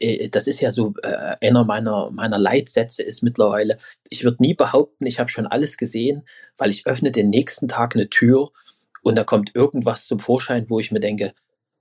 äh, 0.00 0.28
das 0.28 0.46
ist 0.46 0.60
ja 0.60 0.70
so, 0.70 0.94
äh, 1.02 1.36
einer 1.40 1.64
meiner, 1.64 2.10
meiner 2.10 2.38
Leitsätze 2.38 3.02
ist 3.02 3.22
mittlerweile, 3.22 3.76
ich 4.08 4.24
würde 4.24 4.42
nie 4.42 4.54
behaupten, 4.54 5.06
ich 5.06 5.18
habe 5.18 5.30
schon 5.30 5.46
alles 5.46 5.76
gesehen, 5.76 6.26
weil 6.58 6.70
ich 6.70 6.86
öffne 6.86 7.12
den 7.12 7.30
nächsten 7.30 7.68
Tag 7.68 7.94
eine 7.94 8.08
Tür 8.08 8.50
und 9.02 9.16
da 9.16 9.24
kommt 9.24 9.54
irgendwas 9.54 10.06
zum 10.06 10.18
Vorschein, 10.18 10.68
wo 10.68 10.80
ich 10.80 10.90
mir 10.90 11.00
denke, 11.00 11.32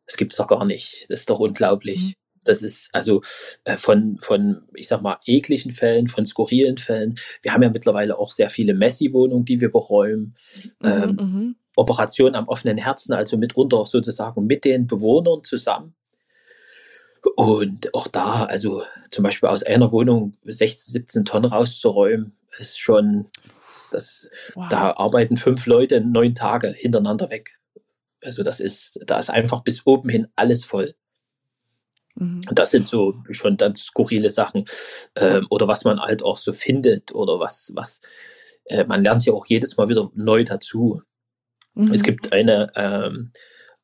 das 0.06 0.17
gibt's 0.17 0.38
doch 0.38 0.48
gar 0.48 0.65
nicht, 0.65 1.06
das 1.10 1.22
ist 1.22 1.30
doch 1.30 1.39
unglaublich. 1.39 2.08
Mhm. 2.08 2.13
Das 2.45 2.62
ist 2.62 2.89
also 2.93 3.21
äh, 3.63 3.75
von, 3.78 4.17
von, 4.21 4.63
ich 4.73 4.88
sag 4.88 5.02
mal, 5.02 5.17
ekligen 5.25 5.71
Fällen, 5.71 6.08
von 6.08 6.25
skurrilen 6.25 6.78
Fällen. 6.78 7.15
Wir 7.41 7.54
haben 7.54 7.63
ja 7.63 7.69
mittlerweile 7.69 8.17
auch 8.17 8.32
sehr 8.32 8.49
viele 8.49 8.73
Messi-Wohnungen, 8.73 9.45
die 9.45 9.62
wir 9.62 9.71
beräumen. 9.71 10.36
Ähm, 10.84 11.17
Mhm, 11.19 11.25
mhm. 11.25 11.56
Operation 11.75 12.36
am 12.36 12.47
offenen 12.47 12.78
Herzen, 12.78 13.13
also 13.13 13.38
mitunter 13.38 13.86
sozusagen 13.86 14.45
mit 14.45 14.65
den 14.65 14.88
Bewohnern 14.88 15.43
zusammen. 15.43 15.95
Und 17.36 17.93
auch 17.93 18.08
da, 18.08 18.45
also 18.45 18.84
zum 19.10 19.23
Beispiel 19.23 19.49
aus 19.49 19.63
einer 19.63 19.91
Wohnung 19.91 20.38
16, 20.45 20.91
17 20.93 21.25
Tonnen 21.25 21.45
rauszuräumen, 21.45 22.34
ist 22.60 22.80
schon, 22.80 23.28
das, 23.91 24.30
Wow. 24.56 24.67
da 24.69 24.91
arbeiten 24.91 25.38
fünf 25.38 25.65
Leute 25.65 26.02
neun 26.02 26.36
Tage 26.36 26.69
hintereinander 26.69 27.30
weg. 27.30 27.60
Also 28.23 28.43
das 28.43 28.60
ist, 28.60 28.99
da 29.06 29.17
ist 29.17 29.30
einfach 29.30 29.63
bis 29.63 29.86
oben 29.86 30.10
hin 30.10 30.28
alles 30.36 30.65
voll. 30.65 30.93
Mhm. 32.15 32.41
Das 32.52 32.72
sind 32.72 32.88
so 32.88 33.15
schon 33.32 33.58
dann 33.58 33.76
skurrile 33.76 34.30
Sachen. 34.30 34.65
Ähm, 35.15 35.48
oder 35.50 35.67
was 35.67 35.84
man 35.84 36.00
halt 36.00 36.24
auch 36.24 36.38
so 36.38 36.54
findet 36.54 37.13
oder 37.13 37.39
was, 37.39 37.72
was, 37.76 38.02
äh, 38.65 38.86
man 38.86 39.04
lernt 39.04 39.26
ja 39.26 39.34
auch 39.34 39.45
jedes 39.48 39.78
Mal 39.78 39.89
wieder 39.89 40.12
neu 40.15 40.43
dazu. 40.43 41.02
Mhm. 41.74 41.93
Es 41.93 42.04
gibt 42.04 42.34
eine, 42.34 42.72
ähm, 42.76 43.32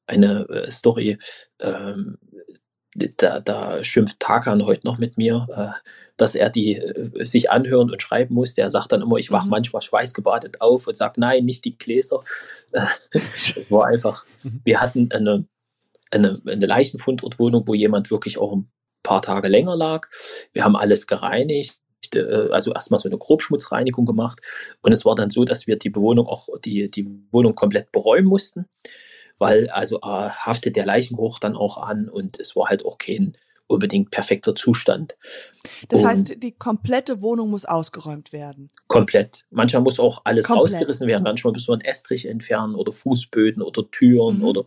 eine 0.08 0.48
äh, 0.50 0.72
Story, 0.72 1.18
ähm, 1.60 2.18
da, 3.18 3.42
da 3.42 3.84
schimpft 3.84 4.20
Tarkan 4.20 4.66
heute 4.66 4.88
noch 4.88 4.98
mit 4.98 5.18
mir, 5.18 5.48
äh, 5.52 5.90
dass 6.16 6.34
er 6.34 6.50
die 6.50 6.76
äh, 6.76 7.26
sich 7.26 7.52
anhören 7.52 7.92
und 7.92 8.02
schreiben 8.02 8.34
musste. 8.34 8.62
Er 8.62 8.70
sagt 8.70 8.92
dann 8.92 9.02
immer, 9.02 9.18
ich 9.18 9.32
wach 9.32 9.44
Mhm. 9.44 9.50
manchmal 9.50 9.82
schweißgebadet 9.82 10.62
auf 10.62 10.88
und 10.88 10.96
sagt, 10.96 11.18
nein, 11.18 11.44
nicht 11.46 11.66
die 11.66 11.78
Gläser. 11.78 12.24
Äh, 12.72 12.86
Es 13.58 13.72
war 13.72 13.88
einfach, 13.88 14.24
wir 14.64 14.80
hatten 14.80 15.12
eine, 15.12 15.46
eine, 16.16 16.42
eine 16.46 16.66
Leichenfundortwohnung, 16.66 17.68
wo 17.68 17.74
jemand 17.74 18.12
wirklich 18.12 18.38
auch 18.38 18.54
ein 18.54 18.70
paar 19.04 19.22
Tage 19.22 19.48
länger 19.48 19.76
lag. 19.76 20.08
Wir 20.54 20.64
haben 20.64 20.76
alles 20.76 21.08
gereinigt, 21.08 21.80
äh, 22.16 22.50
also 22.52 22.74
erstmal 22.74 23.00
so 23.00 23.08
eine 23.10 23.18
Grobschmutzreinigung 23.18 24.06
gemacht. 24.06 24.42
Und 24.82 24.92
es 24.92 25.06
war 25.06 25.16
dann 25.16 25.30
so, 25.30 25.46
dass 25.46 25.68
wir 25.68 25.78
die 25.78 25.90
Bewohnung 25.90 26.28
auch, 26.28 26.48
die, 26.64 26.90
die 26.90 27.08
Wohnung 27.32 27.56
komplett 27.56 27.92
beräumen 27.92 28.28
mussten, 28.28 28.66
weil 29.38 29.70
also 29.70 29.98
äh, 29.98 30.02
haftet 30.30 30.76
der 30.76 30.86
Leichengeruch 30.86 31.40
dann 31.40 31.56
auch 31.56 31.78
an 31.78 32.10
und 32.10 32.40
es 32.40 32.56
war 32.56 32.70
halt 32.70 32.86
auch 32.86 32.98
kein 32.98 33.34
unbedingt 33.68 34.12
perfekter 34.12 34.54
Zustand. 34.54 35.18
Das 35.90 36.02
Und 36.02 36.08
heißt, 36.08 36.34
die 36.44 36.52
komplette 36.52 37.22
Wohnung 37.24 37.50
muss 37.50 37.66
ausgeräumt 37.66 38.32
werden. 38.32 38.70
komplett. 38.88 39.46
Manchmal 39.50 39.82
muss 39.82 40.00
auch 40.00 40.22
alles 40.24 40.46
Komplett. 40.46 40.74
rausgerissen 40.74 41.08
werden, 41.08 41.24
manchmal 41.24 41.52
muss 41.54 41.68
man 41.68 41.80
einen 41.80 41.90
Estrich 41.90 42.28
entfernen 42.28 42.76
oder 42.76 42.94
Fußböden 42.94 43.64
oder 43.64 43.90
Türen 43.90 44.38
Mhm. 44.38 44.44
oder 44.44 44.66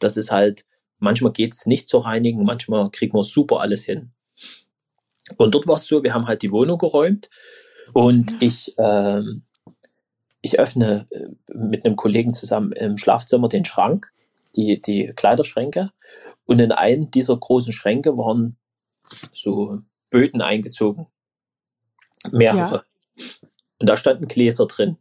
das 0.00 0.16
ist 0.16 0.32
halt, 0.32 0.64
manchmal 1.02 1.32
geht 1.32 1.52
es 1.52 1.66
nicht 1.66 1.88
zu 1.88 1.98
reinigen, 1.98 2.44
manchmal 2.44 2.90
kriegen 2.90 3.16
wir 3.16 3.24
super 3.24 3.60
alles 3.60 3.84
hin. 3.84 4.12
Und 5.36 5.54
dort 5.54 5.66
war 5.66 5.76
es 5.76 5.86
so, 5.86 6.02
wir 6.02 6.14
haben 6.14 6.26
halt 6.26 6.42
die 6.42 6.52
Wohnung 6.52 6.78
geräumt 6.78 7.30
und 7.92 8.32
Ja. 8.32 8.36
ich, 8.40 8.74
ähm, 8.78 9.42
ich 10.40 10.58
öffne 10.58 11.06
äh, 11.10 11.54
mit 11.54 11.84
einem 11.84 11.96
Kollegen 11.96 12.34
zusammen 12.34 12.72
im 12.72 12.96
Schlafzimmer 12.96 13.48
den 13.48 13.64
Schrank, 13.64 14.12
die, 14.56 14.80
die 14.80 15.12
Kleiderschränke 15.14 15.92
und 16.44 16.60
in 16.60 16.72
einen 16.72 17.10
dieser 17.10 17.36
großen 17.36 17.72
Schränke 17.72 18.16
waren 18.16 18.56
so 19.32 19.80
Böden 20.10 20.40
eingezogen. 20.40 21.06
Mehrere. 22.30 22.84
Und 23.78 23.88
da 23.88 23.96
standen 23.96 24.28
Gläser 24.28 24.66
drin. 24.66 24.96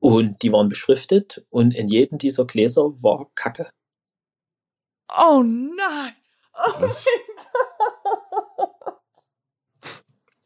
Und 0.00 0.42
die 0.42 0.52
waren 0.52 0.68
beschriftet 0.68 1.44
und 1.50 1.74
in 1.74 1.88
jedem 1.88 2.18
dieser 2.18 2.44
Gläser 2.44 2.82
war 3.02 3.30
Kacke. 3.34 3.70
Oh 5.16 5.42
nein! 5.42 6.12
Oh 6.54 6.80
Was? 6.80 7.06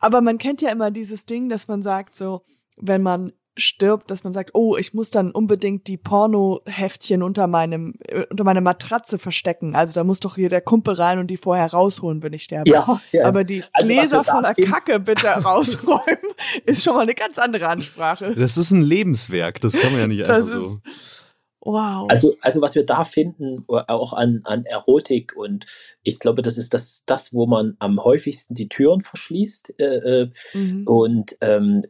Aber 0.00 0.20
man 0.20 0.38
kennt 0.38 0.60
ja 0.62 0.70
immer 0.70 0.90
dieses 0.90 1.24
Ding, 1.26 1.48
dass 1.48 1.66
man 1.66 1.82
sagt 1.82 2.14
so, 2.14 2.42
wenn 2.76 3.02
man 3.02 3.32
stirbt, 3.56 4.10
dass 4.10 4.24
man 4.24 4.32
sagt, 4.32 4.50
oh, 4.54 4.76
ich 4.76 4.94
muss 4.94 5.10
dann 5.10 5.30
unbedingt 5.30 5.86
die 5.86 5.96
Porno-Heftchen 5.96 7.22
unter 7.22 7.46
meinem, 7.46 7.94
äh, 8.08 8.24
unter 8.30 8.44
meiner 8.44 8.60
Matratze 8.60 9.18
verstecken. 9.18 9.74
Also 9.76 9.94
da 9.94 10.04
muss 10.04 10.20
doch 10.20 10.34
hier 10.34 10.48
der 10.48 10.60
Kumpel 10.60 10.94
rein 10.94 11.18
und 11.18 11.28
die 11.28 11.36
vorher 11.36 11.66
rausholen, 11.72 12.22
wenn 12.22 12.32
ich 12.32 12.42
sterbe. 12.44 12.68
ja, 12.70 13.00
ja. 13.12 13.26
Aber 13.26 13.44
die 13.44 13.62
Also, 13.72 13.88
Gläser 13.88 14.24
voller 14.24 14.54
Kacke 14.54 15.00
bitte 15.00 15.28
rausräumen, 15.44 16.18
ist 16.66 16.82
schon 16.84 16.94
mal 16.94 17.02
eine 17.02 17.14
ganz 17.14 17.38
andere 17.38 17.68
Ansprache. 17.68 18.34
Das 18.34 18.56
ist 18.56 18.70
ein 18.70 18.82
Lebenswerk, 18.82 19.60
das 19.60 19.74
kann 19.74 19.92
man 19.92 20.00
ja 20.00 20.06
nicht 20.08 20.20
einfach 20.22 20.36
Das 20.36 20.50
so. 20.50 20.80
ist, 20.84 21.23
wow. 21.64 22.06
Also, 22.10 22.34
also 22.40 22.60
was 22.60 22.74
wir 22.74 22.84
da 22.86 23.04
finden, 23.04 23.64
äh, 23.68 23.82
auch 23.88 24.12
an, 24.12 24.40
an 24.44 24.64
Erotik 24.66 25.34
und 25.36 25.64
ich 26.02 26.18
glaube, 26.18 26.42
das 26.42 26.58
ist 26.58 26.74
das, 26.74 27.02
das, 27.06 27.32
wo 27.32 27.46
man 27.46 27.76
am 27.78 28.02
häufigsten 28.02 28.54
die 28.54 28.68
Türen 28.68 29.00
verschließt 29.00 29.74
äh, 29.78 29.84
äh, 29.84 30.30
mhm. 30.54 30.86
und 30.86 31.36
ähm, 31.40 31.80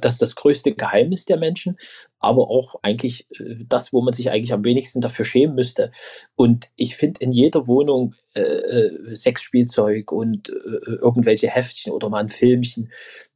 das 0.00 0.14
ist 0.14 0.22
das 0.22 0.34
größte 0.34 0.74
Geheimnis 0.74 1.24
der 1.24 1.36
Menschen, 1.38 1.76
aber 2.18 2.50
auch 2.50 2.76
eigentlich 2.82 3.26
äh, 3.38 3.64
das, 3.66 3.92
wo 3.92 4.02
man 4.02 4.12
sich 4.14 4.30
eigentlich 4.30 4.52
am 4.52 4.64
wenigsten 4.64 5.00
dafür 5.00 5.24
schämen 5.24 5.54
müsste. 5.54 5.90
Und 6.36 6.68
ich 6.76 6.96
finde 6.96 7.20
in 7.20 7.32
jeder 7.32 7.66
Wohnung 7.66 8.14
äh, 8.34 9.14
Sexspielzeug 9.14 10.12
und 10.12 10.50
äh, 10.50 10.92
irgendwelche 11.00 11.48
Heftchen 11.48 11.92
oder 11.92 12.08
mal 12.08 12.20
ein 12.20 12.28
Filmchen. 12.28 12.90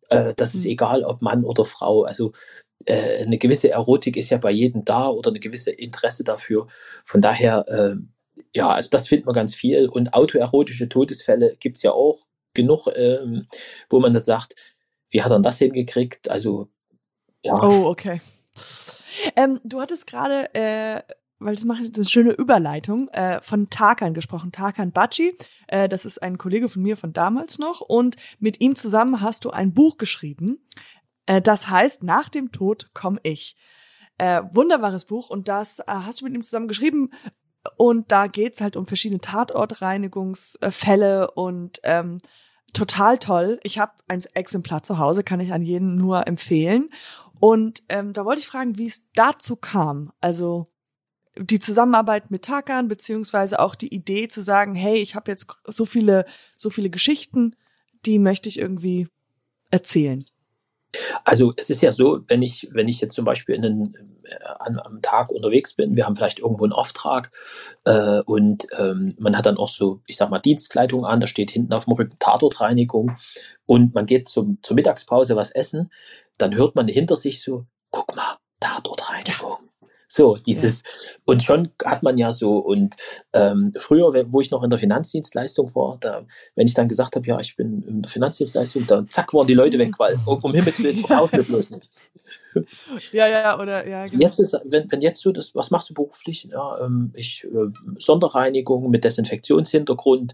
Das 0.09 0.55
ist 0.55 0.65
Mhm. 0.65 0.71
egal, 0.71 1.03
ob 1.03 1.21
Mann 1.21 1.43
oder 1.45 1.65
Frau. 1.65 2.05
Also 2.05 2.31
äh, 2.87 3.25
eine 3.25 3.39
gewisse 3.39 3.71
Erotik 3.71 4.17
ist 4.17 4.31
ja 4.31 4.39
bei 4.39 4.51
jedem 4.51 4.85
da 4.85 5.09
oder 5.09 5.31
eine 5.31 5.41
gewisse 5.41 5.71
Interesse 5.71 6.25
dafür. 6.25 6.67
Von 7.05 7.21
daher, 7.21 7.65
äh, 7.69 7.97
ja, 8.55 8.71
also 8.71 8.89
das 8.91 9.09
findet 9.09 9.27
man 9.27 9.35
ganz 9.35 9.55
viel. 9.55 9.89
Und 9.89 10.15
autoerotische 10.15 10.89
Todesfälle 10.89 11.57
gibt's 11.61 11.83
ja 11.83 11.93
auch 11.93 12.27
genug, 12.55 12.89
ähm, 12.95 13.47
wo 13.91 14.01
man 14.01 14.13
das 14.13 14.25
sagt, 14.25 14.55
wie 15.11 15.23
hat 15.23 15.33
er 15.33 15.41
das 15.41 15.59
hingekriegt? 15.59 16.31
Also, 16.31 16.69
ja. 17.45 17.55
Oh, 17.55 17.87
okay. 17.87 18.21
Ähm, 19.35 19.61
du 19.65 19.81
hattest 19.81 20.07
gerade, 20.07 20.55
äh, 20.55 21.03
weil 21.39 21.55
das 21.55 21.65
macht 21.65 21.81
eine 21.95 22.05
schöne 22.05 22.33
Überleitung, 22.33 23.09
äh, 23.09 23.41
von 23.43 23.71
Tarkan 23.71 24.15
gesprochen. 24.15 24.53
Tarkan 24.53 24.93
Baci, 24.93 25.37
äh, 25.69 25.89
das 25.89 26.05
ist 26.05 26.23
ein 26.23 26.39
Kollege 26.39 26.69
von 26.69 26.83
mir 26.83 26.97
von 26.97 27.13
damals 27.13 27.59
noch. 27.59 27.81
Und 27.81 28.17
mit 28.39 28.61
ihm 28.61 28.75
zusammen 28.75 29.21
hast 29.21 29.45
du 29.45 29.51
ein 29.51 29.75
Buch 29.75 29.99
geschrieben. 29.99 30.59
Äh, 31.27 31.43
das 31.43 31.69
heißt, 31.69 32.03
nach 32.03 32.29
dem 32.29 32.53
Tod 32.53 32.91
komme 32.95 33.21
ich. 33.23 33.57
Äh, 34.19 34.43
wunderbares 34.53 35.05
Buch. 35.05 35.31
Und 35.31 35.49
das 35.49 35.81
äh, 35.81 35.85
hast 35.87 36.21
du 36.21 36.25
mit 36.25 36.35
ihm 36.35 36.43
zusammen 36.43 36.69
geschrieben. 36.69 37.11
Und 37.77 38.13
da 38.13 38.29
geht's 38.29 38.61
halt 38.61 38.77
um 38.77 38.87
verschiedene 38.87 39.21
Tatortreinigungsfälle 39.21 41.31
und 41.33 41.81
ähm, 41.83 42.21
total 42.73 43.19
toll. 43.19 43.59
Ich 43.65 43.79
habe 43.79 43.93
ein 44.09 44.23
Exemplar 44.35 44.83
zu 44.83 44.99
Hause, 44.99 45.25
kann 45.25 45.41
ich 45.41 45.53
an 45.53 45.63
jeden 45.63 45.97
nur 45.97 46.27
empfehlen. 46.27 46.91
Und 47.39 47.83
ähm, 47.89 48.13
da 48.13 48.25
wollte 48.25 48.41
ich 48.41 48.47
fragen, 48.47 48.79
wie 48.79 48.87
es 48.87 49.11
dazu 49.15 49.57
kam. 49.57 50.13
Also 50.21 50.69
die 51.39 51.59
Zusammenarbeit 51.59 52.31
mit 52.31 52.47
Tarkan, 52.47 52.89
beziehungsweise 52.89 53.61
auch 53.61 53.75
die 53.75 53.95
Idee 53.95 54.29
zu 54.29 54.43
sagen, 54.43 54.75
hey, 54.75 54.97
ich 54.97 55.15
habe 55.15 55.31
jetzt 55.31 55.47
so 55.67 55.85
viele, 55.85 56.25
so 56.57 56.71
viele 56.71 56.89
Geschichten, 56.89 57.57
die 58.07 58.19
möchte 58.19 58.49
ich 58.49 58.59
irgendwie 58.59 59.09
erzählen. 59.71 60.25
Also 61.25 61.53
es 61.57 61.71
ist 61.71 61.83
ja 61.83 61.93
so, 61.93 62.21
wenn 62.29 62.43
ich, 62.43 62.69
wenn 62.73 62.89
ich 62.89 63.01
jetzt 63.01 63.15
zum 63.15 63.25
Beispiel 63.25 63.55
in 63.55 63.65
einen, 63.65 63.95
äh, 64.25 64.37
an, 64.59 64.79
am 64.79 65.03
Tag 65.03 65.31
unterwegs 65.31 65.75
bin, 65.75 65.97
wir 65.97 66.07
haben 66.07 66.17
vielleicht 66.17 66.39
irgendwo 66.39 66.65
einen 66.65 66.73
Auftrag 66.73 67.31
äh, 67.85 68.21
und 68.21 68.67
ähm, 68.79 69.15
man 69.19 69.37
hat 69.37 69.47
dann 69.47 69.57
auch 69.57 69.69
so, 69.69 70.01
ich 70.07 70.17
sag 70.17 70.31
mal, 70.31 70.39
Dienstkleidung 70.39 71.05
an, 71.05 71.21
da 71.21 71.27
steht 71.27 71.51
hinten 71.51 71.73
auf 71.73 71.85
dem 71.85 71.95
Rücken 71.95 72.17
Tatortreinigung 72.19 73.17
und 73.67 73.95
man 73.95 74.07
geht 74.07 74.29
zum, 74.29 74.59
zur 74.63 74.77
Mittagspause 74.77 75.37
was 75.37 75.51
essen, 75.51 75.91
dann 76.39 76.55
hört 76.55 76.75
man 76.75 76.89
hinter 76.89 77.17
sich 77.17 77.43
so, 77.43 77.67
guck 77.91 78.15
mal, 78.17 78.37
Tatortreinigung. 78.61 78.96
So, 80.09 80.37
dieses, 80.37 80.83
und 81.25 81.43
schon 81.43 81.71
hat 81.85 82.03
man 82.03 82.17
ja 82.17 82.31
so, 82.31 82.59
und 82.59 82.95
ähm, 83.33 83.73
früher, 83.77 84.13
wo 84.31 84.41
ich 84.41 84.51
noch 84.51 84.63
in 84.63 84.71
der 84.71 84.79
Finanzdienstleistung 84.79 85.75
war, 85.75 85.99
da, 86.01 86.25
wenn 86.55 86.67
ich 86.67 86.75
dann 86.75 86.89
gesagt 86.89 87.17
habe, 87.17 87.27
ja, 87.27 87.41
ich 87.41 87.57
bin 87.57 87.83
in 87.83 88.03
der 88.03 88.11
Finanzdienstleistung, 88.11 88.87
dann 88.87 89.09
zack, 89.09 89.35
waren 89.35 89.47
die 89.47 89.55
Leute 89.55 89.79
weg, 89.79 89.99
weil 89.99 90.19
um, 90.27 90.55
Himmels 90.55 90.83
Willen 90.83 90.97
verkaufen 91.07 91.39
wir 91.39 91.45
bloß 91.45 91.71
nichts. 91.71 92.11
Ja, 93.13 93.27
ja, 93.29 93.61
oder 93.61 93.87
ja, 93.87 94.07
genau. 94.07 94.23
Jetzt 94.23 94.39
ist, 94.39 94.57
wenn, 94.65 94.91
wenn 94.91 95.01
jetzt 95.01 95.21
so 95.21 95.33
das, 95.33 95.55
was 95.55 95.71
machst 95.71 95.91
du 95.91 95.95
beruflich? 95.95 96.49
Ja, 96.51 96.81
ähm, 96.81 97.13
ich, 97.15 97.45
äh, 97.45 97.71
Sonderreinigung 97.99 98.89
mit 98.91 99.05
Desinfektionshintergrund. 99.05 100.33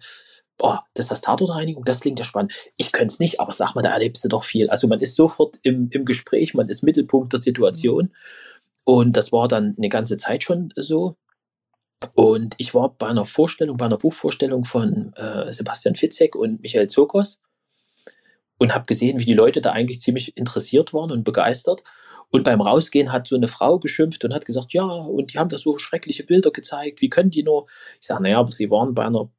Boah, 0.59 0.85
das 0.95 1.07
ist 1.07 1.11
das 1.11 1.21
Tatortreinigung, 1.23 1.85
das 1.85 2.01
klingt 2.01 2.19
ja 2.21 2.25
spannend. 2.25 2.55
Ich 2.77 2.93
könnte 2.93 3.13
es 3.15 3.19
nicht, 3.19 3.41
aber 3.41 3.53
sag 3.53 3.75
mal, 3.75 3.83
da 3.83 3.91
erlebst 3.91 4.25
du 4.25 4.29
doch 4.29 4.45
viel. 4.45 4.71
Also 4.71 4.87
man 4.87 5.01
ist 5.01 5.17
sofort 5.17 5.57
im, 5.63 5.89
im 5.91 6.05
Gespräch, 6.05 6.55
man 6.55 6.69
ist 6.69 6.83
Mittelpunkt 6.83 7.33
der 7.33 7.41
Situation. 7.41 8.13
Und 8.85 9.17
das 9.17 9.33
war 9.33 9.49
dann 9.49 9.75
eine 9.79 9.89
ganze 9.89 10.19
Zeit 10.19 10.45
schon 10.45 10.73
so. 10.77 11.17
Und 12.15 12.55
ich 12.59 12.75
war 12.75 12.95
bei 12.95 13.07
einer 13.07 13.25
Vorstellung, 13.25 13.77
bei 13.77 13.87
einer 13.87 13.99
Buchvorstellung 13.99 14.65
von 14.65 15.13
äh, 15.15 15.53
Sebastian 15.53 15.95
Fitzek 15.95 16.35
und 16.35 16.61
Michael 16.61 16.89
Zokos 16.89 17.41
und 18.59 18.75
habe 18.75 18.87
gesehen, 18.87 19.19
wie 19.19 19.25
die 19.25 19.35
Leute 19.35 19.61
da 19.61 19.73
eigentlich 19.73 20.01
ziemlich 20.01 20.37
interessiert 20.37 20.95
waren 20.95 21.11
und 21.11 21.25
begeistert. 21.25 21.83
Und 22.31 22.45
beim 22.45 22.61
Rausgehen 22.61 23.13
hat 23.13 23.27
so 23.27 23.37
eine 23.37 23.49
Frau 23.49 23.79
geschimpft 23.79 24.25
und 24.25 24.33
hat 24.33 24.47
gesagt, 24.47 24.73
ja, 24.73 24.85
und 24.85 25.33
die 25.33 25.39
haben 25.39 25.49
da 25.49 25.59
so 25.59 25.79
schreckliche 25.79 26.25
Bilder 26.25 26.51
gezeigt, 26.51 27.03
wie 27.03 27.11
können 27.11 27.31
die 27.31 27.43
nur? 27.43 27.67
Ich 28.01 28.07
sage, 28.07 28.23
naja, 28.23 28.39
aber 28.39 28.53
sie 28.53 28.71
waren 28.71 28.95
bei 28.95 29.05
einer 29.05 29.31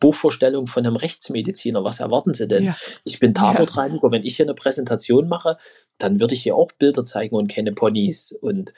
Buchvorstellung 0.00 0.66
von 0.66 0.84
einem 0.84 0.96
Rechtsmediziner, 0.96 1.84
was 1.84 2.00
erwarten 2.00 2.34
sie 2.34 2.48
denn? 2.48 2.64
Ja. 2.64 2.76
Ich 3.04 3.18
bin 3.18 3.34
Tatortreiniger, 3.34 4.10
wenn 4.10 4.24
ich 4.24 4.36
hier 4.36 4.46
eine 4.46 4.54
Präsentation 4.54 5.28
mache, 5.28 5.56
dann 5.98 6.20
würde 6.20 6.34
ich 6.34 6.42
hier 6.42 6.56
auch 6.56 6.72
Bilder 6.72 7.04
zeigen 7.04 7.36
und 7.36 7.50
keine 7.50 7.72
Ponys. 7.72 8.32
Und 8.32 8.74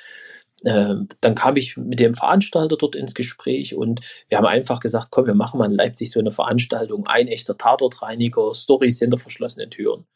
ähm, 0.65 1.09
dann 1.21 1.35
kam 1.35 1.57
ich 1.57 1.77
mit 1.77 2.01
dem 2.01 2.15
Veranstalter 2.15 2.77
dort 2.77 2.97
ins 2.97 3.15
Gespräch 3.15 3.75
und 3.75 4.01
wir 4.29 4.39
haben 4.39 4.47
einfach 4.47 4.81
gesagt, 4.81 5.09
komm, 5.11 5.27
wir 5.27 5.35
machen 5.35 5.59
mal 5.59 5.71
in 5.71 5.77
Leipzig 5.77 6.11
so 6.11 6.21
eine 6.21 6.33
Veranstaltung, 6.33 7.07
ein 7.07 7.29
echter 7.29 7.57
Tatortreiniger, 7.57 8.55
Stories 8.55 8.99
hinter 8.99 9.19
verschlossenen 9.19 9.71
Türen. 9.71 10.07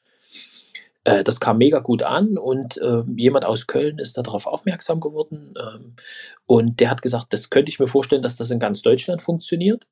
Äh, 1.04 1.24
das 1.24 1.40
kam 1.40 1.58
mega 1.58 1.80
gut 1.80 2.02
an 2.02 2.36
und 2.36 2.78
äh, 2.78 3.02
jemand 3.16 3.44
aus 3.44 3.66
Köln 3.66 3.98
ist 3.98 4.16
darauf 4.16 4.46
aufmerksam 4.46 5.00
geworden 5.00 5.54
ähm, 5.58 5.96
und 6.46 6.80
der 6.80 6.90
hat 6.90 7.02
gesagt, 7.02 7.32
das 7.32 7.50
könnte 7.50 7.70
ich 7.70 7.78
mir 7.78 7.86
vorstellen, 7.86 8.22
dass 8.22 8.36
das 8.36 8.50
in 8.50 8.60
ganz 8.60 8.82
Deutschland 8.82 9.22
funktioniert. 9.22 9.86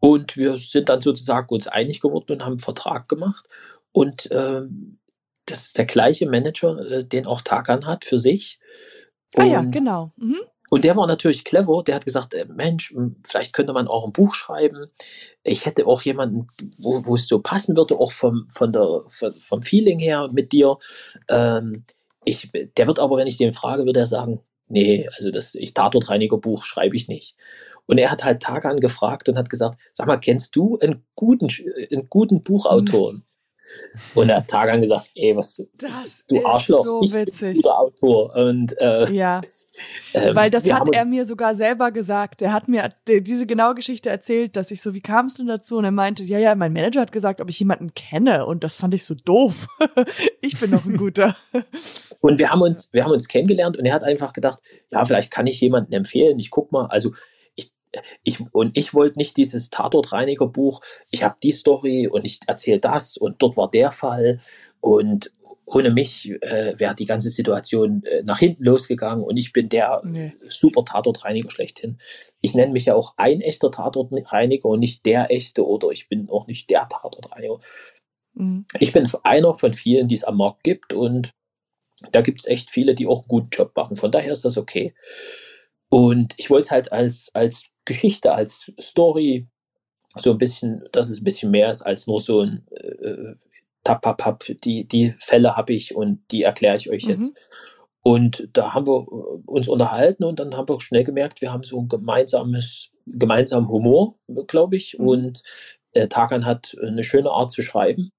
Und 0.00 0.36
wir 0.36 0.58
sind 0.58 0.88
dann 0.88 1.00
sozusagen 1.00 1.48
uns 1.52 1.66
einig 1.66 2.00
geworden 2.00 2.32
und 2.32 2.42
haben 2.44 2.52
einen 2.52 2.58
Vertrag 2.60 3.08
gemacht. 3.08 3.46
Und 3.92 4.28
ähm, 4.30 4.98
das 5.46 5.66
ist 5.66 5.78
der 5.78 5.86
gleiche 5.86 6.28
Manager, 6.28 6.78
äh, 6.90 7.04
den 7.04 7.26
auch 7.26 7.40
Takan 7.42 7.86
hat 7.86 8.04
für 8.04 8.18
sich. 8.18 8.58
Ah 9.36 9.44
ja, 9.44 9.60
Und- 9.60 9.70
genau. 9.72 10.08
Mhm. 10.16 10.38
und 10.70 10.84
der 10.84 10.96
war 10.96 11.06
natürlich 11.06 11.44
clever. 11.44 11.82
Der 11.84 11.96
hat 11.96 12.04
gesagt, 12.04 12.34
äh, 12.34 12.44
Mensch, 12.46 12.94
vielleicht 13.24 13.52
könnte 13.54 13.72
man 13.72 13.88
auch 13.88 14.04
ein 14.06 14.12
Buch 14.12 14.34
schreiben. 14.34 14.86
Ich 15.42 15.66
hätte 15.66 15.86
auch 15.86 16.02
jemanden, 16.02 16.46
wo, 16.78 17.04
wo 17.06 17.14
es 17.14 17.26
so 17.26 17.40
passen 17.40 17.76
würde, 17.76 17.98
auch 17.98 18.12
vom, 18.12 18.46
von 18.50 18.72
der, 18.72 19.02
von, 19.08 19.32
vom 19.32 19.62
Feeling 19.62 19.98
her 19.98 20.28
mit 20.32 20.52
dir. 20.52 20.76
Ähm, 21.28 21.84
ich, 22.24 22.50
der 22.76 22.86
wird 22.86 22.98
aber, 22.98 23.16
wenn 23.16 23.26
ich 23.26 23.38
den 23.38 23.52
frage, 23.54 23.86
wird 23.86 23.96
er 23.96 24.06
sagen, 24.06 24.40
nee, 24.68 25.06
also 25.16 25.30
das 25.30 25.54
ich 25.54 25.74
Tatortreiniger-Buch 25.74 26.64
schreibe 26.64 26.96
ich 26.96 27.08
nicht. 27.08 27.36
Und 27.86 27.98
er 27.98 28.10
hat 28.10 28.24
halt 28.24 28.42
Tagan 28.42 28.80
gefragt 28.80 29.28
und 29.28 29.38
hat 29.38 29.50
gesagt, 29.50 29.78
sag 29.92 30.06
mal, 30.06 30.18
kennst 30.18 30.54
du 30.56 30.78
einen 30.78 31.04
guten, 31.14 31.48
einen 31.90 32.08
guten 32.08 32.42
Buchautoren? 32.42 33.24
Und 34.14 34.28
er 34.30 34.36
hat 34.38 34.48
Tagan 34.48 34.80
gesagt, 34.80 35.10
ey, 35.14 35.36
was 35.36 35.54
du, 35.56 35.66
Das 35.78 36.24
du 36.28 36.36
ist 36.38 36.44
Arschloch, 36.46 36.84
so 36.84 37.02
ich 37.02 37.10
bin 37.10 37.20
ein 37.20 37.26
witzig. 37.26 37.56
guter 37.56 37.78
Autor. 37.78 38.34
Und 38.34 38.78
äh, 38.80 39.10
Ja, 39.12 39.40
ähm, 40.14 40.34
weil 40.34 40.50
das 40.50 40.68
hat 40.72 40.88
er 40.92 41.04
mir 41.04 41.24
sogar 41.24 41.54
selber 41.54 41.92
gesagt. 41.92 42.42
Er 42.42 42.52
hat 42.52 42.66
mir 42.68 42.92
die- 43.06 43.22
diese 43.22 43.46
genaue 43.46 43.74
Geschichte 43.74 44.10
erzählt, 44.10 44.56
dass 44.56 44.70
ich 44.70 44.82
so, 44.82 44.92
wie 44.94 45.00
kam 45.00 45.26
es 45.26 45.34
denn 45.34 45.46
dazu? 45.46 45.76
Und 45.76 45.84
er 45.84 45.90
meinte, 45.92 46.22
ja, 46.24 46.38
ja, 46.38 46.54
mein 46.54 46.72
Manager 46.72 47.00
hat 47.00 47.12
gesagt, 47.12 47.40
ob 47.40 47.48
ich 47.48 47.58
jemanden 47.60 47.94
kenne. 47.94 48.46
Und 48.46 48.64
das 48.64 48.74
fand 48.76 48.94
ich 48.94 49.04
so 49.04 49.14
doof. 49.14 49.68
ich 50.40 50.58
bin 50.58 50.70
noch 50.70 50.84
ein 50.84 50.96
guter. 50.96 51.36
Und 52.20 52.38
wir 52.40 52.50
haben 52.50 52.62
uns, 52.62 52.92
wir 52.92 53.04
haben 53.04 53.12
uns 53.12 53.28
kennengelernt 53.28 53.76
und 53.76 53.86
er 53.86 53.94
hat 53.94 54.02
einfach 54.02 54.32
gedacht, 54.32 54.58
ja, 54.90 55.04
vielleicht 55.04 55.30
kann 55.30 55.46
ich 55.46 55.60
jemanden 55.60 55.92
empfehlen. 55.92 56.36
Ich 56.40 56.50
guck 56.50 56.72
mal, 56.72 56.86
also 56.86 57.12
ich, 58.22 58.40
und 58.52 58.76
ich 58.76 58.94
wollte 58.94 59.18
nicht 59.18 59.36
dieses 59.36 59.70
Tatortreiniger-Buch. 59.70 60.80
Ich 61.10 61.22
habe 61.22 61.36
die 61.42 61.52
Story 61.52 62.08
und 62.08 62.24
ich 62.24 62.40
erzähle 62.46 62.80
das 62.80 63.16
und 63.16 63.42
dort 63.42 63.56
war 63.56 63.70
der 63.70 63.90
Fall 63.90 64.40
und 64.80 65.32
ohne 65.64 65.90
mich 65.90 66.30
äh, 66.40 66.78
wäre 66.78 66.94
die 66.94 67.04
ganze 67.04 67.28
Situation 67.28 68.02
äh, 68.04 68.22
nach 68.22 68.38
hinten 68.38 68.64
losgegangen 68.64 69.22
und 69.22 69.36
ich 69.36 69.52
bin 69.52 69.68
der 69.68 70.00
Nee. 70.04 70.32
super 70.48 70.84
Tatortreiniger 70.84 71.50
schlechthin. 71.50 71.98
Ich 72.40 72.54
nenne 72.54 72.72
mich 72.72 72.86
ja 72.86 72.94
auch 72.94 73.14
ein 73.18 73.40
echter 73.40 73.70
Tatortreiniger 73.70 74.66
und 74.66 74.80
nicht 74.80 75.04
der 75.04 75.30
echte 75.30 75.66
oder 75.66 75.90
ich 75.90 76.08
bin 76.08 76.28
auch 76.30 76.46
nicht 76.46 76.70
der 76.70 76.88
Tatortreiniger. 76.88 77.60
Mhm. 78.34 78.64
Ich 78.78 78.92
bin 78.92 79.06
einer 79.24 79.52
von 79.52 79.74
vielen, 79.74 80.08
die 80.08 80.14
es 80.14 80.24
am 80.24 80.38
Markt 80.38 80.64
gibt 80.64 80.94
und 80.94 81.32
da 82.12 82.20
gibt 82.20 82.38
es 82.40 82.46
echt 82.46 82.70
viele, 82.70 82.94
die 82.94 83.06
auch 83.06 83.22
einen 83.22 83.28
guten 83.28 83.50
Job 83.50 83.72
machen. 83.76 83.96
Von 83.96 84.10
daher 84.10 84.32
ist 84.32 84.44
das 84.44 84.56
okay. 84.56 84.94
Und 85.90 86.34
ich 86.36 86.50
wollte 86.50 86.66
es 86.66 86.70
halt 86.70 86.92
als, 86.92 87.30
als 87.34 87.67
Geschichte, 87.88 88.32
als 88.32 88.70
Story 88.80 89.48
so 90.16 90.30
ein 90.30 90.38
bisschen, 90.38 90.84
dass 90.92 91.10
es 91.10 91.20
ein 91.20 91.24
bisschen 91.24 91.50
mehr 91.50 91.70
ist 91.70 91.82
als 91.82 92.06
nur 92.06 92.20
so 92.20 92.40
ein 92.40 92.66
äh, 92.70 93.34
Tapapap. 93.84 94.44
Die, 94.64 94.86
die 94.86 95.10
Fälle 95.10 95.56
habe 95.56 95.72
ich 95.72 95.94
und 95.96 96.20
die 96.30 96.42
erkläre 96.42 96.76
ich 96.76 96.90
euch 96.90 97.06
mhm. 97.06 97.10
jetzt. 97.10 97.36
Und 98.02 98.48
da 98.52 98.74
haben 98.74 98.86
wir 98.86 99.06
uns 99.46 99.68
unterhalten 99.68 100.24
und 100.24 100.38
dann 100.38 100.54
haben 100.56 100.68
wir 100.68 100.80
schnell 100.80 101.04
gemerkt, 101.04 101.40
wir 101.40 101.52
haben 101.52 101.62
so 101.62 101.78
ein 101.80 101.88
gemeinsames, 101.88 102.90
gemeinsamen 103.06 103.68
Humor, 103.68 104.18
glaube 104.46 104.76
ich. 104.76 104.96
Mhm. 104.98 105.08
Und 105.08 105.42
äh, 105.92 106.08
Tarkan 106.08 106.46
hat 106.46 106.76
eine 106.80 107.04
schöne 107.04 107.30
Art 107.30 107.50
zu 107.50 107.62
schreiben. 107.62 108.10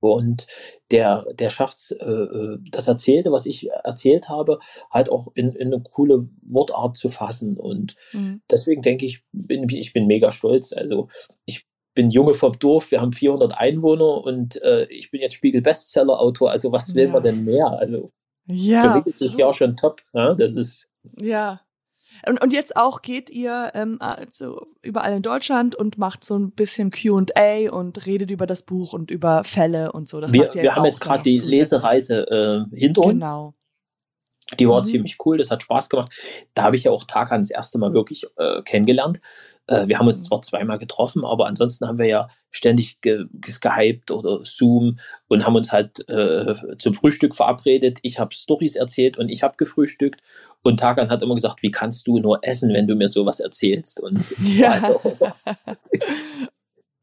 Und 0.00 0.46
der, 0.90 1.24
der 1.34 1.50
schafft 1.50 1.76
es, 1.76 1.90
äh, 1.90 2.04
äh, 2.04 2.58
das 2.70 2.88
Erzählte, 2.88 3.32
was 3.32 3.46
ich 3.46 3.68
erzählt 3.70 4.28
habe, 4.28 4.58
halt 4.90 5.10
auch 5.10 5.28
in, 5.34 5.52
in 5.52 5.72
eine 5.72 5.82
coole 5.82 6.28
Wortart 6.42 6.96
zu 6.96 7.10
fassen. 7.10 7.56
Und 7.56 7.94
mhm. 8.12 8.42
deswegen 8.50 8.82
denke 8.82 9.06
ich, 9.06 9.24
bin, 9.32 9.68
ich 9.68 9.92
bin 9.92 10.06
mega 10.06 10.32
stolz. 10.32 10.72
Also 10.72 11.08
ich 11.44 11.66
bin 11.94 12.10
Junge 12.10 12.34
vom 12.34 12.56
Dorf, 12.58 12.92
wir 12.92 13.00
haben 13.00 13.12
400 13.12 13.58
Einwohner 13.58 14.24
und 14.24 14.62
äh, 14.62 14.84
ich 14.84 15.10
bin 15.10 15.20
jetzt 15.20 15.34
Spiegel-Bestseller-Autor. 15.34 16.50
Also 16.50 16.70
was 16.70 16.94
will 16.94 17.06
ja. 17.06 17.10
man 17.10 17.22
denn 17.22 17.44
mehr? 17.44 17.66
Also 17.66 18.12
ja, 18.46 18.80
für 18.80 18.94
mich 18.94 19.06
ist 19.06 19.20
es 19.20 19.36
ja 19.36 19.46
auch 19.46 19.54
schon 19.54 19.76
top. 19.76 20.00
Ja? 20.14 20.34
Das 20.34 20.56
ist 20.56 20.88
ja, 21.18 21.60
und, 22.26 22.40
und 22.42 22.52
jetzt 22.52 22.76
auch 22.76 23.02
geht 23.02 23.30
ihr 23.30 23.70
ähm, 23.74 23.98
also 24.00 24.66
überall 24.82 25.12
in 25.12 25.22
Deutschland 25.22 25.74
und 25.74 25.98
macht 25.98 26.24
so 26.24 26.38
ein 26.38 26.50
bisschen 26.52 26.90
Q&A 26.90 27.70
und 27.70 28.06
redet 28.06 28.30
über 28.30 28.46
das 28.46 28.62
Buch 28.62 28.92
und 28.92 29.10
über 29.10 29.44
Fälle 29.44 29.92
und 29.92 30.08
so. 30.08 30.20
Das 30.20 30.32
wir 30.32 30.50
wir 30.54 30.74
haben 30.74 30.84
jetzt 30.84 31.00
gerade 31.00 31.22
die 31.22 31.38
Lesereise 31.38 32.66
äh, 32.72 32.76
hinter 32.76 33.02
uns. 33.02 33.24
Genau. 33.24 33.54
Die 34.58 34.68
war 34.68 34.80
mhm. 34.80 34.84
ziemlich 34.84 35.16
cool, 35.24 35.36
das 35.36 35.50
hat 35.50 35.62
Spaß 35.62 35.90
gemacht. 35.90 36.12
Da 36.54 36.62
habe 36.62 36.76
ich 36.76 36.84
ja 36.84 36.90
auch 36.90 37.04
Tarkan 37.04 37.42
das 37.42 37.50
erste 37.50 37.78
Mal 37.78 37.92
wirklich 37.92 38.24
äh, 38.36 38.62
kennengelernt. 38.62 39.20
Äh, 39.66 39.88
wir 39.88 39.98
haben 39.98 40.08
uns 40.08 40.22
mhm. 40.22 40.24
zwar 40.26 40.42
zweimal 40.42 40.78
getroffen, 40.78 41.24
aber 41.24 41.46
ansonsten 41.46 41.86
haben 41.86 41.98
wir 41.98 42.06
ja 42.06 42.28
ständig 42.50 43.00
ge 43.02 43.26
gehypt 43.32 44.10
oder 44.10 44.40
Zoom 44.42 44.98
und 45.28 45.44
haben 45.44 45.54
uns 45.54 45.70
halt 45.70 46.08
äh, 46.08 46.54
zum 46.78 46.94
Frühstück 46.94 47.34
verabredet. 47.34 47.98
Ich 48.02 48.18
habe 48.18 48.34
Stories 48.34 48.76
erzählt 48.76 49.18
und 49.18 49.28
ich 49.28 49.42
habe 49.42 49.56
gefrühstückt. 49.56 50.20
Und 50.62 50.80
Tarkan 50.80 51.10
hat 51.10 51.22
immer 51.22 51.34
gesagt, 51.34 51.62
wie 51.62 51.70
kannst 51.70 52.06
du 52.06 52.18
nur 52.18 52.40
essen, 52.42 52.72
wenn 52.72 52.86
du 52.86 52.94
mir 52.94 53.08
sowas 53.08 53.40
erzählst? 53.40 54.00
Und 54.00 54.18
ja. 54.40 54.82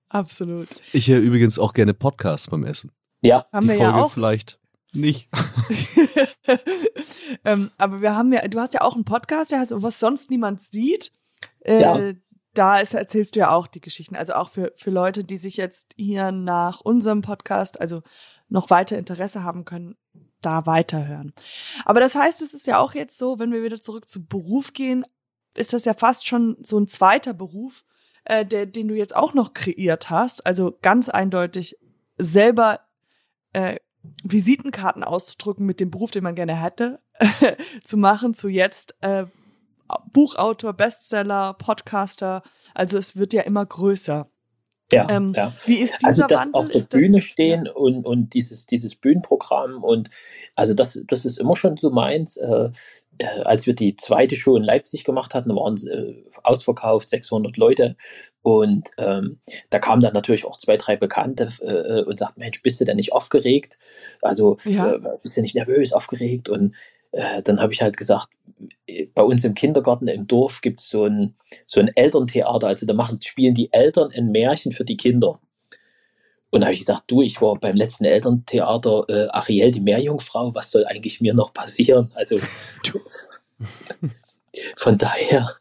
Absolut. 0.10 0.68
Ich 0.94 1.08
höre 1.08 1.20
übrigens 1.20 1.60
auch 1.60 1.74
gerne 1.74 1.94
Podcasts 1.94 2.50
beim 2.50 2.64
Essen. 2.64 2.92
Ja, 3.22 3.46
haben 3.52 3.64
die 3.64 3.70
wir 3.70 3.78
Folge 3.78 3.98
ja 3.98 4.04
auch. 4.04 4.12
vielleicht 4.12 4.60
nicht. 4.94 5.30
ähm, 7.46 7.72
aber 7.78 8.02
wir 8.02 8.16
haben 8.16 8.32
ja, 8.32 8.48
du 8.48 8.60
hast 8.60 8.74
ja 8.74 8.82
auch 8.82 8.96
einen 8.96 9.06
Podcast, 9.06 9.52
der 9.52 9.60
heißt 9.60 9.74
Was 9.76 10.00
sonst 10.00 10.30
niemand 10.30 10.62
sieht. 10.62 11.12
Äh, 11.62 11.82
ja. 11.82 12.14
Da 12.54 12.80
ist, 12.80 12.94
erzählst 12.94 13.36
du 13.36 13.42
ja 13.42 13.52
auch 13.52 13.68
die 13.68 13.82
Geschichten. 13.82 14.16
Also 14.16 14.34
auch 14.34 14.50
für, 14.50 14.74
für 14.78 14.90
Leute, 14.90 15.24
die 15.24 15.38
sich 15.38 15.58
jetzt 15.58 15.94
hier 15.98 16.32
nach 16.32 16.80
unserem 16.82 17.22
Podcast, 17.22 17.82
also 17.82 18.02
noch 18.48 18.70
weiter 18.70 18.98
Interesse 18.98 19.44
haben 19.44 19.66
können, 19.66 19.98
da 20.42 20.66
weiterhören. 20.66 21.34
Aber 21.84 22.00
das 22.00 22.16
heißt, 22.16 22.42
es 22.42 22.54
ist 22.54 22.68
ja 22.68 22.80
auch 22.80 22.94
jetzt 22.94 23.18
so, 23.18 23.40
wenn 23.40 23.52
wir 23.52 23.64
wieder 23.64 23.82
zurück 23.82 24.08
zu 24.08 24.26
Beruf 24.26 24.74
gehen, 24.74 25.06
ist 25.56 25.74
das 25.74 25.86
ja 25.86 25.94
fast 25.94 26.28
schon 26.28 26.58
so 26.62 26.78
ein 26.78 26.88
zweiter 26.88 27.34
Beruf, 27.34 27.84
äh, 28.26 28.46
der, 28.46 28.66
den 28.66 28.88
du 28.88 28.96
jetzt 28.96 29.16
auch 29.16 29.34
noch 29.34 29.54
kreiert 29.54 30.10
hast. 30.10 30.46
Also 30.46 30.78
ganz 30.82 31.10
eindeutig 31.10 31.78
selber 32.18 32.82
äh, 33.54 33.78
Visitenkarten 34.24 35.04
auszudrücken 35.04 35.66
mit 35.66 35.80
dem 35.80 35.92
Beruf, 35.92 36.12
den 36.12 36.24
man 36.24 36.36
gerne 36.36 36.62
hätte, 36.62 37.00
zu 37.84 37.98
machen, 37.98 38.34
zu 38.34 38.48
jetzt 38.48 38.96
äh, 39.02 39.26
Buchautor, 40.12 40.74
Bestseller, 40.74 41.54
Podcaster. 41.54 42.44
Also 42.74 42.98
es 42.98 43.16
wird 43.16 43.34
ja 43.34 43.44
immer 43.44 43.66
größer. 43.66 44.28
Ja, 44.92 45.10
ähm, 45.10 45.34
ja. 45.36 45.52
Wie 45.66 45.78
ist 45.78 45.98
dieser 46.02 46.08
also 46.08 46.28
das 46.28 46.42
Wandel? 46.42 46.54
auf 46.54 46.68
der 46.68 46.82
ist 46.82 46.90
Bühne 46.92 47.18
das, 47.18 47.26
stehen 47.26 47.68
und, 47.68 48.06
und 48.06 48.34
dieses, 48.36 48.68
dieses 48.68 48.96
Bühnenprogramm 48.96 49.84
und 49.84 50.10
also 50.56 50.76
das, 50.76 51.02
das 51.08 51.26
ist 51.26 51.40
immer 51.40 51.56
schon 51.56 51.78
so 51.78 51.90
meins. 51.90 52.38
Äh, 52.38 52.70
äh, 53.18 53.42
als 53.44 53.66
wir 53.66 53.76
die 53.76 53.96
zweite 53.96 54.36
Show 54.36 54.56
in 54.56 54.64
Leipzig 54.64 55.04
gemacht 55.04 55.34
hatten, 55.34 55.56
waren 55.56 55.76
es 55.76 55.86
äh, 55.86 56.14
ausverkauft, 56.44 57.10
600 57.10 57.58
Leute 57.58 57.96
und 58.42 58.90
ähm, 58.98 59.40
da 59.70 59.80
kamen 59.80 60.02
dann 60.02 60.14
natürlich 60.14 60.46
auch 60.46 60.58
zwei, 60.58 60.78
drei 60.78 60.96
Bekannte 60.96 61.50
äh, 61.62 62.04
und 62.04 62.20
sagten, 62.20 62.40
Mensch, 62.40 62.62
bist 62.62 62.80
du 62.80 62.86
denn 62.86 62.98
nicht 62.98 63.14
aufgeregt? 63.14 63.78
Also 64.22 64.58
ja. 64.66 64.94
Äh, 64.94 65.00
bist 65.22 65.38
du 65.38 65.42
nicht 65.42 65.56
nervös, 65.56 65.94
aufgeregt? 65.94 66.50
Und 66.50 66.76
äh, 67.12 67.42
dann 67.44 67.62
habe 67.62 67.74
ich 67.74 67.82
halt 67.82 67.98
gesagt, 67.98 68.30
bei 69.14 69.24
uns 69.24 69.44
im 69.44 69.54
Kindergarten 69.54 70.08
im 70.08 70.28
Dorf 70.28 70.62
gibt 70.62 70.80
es 70.80 70.90
so 70.90 71.06
ein, 71.06 71.36
so 71.66 71.80
ein 71.80 71.90
Elterntheater. 71.90 72.68
Also 72.68 72.86
da 72.86 72.94
machen, 72.94 73.20
spielen 73.22 73.54
die 73.54 73.72
Eltern 73.74 74.12
ein 74.16 74.32
Märchen 74.32 74.72
für 74.72 74.86
die 74.86 74.98
Kinder. 74.98 75.40
Und 76.56 76.62
da 76.62 76.68
habe 76.68 76.74
ich 76.74 76.80
gesagt, 76.80 77.12
du, 77.12 77.22
ich 77.22 77.42
war 77.42 77.56
beim 77.56 77.76
letzten 77.76 78.06
Elterntheater 78.06 79.04
äh, 79.10 79.28
Ariel, 79.28 79.72
die 79.72 79.82
Meerjungfrau, 79.82 80.56
was 80.56 80.72
soll 80.72 80.86
eigentlich 80.86 81.20
mir 81.20 81.34
noch 81.34 81.52
passieren? 81.52 82.14
Also 82.16 82.40
du, 82.86 83.02
von 84.78 84.98
daher. 84.98 85.52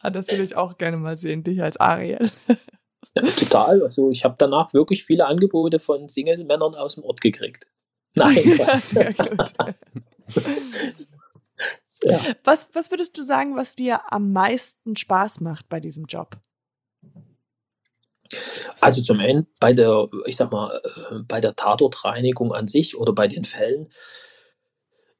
Ah, 0.00 0.10
das 0.10 0.28
würde 0.28 0.42
ich 0.42 0.56
auch 0.56 0.76
gerne 0.76 0.96
mal 0.96 1.16
sehen, 1.16 1.44
dich 1.44 1.62
als 1.62 1.76
Ariel. 1.76 2.28
Ja, 3.14 3.22
total. 3.22 3.84
Also 3.84 4.10
ich 4.10 4.24
habe 4.24 4.34
danach 4.38 4.74
wirklich 4.74 5.04
viele 5.04 5.26
Angebote 5.26 5.78
von 5.78 6.08
Single-Männern 6.08 6.74
aus 6.74 6.96
dem 6.96 7.04
Ort 7.04 7.20
gekriegt. 7.20 7.68
Nein, 8.16 8.56
ja, 8.58 8.74
sehr 8.74 9.14
gut. 9.14 9.52
ja. 12.02 12.20
was, 12.42 12.70
was 12.74 12.90
würdest 12.90 13.16
du 13.16 13.22
sagen, 13.22 13.54
was 13.54 13.76
dir 13.76 14.00
am 14.12 14.32
meisten 14.32 14.96
Spaß 14.96 15.42
macht 15.42 15.68
bei 15.68 15.78
diesem 15.78 16.06
Job? 16.06 16.36
Also 18.80 19.02
zum 19.02 19.20
einen 19.20 19.46
bei 19.60 19.72
der, 19.72 20.08
ich 20.26 20.36
sag 20.36 20.52
mal, 20.52 20.80
äh, 21.10 21.18
bei 21.26 21.40
der 21.40 21.56
Tatortreinigung 21.56 22.52
an 22.52 22.66
sich 22.66 22.96
oder 22.96 23.12
bei 23.12 23.28
den 23.28 23.44
Fällen 23.44 23.88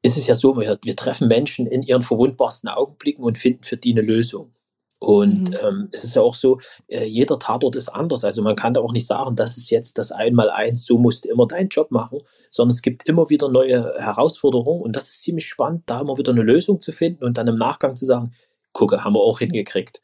ist 0.01 0.17
es 0.17 0.27
ja 0.27 0.35
so, 0.35 0.55
wir, 0.57 0.77
wir 0.83 0.95
treffen 0.95 1.27
Menschen 1.27 1.65
in 1.67 1.81
ihren 1.81 2.01
verwundbarsten 2.01 2.69
Augenblicken 2.69 3.23
und 3.23 3.37
finden 3.37 3.63
für 3.63 3.77
die 3.77 3.91
eine 3.91 4.01
Lösung. 4.01 4.55
Und 4.99 5.49
mhm. 5.49 5.57
ähm, 5.61 5.89
es 5.91 6.03
ist 6.03 6.15
ja 6.15 6.21
auch 6.21 6.35
so, 6.35 6.57
äh, 6.87 7.05
jeder 7.05 7.37
Tatort 7.37 7.75
ist 7.75 7.89
anders. 7.89 8.23
Also 8.23 8.41
man 8.41 8.55
kann 8.55 8.73
da 8.73 8.81
auch 8.81 8.93
nicht 8.93 9.07
sagen, 9.07 9.35
das 9.35 9.57
ist 9.57 9.69
jetzt 9.69 9.97
das 9.97 10.11
Einmaleins, 10.11 10.85
so 10.85 10.97
musst 10.97 11.25
du 11.25 11.29
immer 11.29 11.47
deinen 11.47 11.69
Job 11.69 11.91
machen, 11.91 12.19
sondern 12.49 12.73
es 12.73 12.81
gibt 12.81 13.07
immer 13.07 13.29
wieder 13.29 13.49
neue 13.49 13.93
Herausforderungen 13.97 14.81
und 14.81 14.95
das 14.95 15.09
ist 15.09 15.21
ziemlich 15.21 15.47
spannend, 15.47 15.83
da 15.85 16.01
immer 16.01 16.17
wieder 16.17 16.31
eine 16.31 16.43
Lösung 16.43 16.79
zu 16.79 16.91
finden 16.91 17.25
und 17.25 17.37
dann 17.37 17.47
im 17.47 17.57
Nachgang 17.57 17.95
zu 17.95 18.05
sagen, 18.05 18.31
gucke, 18.75 19.03
haben 19.03 19.13
wir 19.13 19.21
auch 19.21 19.39
hingekriegt. 19.39 20.01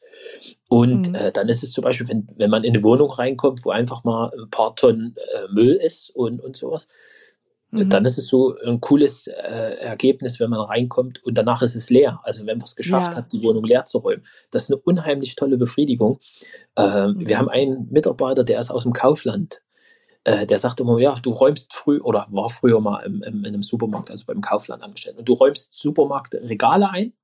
Und 0.68 1.10
mhm. 1.10 1.14
äh, 1.14 1.32
dann 1.32 1.48
ist 1.48 1.62
es 1.62 1.72
zum 1.72 1.84
Beispiel, 1.84 2.08
wenn, 2.08 2.28
wenn 2.36 2.50
man 2.50 2.64
in 2.64 2.74
eine 2.74 2.82
Wohnung 2.82 3.10
reinkommt, 3.10 3.64
wo 3.64 3.70
einfach 3.70 4.02
mal 4.02 4.32
ein 4.36 4.50
paar 4.50 4.74
Tonnen 4.74 5.14
äh, 5.16 5.52
Müll 5.52 5.74
ist 5.74 6.10
und, 6.10 6.40
und 6.40 6.56
sowas, 6.56 6.88
Mhm. 7.72 7.88
Dann 7.88 8.04
ist 8.04 8.18
es 8.18 8.28
so 8.28 8.54
ein 8.66 8.80
cooles 8.80 9.28
äh, 9.28 9.76
Ergebnis, 9.80 10.38
wenn 10.38 10.50
man 10.50 10.60
reinkommt 10.60 11.24
und 11.24 11.38
danach 11.38 11.62
ist 11.62 11.74
es 11.74 11.88
leer. 11.88 12.20
Also 12.22 12.46
wenn 12.46 12.58
man 12.58 12.66
es 12.66 12.76
geschafft 12.76 13.12
ja. 13.12 13.16
hat, 13.16 13.32
die 13.32 13.42
Wohnung 13.42 13.64
leer 13.64 13.86
zu 13.86 13.98
räumen. 13.98 14.22
Das 14.50 14.64
ist 14.64 14.70
eine 14.70 14.80
unheimlich 14.82 15.36
tolle 15.36 15.56
Befriedigung. 15.56 16.20
Äh, 16.76 17.08
mhm. 17.08 17.26
Wir 17.26 17.38
haben 17.38 17.48
einen 17.48 17.88
Mitarbeiter, 17.90 18.44
der 18.44 18.58
ist 18.58 18.70
aus 18.70 18.82
dem 18.82 18.92
Kaufland. 18.92 19.62
Äh, 20.24 20.46
der 20.46 20.58
sagt 20.58 20.80
immer, 20.80 20.98
ja, 20.98 21.16
du 21.22 21.32
räumst 21.32 21.72
früh 21.72 21.98
oder 21.98 22.26
war 22.30 22.50
früher 22.50 22.80
mal 22.80 23.00
im, 23.06 23.22
im, 23.22 23.38
in 23.38 23.46
einem 23.46 23.62
Supermarkt, 23.62 24.10
also 24.10 24.26
beim 24.26 24.42
Kaufland 24.42 24.82
angestellt. 24.82 25.16
Und 25.18 25.26
du 25.26 25.32
räumst 25.32 25.74
Supermarktregale 25.74 26.90
ein 26.90 27.14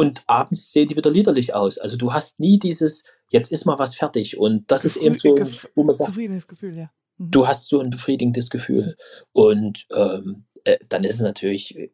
und 0.00 0.24
abends 0.26 0.72
sehen 0.72 0.88
die 0.88 0.96
wieder 0.96 1.10
liederlich 1.10 1.54
aus. 1.54 1.76
Also 1.76 1.98
du 1.98 2.12
hast 2.14 2.40
nie 2.40 2.58
dieses, 2.58 3.04
jetzt 3.30 3.52
ist 3.52 3.66
mal 3.66 3.78
was 3.78 3.94
fertig. 3.94 4.38
Und 4.38 4.70
das 4.70 4.82
Gefühl, 4.82 5.14
ist 5.14 5.24
eben 5.24 5.44
so, 5.44 5.68
wo 5.74 5.84
man 5.84 5.94
sagt, 5.94 6.08
zufriedenes 6.08 6.48
Gefühl, 6.48 6.76
ja. 6.76 6.90
Mhm. 7.18 7.30
du 7.30 7.46
hast 7.46 7.68
so 7.68 7.80
ein 7.80 7.90
befriedigendes 7.90 8.48
Gefühl. 8.48 8.96
Und 9.32 9.86
ähm, 9.94 10.44
äh, 10.64 10.78
dann 10.88 11.04
ist 11.04 11.16
es 11.16 11.20
natürlich, 11.20 11.76
äh, 11.76 11.90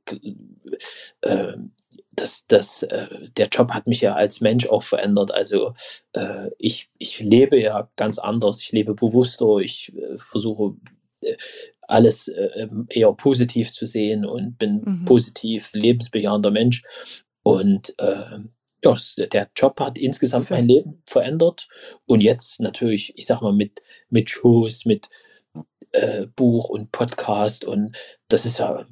äh, 1.22 1.56
das, 2.12 2.46
das, 2.46 2.84
äh, 2.84 3.08
der 3.36 3.48
Job 3.48 3.72
hat 3.72 3.88
mich 3.88 4.02
ja 4.02 4.14
als 4.14 4.40
Mensch 4.40 4.68
auch 4.68 4.84
verändert. 4.84 5.32
Also 5.32 5.74
äh, 6.12 6.50
ich, 6.58 6.90
ich 6.98 7.18
lebe 7.18 7.60
ja 7.60 7.90
ganz 7.96 8.18
anders, 8.18 8.60
ich 8.62 8.70
lebe 8.70 8.94
bewusster, 8.94 9.58
ich 9.58 9.92
äh, 9.96 10.16
versuche 10.16 10.76
äh, 11.22 11.36
alles 11.88 12.28
äh, 12.28 12.68
eher 12.88 13.12
positiv 13.12 13.72
zu 13.72 13.84
sehen 13.86 14.24
und 14.24 14.58
bin 14.58 14.82
mhm. 14.84 15.04
positiv 15.04 15.72
lebensbejahender 15.72 16.50
Mensch. 16.50 16.82
Und 17.46 17.94
äh, 17.98 18.40
ja, 18.82 18.96
der 19.30 19.48
Job 19.54 19.78
hat 19.78 19.98
insgesamt 19.98 20.50
mein 20.50 20.66
Leben 20.66 21.04
verändert. 21.06 21.68
Und 22.04 22.20
jetzt 22.20 22.58
natürlich, 22.58 23.16
ich 23.16 23.26
sag 23.26 23.40
mal, 23.40 23.52
mit, 23.52 23.84
mit 24.10 24.30
Shows, 24.30 24.84
mit 24.84 25.08
äh, 25.92 26.26
Buch 26.26 26.70
und 26.70 26.90
Podcast. 26.90 27.64
Und 27.64 27.96
das 28.26 28.46
ist 28.46 28.58
ja, 28.58 28.84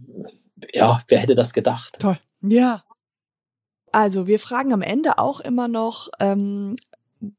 ja, 0.73 1.03
wer 1.09 1.19
hätte 1.19 1.35
das 1.35 1.53
gedacht? 1.53 1.99
Toll. 1.99 2.21
Ja. 2.43 2.85
Also, 3.91 4.29
wir 4.29 4.39
fragen 4.39 4.73
am 4.73 4.83
Ende 4.83 5.19
auch 5.19 5.41
immer 5.41 5.67
noch, 5.67 6.11
ähm, 6.21 6.77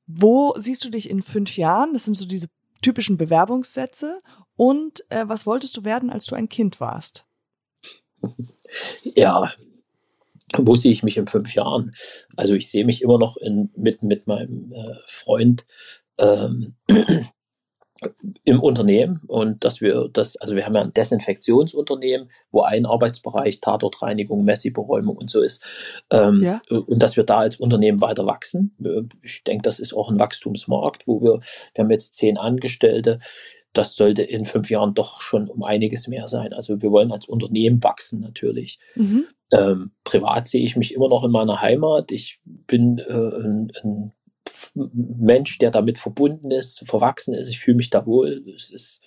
wo 0.07 0.53
siehst 0.57 0.83
du 0.83 0.89
dich 0.89 1.09
in 1.09 1.21
fünf 1.21 1.55
Jahren? 1.55 1.93
Das 1.93 2.03
sind 2.03 2.15
so 2.15 2.25
diese 2.25 2.47
typischen 2.81 3.15
Bewerbungssätze. 3.15 4.21
Und 4.57 5.09
äh, 5.11 5.23
was 5.25 5.45
wolltest 5.45 5.77
du 5.77 5.85
werden, 5.85 6.09
als 6.09 6.25
du 6.25 6.35
ein 6.35 6.49
Kind 6.49 6.81
warst? 6.81 7.23
Ja, 9.15 9.53
wo 10.59 10.75
sehe 10.75 10.91
ich 10.91 11.03
mich 11.03 11.17
in 11.17 11.27
fünf 11.27 11.53
Jahren? 11.53 11.93
Also 12.35 12.53
ich 12.53 12.69
sehe 12.69 12.85
mich 12.85 13.01
immer 13.01 13.17
noch 13.17 13.37
in, 13.37 13.69
mit, 13.75 14.03
mit 14.03 14.27
meinem 14.27 14.71
äh, 14.73 14.95
Freund 15.07 15.65
ähm, 16.17 16.75
im 18.43 18.59
Unternehmen 18.59 19.21
und 19.27 19.63
dass 19.63 19.79
wir 19.79 20.09
das, 20.11 20.35
also 20.37 20.55
wir 20.55 20.65
haben 20.65 20.75
ja 20.75 20.81
ein 20.81 20.93
Desinfektionsunternehmen, 20.93 22.29
wo 22.51 22.61
ein 22.61 22.85
Arbeitsbereich 22.85 23.61
Tatortreinigung, 23.61 24.43
Messi-Beräumung 24.43 25.15
und 25.15 25.29
so 25.29 25.41
ist. 25.41 25.63
Ähm, 26.11 26.43
ja. 26.43 26.61
Und 26.69 27.01
dass 27.01 27.15
wir 27.15 27.23
da 27.23 27.37
als 27.37 27.55
Unternehmen 27.55 28.01
weiter 28.01 28.25
wachsen. 28.25 28.75
Ich 29.21 29.43
denke, 29.43 29.63
das 29.63 29.79
ist 29.79 29.93
auch 29.93 30.09
ein 30.09 30.19
Wachstumsmarkt, 30.19 31.07
wo 31.07 31.21
wir, 31.21 31.39
wir 31.73 31.83
haben 31.83 31.91
jetzt 31.91 32.15
zehn 32.15 32.37
Angestellte. 32.37 33.19
Das 33.75 33.95
sollte 33.95 34.23
in 34.23 34.45
fünf 34.45 34.69
Jahren 34.69 34.93
doch 34.93 35.21
schon 35.21 35.49
um 35.49 35.63
einiges 35.63 36.07
mehr 36.07 36.27
sein. 36.27 36.53
Also 36.53 36.81
wir 36.81 36.91
wollen 36.91 37.11
als 37.11 37.27
Unternehmen 37.27 37.83
wachsen 37.83 38.21
natürlich. 38.21 38.79
Mhm. 38.95 39.25
Ähm, 39.51 39.91
privat 40.03 40.47
sehe 40.47 40.65
ich 40.65 40.75
mich 40.75 40.93
immer 40.93 41.09
noch 41.09 41.23
in 41.23 41.31
meiner 41.31 41.61
Heimat. 41.61 42.11
Ich 42.11 42.39
bin 42.43 42.99
äh, 42.99 43.11
ein, 43.11 43.71
ein 43.83 44.13
Mensch, 44.73 45.57
der 45.57 45.71
damit 45.71 45.99
verbunden 45.99 46.51
ist, 46.51 46.87
verwachsen 46.87 47.33
ist. 47.33 47.49
Ich 47.49 47.59
fühle 47.59 47.77
mich 47.77 47.89
da 47.89 48.05
wohl. 48.05 48.43
Es 48.55 48.71
ist 48.71 49.01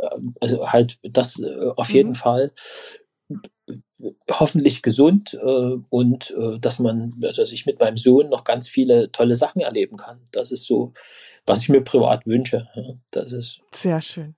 ähm, 0.00 0.34
also 0.40 0.68
halt 0.68 0.98
das 1.02 1.40
äh, 1.40 1.72
auf 1.76 1.90
jeden 1.92 2.10
mhm. 2.10 2.14
Fall 2.14 2.52
hoffentlich 4.30 4.82
gesund 4.82 5.34
äh, 5.34 5.76
und 5.88 6.30
äh, 6.30 6.58
dass 6.58 6.78
man, 6.78 7.12
dass 7.20 7.52
ich 7.52 7.66
mit 7.66 7.80
meinem 7.80 7.96
Sohn 7.96 8.28
noch 8.28 8.44
ganz 8.44 8.68
viele 8.68 9.12
tolle 9.12 9.34
Sachen 9.34 9.60
erleben 9.60 9.96
kann. 9.96 10.20
Das 10.32 10.52
ist 10.52 10.64
so, 10.64 10.92
was 11.46 11.60
ich 11.60 11.68
mir 11.68 11.82
privat 11.82 12.26
wünsche. 12.26 12.68
Das 13.10 13.32
ist 13.32 13.60
sehr 13.72 14.00
schön. 14.00 14.36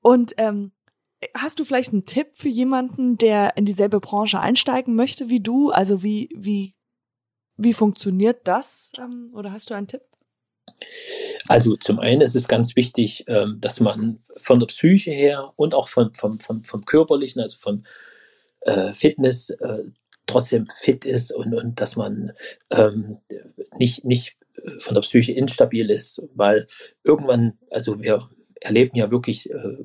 Und 0.00 0.34
ähm, 0.38 0.72
hast 1.36 1.58
du 1.58 1.64
vielleicht 1.64 1.92
einen 1.92 2.06
Tipp 2.06 2.28
für 2.34 2.48
jemanden, 2.48 3.18
der 3.18 3.56
in 3.56 3.64
dieselbe 3.64 4.00
Branche 4.00 4.40
einsteigen 4.40 4.94
möchte 4.94 5.28
wie 5.28 5.40
du? 5.40 5.70
Also 5.70 6.02
wie 6.02 6.28
wie 6.34 6.74
wie 7.56 7.74
funktioniert 7.74 8.46
das? 8.46 8.92
Ähm, 8.98 9.30
oder 9.34 9.52
hast 9.52 9.70
du 9.70 9.74
einen 9.74 9.88
Tipp? 9.88 10.02
Also 11.48 11.76
zum 11.76 11.98
einen 11.98 12.20
ist 12.20 12.36
es 12.36 12.46
ganz 12.46 12.76
wichtig, 12.76 13.24
ähm, 13.26 13.58
dass 13.60 13.80
man 13.80 14.20
von 14.36 14.60
der 14.60 14.66
Psyche 14.66 15.10
her 15.10 15.52
und 15.56 15.74
auch 15.74 15.88
vom, 15.88 16.14
vom, 16.14 16.38
vom, 16.40 16.62
vom 16.62 16.84
körperlichen, 16.84 17.42
also 17.42 17.56
vom 17.58 17.82
äh, 18.62 18.92
Fitness, 18.92 19.50
äh, 19.50 19.84
trotzdem 20.26 20.66
fit 20.68 21.04
ist 21.04 21.32
und, 21.32 21.54
und 21.54 21.80
dass 21.80 21.96
man 21.96 22.32
ähm, 22.70 23.18
nicht, 23.78 24.04
nicht 24.04 24.36
von 24.78 24.94
der 24.94 25.02
Psyche 25.02 25.32
instabil 25.32 25.90
ist, 25.90 26.22
weil 26.34 26.66
irgendwann, 27.04 27.58
also 27.70 28.00
wir 28.00 28.28
erleben 28.60 28.96
ja 28.96 29.10
wirklich 29.10 29.50
äh, 29.50 29.78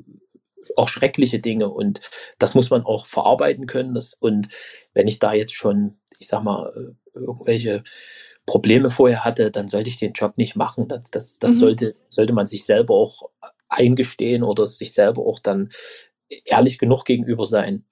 auch 0.75 0.89
schreckliche 0.89 1.39
Dinge 1.39 1.69
und 1.69 2.01
das 2.39 2.55
muss 2.55 2.69
man 2.69 2.83
auch 2.83 3.05
verarbeiten 3.05 3.67
können. 3.67 3.93
Das, 3.93 4.13
und 4.13 4.47
wenn 4.93 5.07
ich 5.07 5.19
da 5.19 5.33
jetzt 5.33 5.53
schon, 5.53 5.97
ich 6.19 6.27
sag 6.27 6.43
mal, 6.43 6.95
irgendwelche 7.13 7.83
Probleme 8.45 8.89
vorher 8.89 9.23
hatte, 9.23 9.51
dann 9.51 9.67
sollte 9.67 9.89
ich 9.89 9.97
den 9.97 10.13
Job 10.13 10.37
nicht 10.37 10.55
machen. 10.55 10.87
Das, 10.87 11.11
das, 11.11 11.39
das 11.39 11.51
mhm. 11.51 11.59
sollte, 11.59 11.95
sollte 12.09 12.33
man 12.33 12.47
sich 12.47 12.65
selber 12.65 12.95
auch 12.95 13.29
eingestehen 13.69 14.43
oder 14.43 14.67
sich 14.67 14.93
selber 14.93 15.25
auch 15.25 15.39
dann 15.39 15.69
ehrlich 16.45 16.77
genug 16.77 17.05
gegenüber 17.05 17.45
sein. 17.45 17.85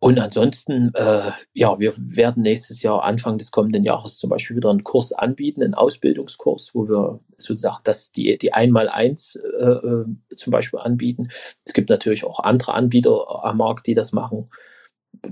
Und 0.00 0.20
ansonsten, 0.20 0.92
äh, 0.94 1.32
ja, 1.54 1.80
wir 1.80 1.92
werden 1.96 2.44
nächstes 2.44 2.82
Jahr, 2.82 3.02
Anfang 3.02 3.36
des 3.36 3.50
kommenden 3.50 3.82
Jahres 3.82 4.18
zum 4.18 4.30
Beispiel 4.30 4.56
wieder 4.56 4.70
einen 4.70 4.84
Kurs 4.84 5.12
anbieten, 5.12 5.62
einen 5.62 5.74
Ausbildungskurs, 5.74 6.70
wo 6.72 6.88
wir 6.88 7.20
sozusagen 7.36 7.80
das, 7.82 8.12
die, 8.12 8.38
die 8.38 8.52
Einmal-Eins 8.52 9.40
äh, 9.58 9.64
äh 9.64 10.04
zum 10.36 10.52
Beispiel 10.52 10.78
anbieten. 10.78 11.28
Es 11.64 11.72
gibt 11.72 11.90
natürlich 11.90 12.24
auch 12.24 12.38
andere 12.40 12.74
Anbieter 12.74 13.44
am 13.44 13.56
Markt, 13.56 13.88
die 13.88 13.94
das 13.94 14.12
machen 14.12 14.48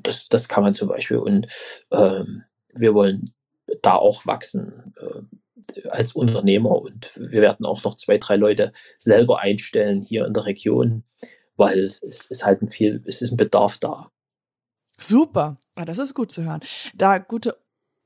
das, 0.02 0.28
das 0.28 0.48
kann 0.48 0.62
man 0.62 0.74
zum 0.74 0.88
Beispiel. 0.88 1.18
Und 1.18 1.46
ähm, 1.92 2.44
wir 2.74 2.94
wollen 2.94 3.32
da 3.82 3.94
auch 3.94 4.26
wachsen 4.26 4.94
äh, 4.98 5.88
als 5.88 6.12
Unternehmer 6.12 6.70
und 6.70 7.10
wir 7.16 7.42
werden 7.42 7.66
auch 7.66 7.82
noch 7.84 7.94
zwei, 7.94 8.18
drei 8.18 8.36
Leute 8.36 8.72
selber 8.98 9.40
einstellen 9.40 10.02
hier 10.02 10.26
in 10.26 10.32
der 10.32 10.46
Region, 10.46 11.04
weil 11.56 11.78
es 11.78 11.98
ist 11.98 12.44
halt 12.44 12.62
ein 12.62 12.68
viel, 12.68 13.02
es 13.06 13.22
ist 13.22 13.32
ein 13.32 13.36
Bedarf 13.36 13.78
da. 13.78 14.10
Super, 14.98 15.58
ja, 15.76 15.84
das 15.84 15.98
ist 15.98 16.14
gut 16.14 16.30
zu 16.30 16.42
hören. 16.42 16.60
Da 16.94 17.18
gute 17.18 17.56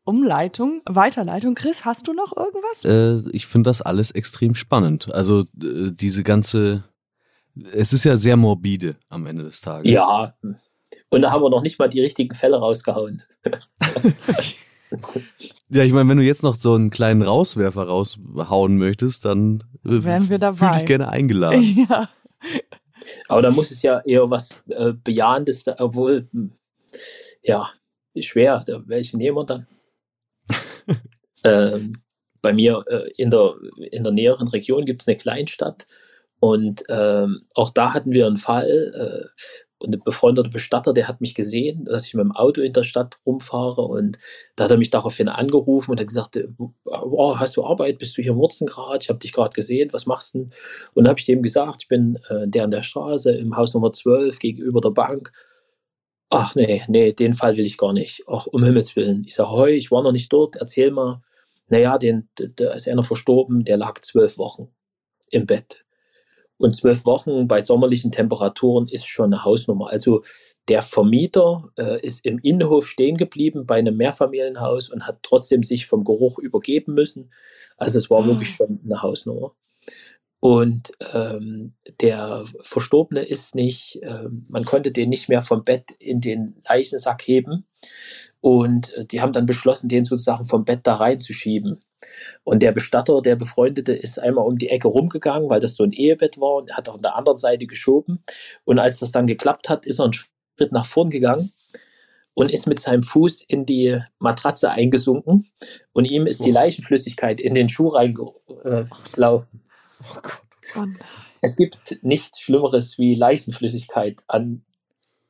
Umleitung, 0.04 0.82
Weiterleitung. 0.86 1.54
Chris, 1.54 1.84
hast 1.84 2.08
du 2.08 2.12
noch 2.12 2.36
irgendwas? 2.36 2.84
Äh, 2.84 3.28
ich 3.32 3.46
finde 3.46 3.70
das 3.70 3.82
alles 3.82 4.10
extrem 4.10 4.54
spannend. 4.54 5.14
Also 5.14 5.44
diese 5.54 6.24
ganze, 6.24 6.84
es 7.72 7.92
ist 7.92 8.04
ja 8.04 8.16
sehr 8.16 8.36
morbide 8.36 8.96
am 9.08 9.26
Ende 9.26 9.44
des 9.44 9.60
Tages. 9.60 9.90
Ja, 9.90 10.34
und 11.10 11.22
da 11.22 11.30
haben 11.30 11.42
wir 11.42 11.50
noch 11.50 11.62
nicht 11.62 11.78
mal 11.78 11.88
die 11.88 12.00
richtigen 12.00 12.34
Fälle 12.34 12.58
rausgehauen. 12.58 13.22
ja, 15.68 15.82
ich 15.82 15.92
meine, 15.92 16.08
wenn 16.08 16.18
du 16.18 16.24
jetzt 16.24 16.42
noch 16.42 16.54
so 16.54 16.74
einen 16.74 16.90
kleinen 16.90 17.22
Rauswerfer 17.22 17.84
raushauen 17.84 18.78
möchtest, 18.78 19.24
dann 19.24 19.62
äh, 19.84 20.04
wären 20.04 20.28
wir 20.28 20.38
dabei. 20.38 20.68
Fühl 20.68 20.78
dich 20.78 20.86
gerne 20.86 21.08
eingeladen. 21.08 21.62
Ja. 21.88 22.08
Aber 23.28 23.42
da 23.42 23.50
muss 23.50 23.70
es 23.70 23.82
ja 23.82 24.00
eher 24.00 24.30
was 24.30 24.62
äh, 24.68 24.92
Bejahendes, 24.92 25.64
obwohl, 25.78 26.28
hm, 26.32 26.52
ja, 27.42 27.70
ist 28.14 28.26
schwer. 28.26 28.62
Welche 28.86 29.16
nehmen 29.16 29.36
wir 29.36 29.44
dann? 29.44 29.66
ähm, 31.44 31.92
bei 32.42 32.52
mir 32.52 32.84
äh, 32.88 33.10
in, 33.16 33.30
der, 33.30 33.54
in 33.90 34.02
der 34.02 34.12
näheren 34.12 34.48
Region 34.48 34.84
gibt 34.84 35.02
es 35.02 35.08
eine 35.08 35.16
Kleinstadt 35.16 35.86
und 36.40 36.82
ähm, 36.88 37.42
auch 37.54 37.70
da 37.70 37.92
hatten 37.92 38.12
wir 38.12 38.26
einen 38.26 38.38
Fall, 38.38 38.66
äh, 38.66 39.42
und 39.82 39.94
ein 39.94 40.02
befreundeter 40.04 40.50
Bestatter, 40.50 40.92
der 40.92 41.08
hat 41.08 41.20
mich 41.22 41.34
gesehen, 41.34 41.84
dass 41.84 42.04
ich 42.04 42.14
mit 42.14 42.22
dem 42.22 42.32
Auto 42.32 42.60
in 42.60 42.74
der 42.74 42.82
Stadt 42.82 43.16
rumfahre 43.24 43.80
und 43.80 44.18
da 44.54 44.64
hat 44.64 44.70
er 44.70 44.76
mich 44.76 44.90
daraufhin 44.90 45.28
angerufen 45.28 45.90
und 45.90 46.00
hat 46.00 46.06
gesagt, 46.06 46.38
oh, 46.84 47.38
hast 47.38 47.56
du 47.56 47.64
Arbeit, 47.64 47.98
bist 47.98 48.16
du 48.16 48.22
hier 48.22 48.32
im 48.32 48.38
Wurzengrad, 48.38 49.02
ich 49.02 49.08
habe 49.08 49.18
dich 49.18 49.32
gerade 49.32 49.54
gesehen, 49.54 49.90
was 49.92 50.04
machst 50.04 50.34
du? 50.34 50.50
Und 50.94 51.08
habe 51.08 51.18
ich 51.18 51.24
dem 51.24 51.42
gesagt, 51.42 51.84
ich 51.84 51.88
bin 51.88 52.18
äh, 52.28 52.46
der 52.46 52.64
an 52.64 52.70
der 52.70 52.82
Straße 52.82 53.32
im 53.32 53.56
Haus 53.56 53.72
Nummer 53.72 53.90
12 53.90 54.38
gegenüber 54.38 54.82
der 54.82 54.90
Bank. 54.90 55.32
Ach 56.30 56.54
nee, 56.54 56.82
nee, 56.86 57.12
den 57.12 57.32
Fall 57.32 57.56
will 57.56 57.66
ich 57.66 57.76
gar 57.76 57.92
nicht. 57.92 58.22
Ach, 58.28 58.46
um 58.46 58.62
Himmels 58.62 58.94
Willen. 58.94 59.24
Ich 59.26 59.34
sage, 59.34 59.50
heu, 59.50 59.70
ich 59.70 59.90
war 59.90 60.02
noch 60.02 60.12
nicht 60.12 60.32
dort, 60.32 60.56
erzähl 60.56 60.92
mal. 60.92 61.22
Naja, 61.68 61.98
den, 61.98 62.28
da 62.36 62.72
ist 62.72 62.88
einer 62.88 63.04
verstorben, 63.04 63.64
der 63.64 63.76
lag 63.76 64.00
zwölf 64.00 64.38
Wochen 64.38 64.68
im 65.30 65.46
Bett. 65.46 65.84
Und 66.56 66.76
zwölf 66.76 67.06
Wochen 67.06 67.48
bei 67.48 67.60
sommerlichen 67.62 68.12
Temperaturen 68.12 68.86
ist 68.86 69.06
schon 69.06 69.32
eine 69.32 69.44
Hausnummer. 69.44 69.88
Also 69.88 70.22
der 70.68 70.82
Vermieter 70.82 71.70
äh, 71.76 72.00
ist 72.04 72.24
im 72.24 72.38
Innenhof 72.38 72.86
stehen 72.86 73.16
geblieben 73.16 73.64
bei 73.66 73.76
einem 73.76 73.96
Mehrfamilienhaus 73.96 74.90
und 74.90 75.06
hat 75.06 75.20
trotzdem 75.22 75.62
sich 75.62 75.86
vom 75.86 76.04
Geruch 76.04 76.38
übergeben 76.38 76.94
müssen. 76.94 77.32
Also 77.76 77.98
es 77.98 78.10
war 78.10 78.24
ah. 78.24 78.26
wirklich 78.26 78.50
schon 78.50 78.78
eine 78.84 79.02
Hausnummer. 79.02 79.54
Und 80.40 80.92
ähm, 81.12 81.74
der 82.00 82.44
Verstorbene 82.62 83.20
ist 83.20 83.54
nicht, 83.54 84.02
äh, 84.02 84.24
man 84.48 84.64
konnte 84.64 84.90
den 84.90 85.10
nicht 85.10 85.28
mehr 85.28 85.42
vom 85.42 85.64
Bett 85.64 85.92
in 85.98 86.22
den 86.22 86.46
Leichensack 86.66 87.22
heben. 87.26 87.66
Und 88.40 88.94
äh, 88.94 89.04
die 89.04 89.20
haben 89.20 89.34
dann 89.34 89.44
beschlossen, 89.44 89.90
den 89.90 90.04
sozusagen 90.04 90.46
vom 90.46 90.64
Bett 90.64 90.80
da 90.84 90.94
reinzuschieben. 90.94 91.78
Und 92.42 92.62
der 92.62 92.72
Bestatter, 92.72 93.20
der 93.20 93.36
Befreundete, 93.36 93.92
ist 93.92 94.18
einmal 94.18 94.46
um 94.46 94.56
die 94.56 94.70
Ecke 94.70 94.88
rumgegangen, 94.88 95.50
weil 95.50 95.60
das 95.60 95.76
so 95.76 95.84
ein 95.84 95.92
Ehebett 95.92 96.40
war 96.40 96.54
und 96.54 96.72
hat 96.72 96.88
auch 96.88 96.94
an 96.94 97.02
der 97.02 97.16
anderen 97.16 97.36
Seite 97.38 97.66
geschoben. 97.66 98.24
Und 98.64 98.78
als 98.78 98.98
das 98.98 99.12
dann 99.12 99.26
geklappt 99.26 99.68
hat, 99.68 99.84
ist 99.84 100.00
er 100.00 100.04
einen 100.04 100.14
Schritt 100.14 100.72
nach 100.72 100.86
vorn 100.86 101.10
gegangen 101.10 101.50
und 102.32 102.50
ist 102.50 102.66
mit 102.66 102.80
seinem 102.80 103.02
Fuß 103.02 103.42
in 103.46 103.66
die 103.66 104.00
Matratze 104.18 104.70
eingesunken 104.70 105.50
und 105.92 106.06
ihm 106.06 106.26
ist 106.26 106.42
die 106.42 106.50
Leichenflüssigkeit 106.50 107.40
in 107.40 107.52
den 107.52 107.68
Schuh 107.68 107.88
reingelaufen. 107.88 109.60
Oh 110.00 110.20
Gott. 110.22 110.42
Oh 110.76 110.86
es 111.42 111.56
gibt 111.56 111.98
nichts 112.02 112.40
Schlimmeres 112.40 112.98
wie 112.98 113.14
Leichenflüssigkeit 113.14 114.22
an 114.28 114.64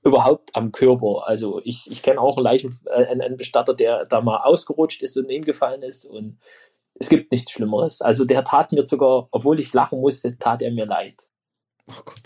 überhaupt 0.02 0.54
am 0.54 0.72
Körper. 0.72 1.26
Also 1.26 1.60
ich, 1.64 1.90
ich 1.90 2.02
kenne 2.02 2.20
auch 2.20 2.36
einen, 2.36 2.44
Leichen, 2.44 2.74
äh, 2.86 3.06
einen 3.06 3.36
Bestatter, 3.36 3.74
der 3.74 4.06
da 4.06 4.20
mal 4.20 4.38
ausgerutscht 4.38 5.02
ist 5.02 5.16
und 5.16 5.28
hingefallen 5.28 5.82
ist 5.82 6.04
und 6.04 6.38
es 6.94 7.08
gibt 7.08 7.32
nichts 7.32 7.52
Schlimmeres. 7.52 8.00
Also 8.02 8.24
der 8.24 8.44
tat 8.44 8.72
mir 8.72 8.86
sogar, 8.86 9.28
obwohl 9.30 9.60
ich 9.60 9.72
lachen 9.72 10.00
musste, 10.00 10.38
tat 10.38 10.62
er 10.62 10.70
mir 10.70 10.86
leid. 10.86 11.28
Oh 11.86 12.02
Gott. 12.04 12.22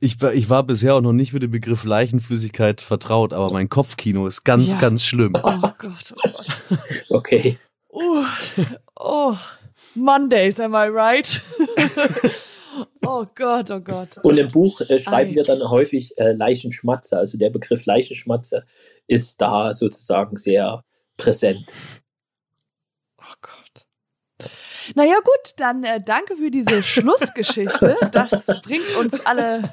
Ich 0.00 0.20
war, 0.22 0.32
ich 0.32 0.48
war 0.48 0.62
bisher 0.62 0.94
auch 0.94 1.02
noch 1.02 1.12
nicht 1.12 1.34
mit 1.34 1.42
dem 1.42 1.50
Begriff 1.50 1.84
Leichenflüssigkeit 1.84 2.80
vertraut, 2.80 3.34
aber 3.34 3.52
mein 3.52 3.68
Kopfkino 3.68 4.26
ist 4.26 4.44
ganz, 4.44 4.72
ja. 4.72 4.78
ganz 4.78 5.04
schlimm. 5.04 5.34
Oh 5.34 5.40
Gott, 5.78 6.14
oh 6.14 6.22
Gott. 6.22 6.46
okay. 7.10 7.58
Oh, 7.88 8.24
oh, 8.96 9.36
Mondays, 9.94 10.60
am 10.60 10.74
I 10.74 10.88
right? 10.88 11.42
Oh 13.04 13.26
Gott, 13.34 13.70
oh 13.70 13.80
Gott. 13.80 14.18
Und 14.22 14.38
im 14.38 14.50
Buch 14.50 14.80
äh, 14.82 14.98
schreiben 14.98 15.32
Ei. 15.32 15.34
wir 15.34 15.42
dann 15.42 15.68
häufig 15.68 16.16
äh, 16.18 16.32
Leichenschmatzer. 16.32 17.18
Also 17.18 17.38
der 17.38 17.50
Begriff 17.50 17.84
Leichenschmatzer 17.86 18.64
ist 19.06 19.40
da 19.40 19.72
sozusagen 19.72 20.36
sehr 20.36 20.84
präsent. 21.16 21.66
Oh 23.18 23.34
Gott. 23.40 23.86
Naja 24.94 25.16
gut, 25.16 25.54
dann 25.56 25.82
äh, 25.84 26.00
danke 26.00 26.36
für 26.36 26.50
diese 26.50 26.82
Schlussgeschichte. 26.84 27.96
Das 28.12 28.46
bringt 28.62 28.94
uns 28.96 29.24
alle 29.26 29.72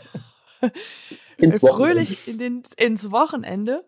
ins 1.37 1.59
fröhlich 1.59 2.27
in 2.27 2.39
den, 2.39 2.63
ins 2.77 3.11
Wochenende. 3.11 3.85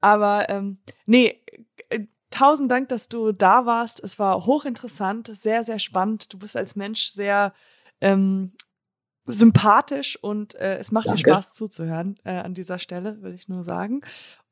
Aber 0.00 0.48
ähm, 0.48 0.78
nee, 1.06 1.40
tausend 2.30 2.70
Dank, 2.70 2.88
dass 2.88 3.08
du 3.08 3.32
da 3.32 3.66
warst. 3.66 4.02
Es 4.02 4.18
war 4.18 4.46
hochinteressant, 4.46 5.30
sehr, 5.34 5.64
sehr 5.64 5.78
spannend. 5.78 6.32
Du 6.32 6.38
bist 6.38 6.56
als 6.56 6.76
Mensch 6.76 7.08
sehr 7.08 7.52
ähm, 8.00 8.52
sympathisch 9.26 10.18
und 10.22 10.54
äh, 10.56 10.78
es 10.78 10.90
macht 10.90 11.06
Danke. 11.06 11.22
dir 11.22 11.32
Spaß 11.32 11.54
zuzuhören 11.54 12.18
äh, 12.24 12.32
an 12.32 12.54
dieser 12.54 12.78
Stelle, 12.78 13.22
will 13.22 13.34
ich 13.34 13.48
nur 13.48 13.62
sagen. 13.62 14.00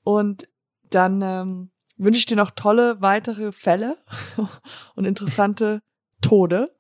Und 0.05 0.49
dann 0.91 1.22
ähm, 1.22 1.70
wünsche 1.97 2.18
ich 2.18 2.27
dir 2.27 2.37
noch 2.37 2.51
tolle 2.51 3.01
weitere 3.01 3.53
Fälle 3.53 3.97
und 4.95 5.05
interessante 5.05 5.81
Tode. 6.20 6.74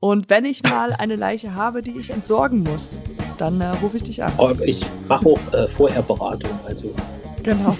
Und 0.00 0.30
wenn 0.30 0.46
ich 0.46 0.62
mal 0.62 0.94
eine 0.94 1.16
Leiche 1.16 1.54
habe, 1.54 1.82
die 1.82 1.98
ich 1.98 2.10
entsorgen 2.10 2.62
muss, 2.62 2.96
dann 3.36 3.60
äh, 3.60 3.68
rufe 3.68 3.98
ich 3.98 4.02
dich 4.02 4.24
an. 4.24 4.32
Ich 4.64 4.84
mache 5.06 5.28
auch 5.28 5.52
äh, 5.52 5.68
vorher 5.68 6.02
Beratung, 6.02 6.58
also. 6.64 6.94
Genau. 7.42 7.76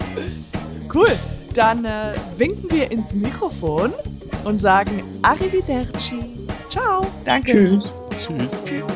cool. 0.94 1.08
Dann 1.54 1.84
äh, 1.84 2.14
winken 2.36 2.70
wir 2.70 2.90
ins 2.90 3.12
Mikrofon 3.12 3.92
und 4.44 4.60
sagen 4.60 5.02
Arrivederci. 5.22 6.48
Ciao. 6.70 7.06
Danke. 7.24 7.52
Tschüss. 7.52 7.92
Tschüss. 8.18 8.64
Tschüss. 8.64 8.86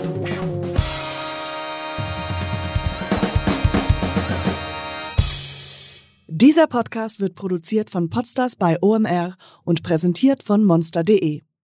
Dieser 6.27 6.67
Podcast 6.67 7.21
wird 7.21 7.35
produziert 7.35 7.91
von 7.91 8.11
Podstars 8.11 8.57
bei 8.57 8.77
OMR 8.83 9.37
und 9.65 9.83
präsentiert 9.83 10.43
von 10.43 10.65
monster.de. 10.65 11.43